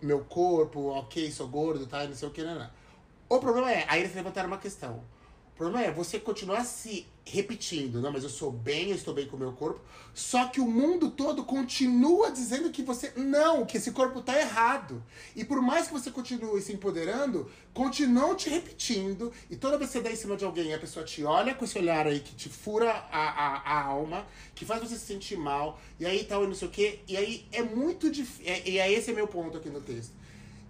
[0.02, 2.70] meu corpo, ok, sou gordo, tá, não sei o que, não, não.
[3.30, 5.02] O problema é, aí eles levantaram uma questão.
[5.58, 9.26] O problema é você continuar se repetindo, não, mas eu sou bem, eu estou bem
[9.26, 9.82] com o meu corpo,
[10.14, 15.04] só que o mundo todo continua dizendo que você não, que esse corpo tá errado.
[15.36, 19.98] E por mais que você continue se empoderando, continuam te repetindo, e toda vez que
[19.98, 22.36] você dá em cima de alguém, a pessoa te olha com esse olhar aí que
[22.36, 26.44] te fura a, a, a alma, que faz você se sentir mal, e aí tal,
[26.44, 29.28] e não sei o quê, e aí é muito difícil, e é esse é meu
[29.28, 30.14] ponto aqui no texto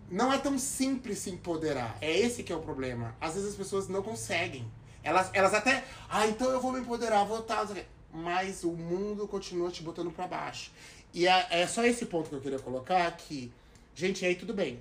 [0.10, 1.98] não é tão simples se empoderar.
[2.02, 3.16] É esse que é o problema.
[3.20, 4.70] Às vezes as pessoas não conseguem.
[5.04, 7.86] Elas, elas até, ah, então eu vou me empoderar, vou quê.
[8.12, 10.72] mas o mundo continua te botando pra baixo.
[11.14, 13.52] E é, é só esse ponto que eu queria colocar que,
[13.96, 14.80] gente, aí tudo bem.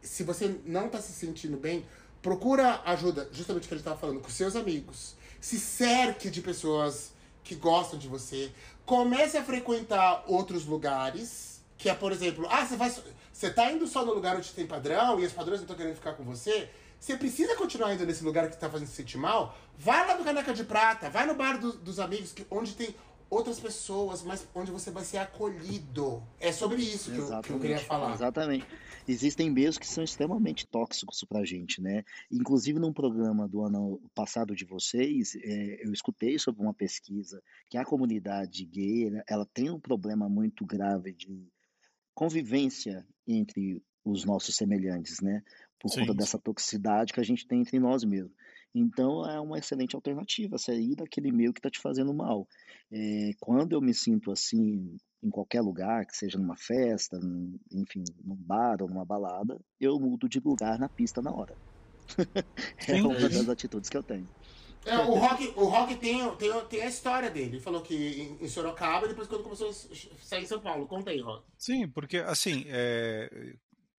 [0.00, 1.84] Se você não tá se sentindo bem,
[2.22, 5.14] procura ajuda, justamente o que a gente tava falando, com seus amigos.
[5.40, 7.12] Se cerque de pessoas
[7.46, 8.50] que gostam de você.
[8.84, 12.92] Comece a frequentar outros lugares, que é, por exemplo, ah, você vai.
[13.36, 15.94] Você tá indo só no lugar onde tem padrão e os padrões não estão querendo
[15.96, 16.70] ficar com você.
[16.98, 19.54] Você precisa continuar indo nesse lugar que tá fazendo se sentir mal?
[19.78, 22.94] Vai lá no Caneca de Prata, vai no bar do- dos amigos, que, onde tem
[23.28, 26.22] outras pessoas, mas onde você vai ser acolhido.
[26.40, 28.14] É sobre isso que eu, que eu queria falar.
[28.14, 28.66] Exatamente.
[29.06, 32.04] Existem meios que são extremamente tóxicos pra gente, né?
[32.32, 37.76] Inclusive, num programa do ano passado de vocês, é, eu escutei sobre uma pesquisa que
[37.76, 41.46] a comunidade gay, ela tem um problema muito grave de
[42.16, 45.44] convivência entre os nossos semelhantes, né?
[45.80, 46.16] Por Sim, conta sim.
[46.16, 48.32] dessa toxicidade que a gente tem entre nós mesmos.
[48.74, 52.48] Então, é uma excelente alternativa sair daquele meio que está te fazendo mal.
[52.92, 58.04] É, quando eu me sinto assim, em qualquer lugar, que seja numa festa, num- enfim,
[58.24, 61.56] num bar ou numa balada, eu mudo de lugar na pista na hora.
[62.88, 63.06] É Sim.
[63.06, 64.30] uma das atitudes que eu tenho.
[64.86, 67.56] É, o Rock, o Rock tem, tem, tem a história dele.
[67.56, 70.86] Ele falou que em, Sorocaba e depois quando começou a sair em São Paulo.
[70.86, 71.44] Conta aí, Rock.
[71.58, 73.28] Sim, porque assim, é,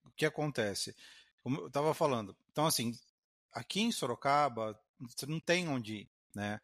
[0.05, 0.95] o que acontece?
[1.43, 2.93] Como eu estava falando, então assim,
[3.51, 6.59] aqui em Sorocaba, você não tem onde ir, né?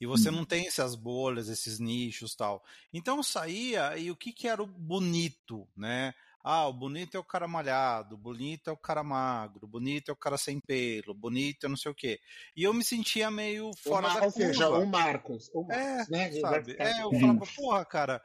[0.00, 0.36] E você Uhum.
[0.36, 2.62] não tem essas bolhas, esses nichos tal.
[2.92, 6.14] Então eu saía e o que, que era o bonito, né?
[6.48, 10.10] Ah, o bonito é o cara malhado, o bonito é o cara magro, o bonito
[10.10, 12.20] é o cara sem pelo, bonito é não sei o quê.
[12.56, 14.82] E eu me sentia meio fora o, da Mar- ou seja, curva.
[14.82, 15.50] o Marcos.
[15.54, 16.34] O É, Marcos, né?
[16.34, 16.76] Ele vai sabe?
[16.78, 18.22] É, eu falava, porra, cara,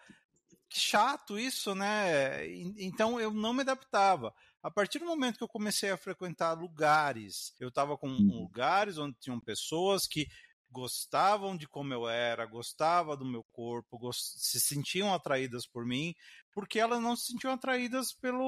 [0.70, 2.48] que chato isso, né?
[2.78, 4.34] Então eu não me adaptava.
[4.64, 8.32] A partir do momento que eu comecei a frequentar lugares, eu estava com Uhum.
[8.42, 10.28] lugares onde tinham pessoas que
[10.72, 16.16] gostavam de como eu era, gostavam do meu corpo, gos- se sentiam atraídas por mim,
[16.54, 18.44] porque elas não se sentiam atraídas pelo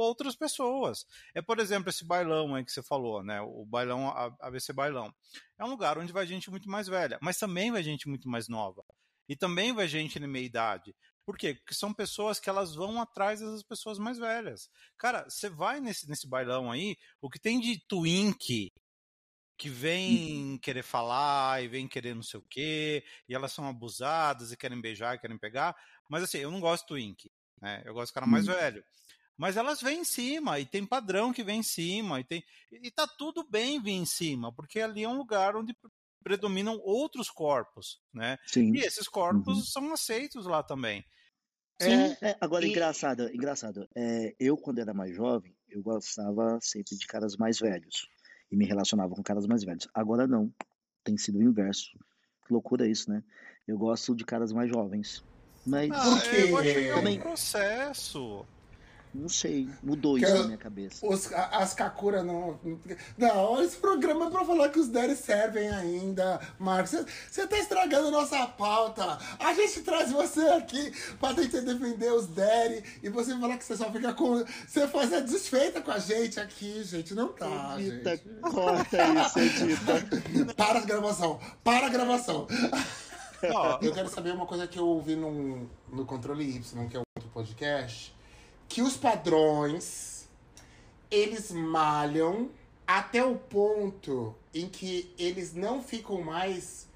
[0.00, 1.06] outras pessoas.
[1.34, 3.40] É, por exemplo, esse bailão aí que você falou, né?
[3.40, 4.08] O bailão
[4.40, 5.12] ABC Bailão.
[5.58, 8.48] É um lugar onde vai gente muito mais velha, mas também vai gente muito mais
[8.48, 8.84] nova.
[9.28, 10.94] E também vai gente na meia idade.
[11.24, 11.54] Por quê?
[11.54, 14.68] Porque são pessoas que elas vão atrás dessas pessoas mais velhas.
[14.98, 18.72] Cara, você vai nesse, nesse bailão aí, o que tem de twink
[19.60, 24.52] que vem querer falar e vem querer não sei o quê, e elas são abusadas
[24.52, 25.76] e querem beijar e querem pegar.
[26.08, 27.30] Mas assim, eu não gosto de twink,
[27.60, 27.82] né?
[27.84, 28.52] Eu gosto do cara mais Hum.
[28.54, 28.82] velho.
[29.36, 32.42] Mas elas vêm em cima, e tem padrão que vem em cima, e tem.
[32.72, 35.74] E tá tudo bem vir em cima, porque ali é um lugar onde
[36.22, 38.38] predominam outros corpos, né?
[38.46, 38.72] Sim.
[38.74, 41.04] E esses corpos são aceitos lá também.
[41.80, 42.14] Sim.
[42.22, 43.88] É, é, agora, E- engraçado, engraçado.
[43.96, 48.06] É, eu, quando era mais jovem, eu gostava sempre de caras mais velhos.
[48.50, 49.88] E me relacionava com caras mais velhos.
[49.94, 50.52] Agora não.
[51.04, 51.98] Tem sido o inverso.
[52.46, 53.22] Que loucura isso, né?
[53.66, 55.24] Eu gosto de caras mais jovens.
[55.66, 56.36] Mas, Ah, Por quê?
[56.48, 58.46] eu acho que é um processo.
[59.14, 61.06] Não sei, mudou Que isso eu- na minha cabeça.
[61.06, 62.58] Os, as Kakura não.
[63.18, 66.92] Não, esse programa é pra falar que os Daddy servem ainda, Marcos.
[67.30, 69.18] Você- tá estragando a nossa pauta.
[69.38, 73.76] A gente traz você aqui pra tentar defender os Daddy e você falar que você
[73.76, 74.44] só fica com.
[74.66, 77.14] Você faz a desfeita com a gente aqui, gente.
[77.14, 78.28] Não tá, Edita, gente.
[78.40, 78.96] corta
[79.26, 80.54] isso, edita.
[80.56, 81.40] Para a gravação.
[81.64, 82.46] Para a gravação.
[83.54, 87.00] Ó, Eu quero saber uma coisa que eu ouvi num, no Controle Y, que é
[87.16, 88.14] outro podcast,
[88.70, 90.28] que os padrões,
[91.10, 92.48] eles malham
[92.86, 96.88] até o ponto em que eles não ficam mais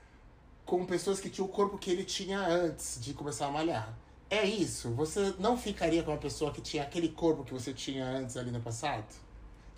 [0.65, 3.93] com pessoas que tinham o corpo que ele tinha antes de começar a malhar.
[4.31, 4.93] É isso?
[4.93, 8.53] Você não ficaria com uma pessoa que tinha aquele corpo que você tinha antes ali
[8.53, 9.07] no passado?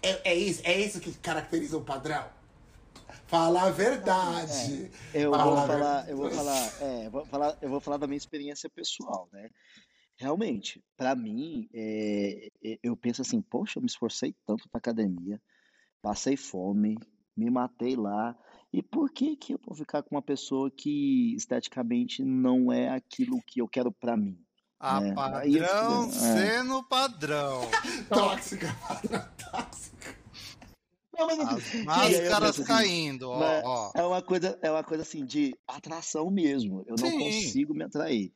[0.02, 0.60] É, é isso?
[0.64, 2.26] É isso que caracteriza o padrão?
[3.26, 4.90] Fala a verdade.
[5.14, 6.10] Eu Fala vou falar, verdade.
[6.10, 9.50] eu vou falar, é, vou falar, eu vou falar da minha experiência pessoal, né?
[10.18, 15.40] Realmente, pra mim, é, é, eu penso assim, poxa, eu me esforcei tanto na academia,
[16.00, 16.96] passei fome,
[17.36, 18.36] me matei lá,
[18.72, 23.42] e por que que eu vou ficar com uma pessoa que esteticamente não é aquilo
[23.46, 24.38] que eu quero pra mim?
[24.80, 26.08] a É, aí eu padrão é.
[26.08, 27.60] sendo padrão.
[28.08, 28.68] Tóxica,
[29.50, 30.16] tóxica.
[31.18, 33.92] Não, mas, As aí eu máscaras assim, caindo, ó, ó.
[33.94, 36.84] É uma coisa, é uma coisa assim de atração mesmo.
[36.86, 37.18] Eu não Sim.
[37.18, 38.34] consigo me atrair.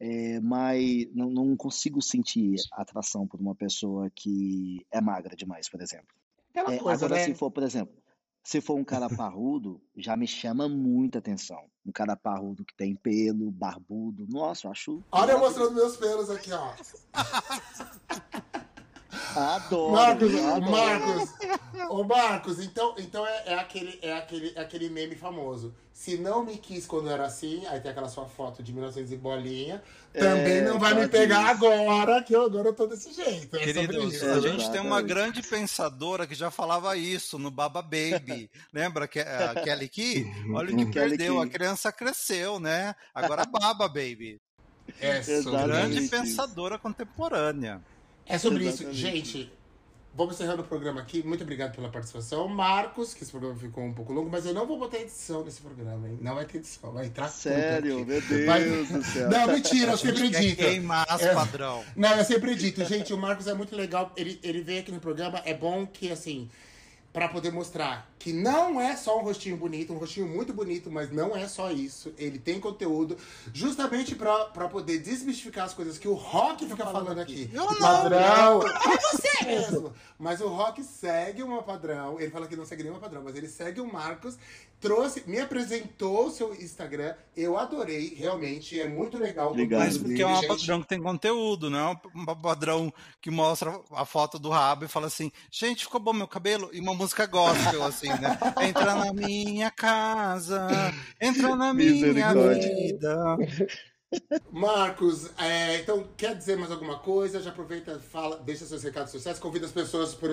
[0.00, 5.80] É, mas não, não consigo sentir atração por uma pessoa que é magra demais, por
[5.80, 6.14] exemplo.
[6.50, 7.24] Aquela É, coisa, agora, né?
[7.26, 7.94] se for, por exemplo,
[8.42, 11.68] se for um cara parrudo, já me chama muita atenção.
[11.84, 14.26] Um cara parrudo que tem pelo, barbudo.
[14.28, 15.02] Nossa, eu acho.
[15.12, 16.72] Olha eu mostrando meus pelos aqui, ó.
[19.36, 19.92] Adoro.
[19.92, 20.70] Marcos, adoro.
[20.70, 21.30] Marcos,
[21.90, 25.74] ô Marcos, então, então é, é aquele, é, aquele, é aquele meme famoso.
[25.92, 29.16] Se não me quis quando era assim, aí tem aquela sua foto de 1900 e
[29.16, 29.82] bolinha,
[30.12, 31.66] também É, não vai me pegar isso.
[31.66, 33.56] agora, que eu agora eu tô desse jeito.
[33.56, 34.24] É sobre Queridos, isso.
[34.26, 38.48] a gente tem uma grande pensadora que já falava isso no Baba Baby.
[38.72, 40.26] Lembra que a Kelly Key?
[40.54, 42.94] Olha o que Kelly perdeu, a criança cresceu, né?
[43.14, 44.40] Agora Baba Baby.
[45.00, 45.20] É.
[45.42, 47.82] Grande pensadora contemporânea.
[48.28, 48.82] É sobre isso.
[48.84, 48.96] Exatamente.
[49.00, 49.52] Gente,
[50.14, 51.22] vamos encerrando o programa aqui.
[51.22, 52.48] Muito obrigado pela participação.
[52.48, 55.60] Marcos, que esse programa ficou um pouco longo, mas eu não vou botar edição nesse
[55.60, 56.18] programa, hein?
[56.20, 58.04] Não vai ter edição, vai entrar tudo Sério, aqui.
[58.04, 59.30] meu Deus Vai- do céu.
[59.30, 60.56] Não, mentira, eu sempre gente quer dito.
[60.56, 61.34] queimar É.
[61.34, 61.84] padrão.
[61.96, 64.12] Não, eu sempre dito, gente, o Marcos é muito legal.
[64.16, 66.48] Ele, ele veio aqui no programa, é bom que, assim,
[67.12, 71.10] pra poder mostrar que não é só um rostinho bonito, um rostinho muito bonito, mas
[71.10, 72.12] não é só isso.
[72.18, 73.16] Ele tem conteúdo,
[73.52, 77.48] justamente pra, pra poder desmistificar as coisas que o Rock fica falando aqui.
[77.52, 77.78] Eu não.
[77.78, 78.62] Padrão!
[78.62, 79.92] É você mesmo!
[80.18, 82.20] Mas o Rock segue uma padrão.
[82.20, 84.36] Ele fala que não segue nenhuma padrão, mas ele segue o Marcos.
[84.80, 87.14] Trouxe, me apresentou o seu Instagram.
[87.36, 88.80] Eu adorei, realmente.
[88.80, 89.50] É muito legal.
[89.50, 89.80] Obrigado.
[89.80, 90.48] Mas porque é dele, uma gente.
[90.48, 94.88] padrão que tem conteúdo, não é uma padrão que mostra a foto do rabo e
[94.88, 96.70] fala assim, gente, ficou bom meu cabelo?
[96.72, 98.38] E uma música gospel, assim, né?
[98.62, 100.68] Entra na minha casa,
[101.20, 103.36] entra na minha vida.
[104.50, 107.42] Marcos, é, então quer dizer mais alguma coisa?
[107.42, 110.32] Já aproveita, fala, deixa seus recados sociais, convida as pessoas para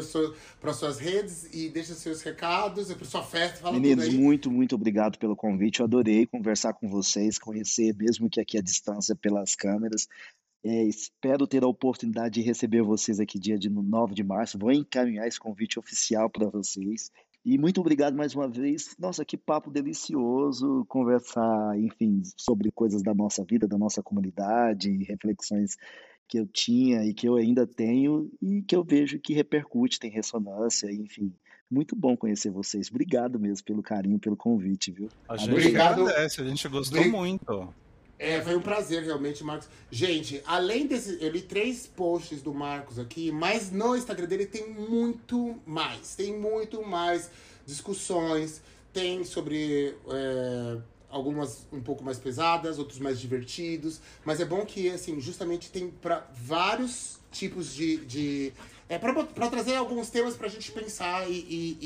[0.72, 5.18] as suas redes e deixa seus recados, para sua festa, fala Meninos, muito, muito obrigado
[5.18, 5.80] pelo convite.
[5.80, 10.08] Eu adorei conversar com vocês, conhecer, mesmo que aqui à distância pelas câmeras.
[10.64, 14.58] É, espero ter a oportunidade de receber vocês aqui dia de 9 de março.
[14.58, 17.12] Vou encaminhar esse convite oficial para vocês.
[17.46, 18.96] E muito obrigado mais uma vez.
[18.98, 25.78] Nossa, que papo delicioso conversar, enfim, sobre coisas da nossa vida, da nossa comunidade, reflexões
[26.28, 30.10] que eu tinha e que eu ainda tenho e que eu vejo que repercute, tem
[30.10, 31.32] ressonância, enfim.
[31.70, 32.90] Muito bom conhecer vocês.
[32.90, 35.08] Obrigado mesmo pelo carinho, pelo convite, viu?
[35.30, 36.02] A gente Obrigado.
[36.02, 37.74] agradece, a gente gostou Obri- muito.
[38.18, 39.68] É, foi um prazer realmente, Marcos.
[39.92, 44.70] Gente, além desse, eu li três posts do Marcos aqui, mas no Instagram dele tem
[44.70, 46.16] muito mais.
[46.16, 47.30] Tem muito mais
[47.66, 48.62] discussões.
[48.94, 50.78] Tem sobre é,
[51.10, 54.00] algumas um pouco mais pesadas, outros mais divertidos.
[54.24, 57.98] Mas é bom que, assim, justamente tem para vários tipos de.
[58.06, 58.54] de
[58.88, 61.78] é para trazer alguns temas pra gente pensar e, e-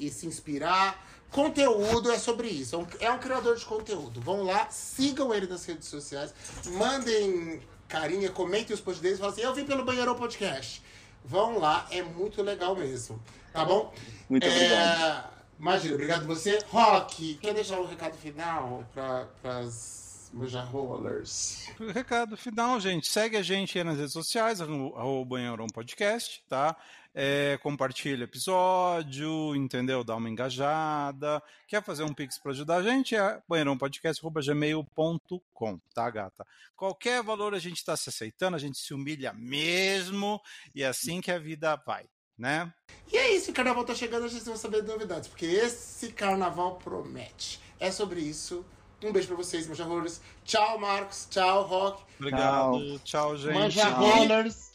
[0.00, 1.07] e- e se inspirar.
[1.30, 2.74] Conteúdo é sobre isso.
[2.74, 4.20] É um, é um criador de conteúdo.
[4.20, 6.34] Vão lá, sigam ele nas redes sociais,
[6.66, 10.82] mandem carinha, comentem os posts deles e falem assim: Eu vim pelo Banheirão Podcast.
[11.24, 13.22] Vão lá, é muito legal mesmo.
[13.52, 13.92] Tá bom?
[14.28, 15.38] Muito É, obrigado.
[15.58, 16.58] Imagina, obrigado você.
[16.70, 19.26] Rock, quer deixar um recado final para
[19.58, 21.68] as Manja Rollers.
[21.92, 23.08] Recado final, gente.
[23.08, 26.76] Segue a gente aí nas redes sociais, arroba Banheirão Podcast, tá?
[27.20, 30.04] É, compartilha episódio, entendeu?
[30.04, 31.42] Dá uma engajada.
[31.66, 33.16] Quer fazer um pix para ajudar a gente?
[33.16, 36.46] É banheirãopodcast.gmail.com, tá, gata?
[36.76, 40.40] Qualquer valor a gente está se aceitando, a gente se humilha mesmo,
[40.72, 42.04] e é assim que a vida vai,
[42.38, 42.72] né?
[43.12, 46.12] E é isso, o carnaval tá chegando, a gente vai saber de novidades, porque esse
[46.12, 47.58] carnaval promete.
[47.80, 48.64] É sobre isso.
[49.02, 50.20] Um beijo pra vocês, Manja Rollers.
[50.44, 51.26] Tchau, Marcos.
[51.28, 52.00] Tchau, Rock.
[52.16, 53.00] Obrigado.
[53.00, 53.54] Tchau, gente.
[53.54, 54.67] Manja Rollers.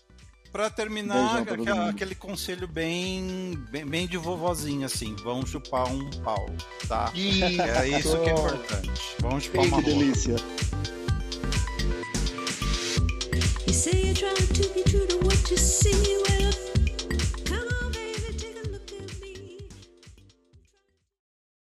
[0.54, 5.16] Pra terminar, aquela- aquele conselho bem, bem, bem de vovozinha, assim.
[5.24, 6.46] Vão chupar um pau,
[6.88, 7.12] tá?
[7.16, 7.44] Isso.
[7.62, 9.02] É isso que é importante.
[9.20, 10.04] Vamos chupar Ei, uma que rola.
[10.04, 10.36] delícia.
[13.66, 16.33] You say you're trying to be true to what you say.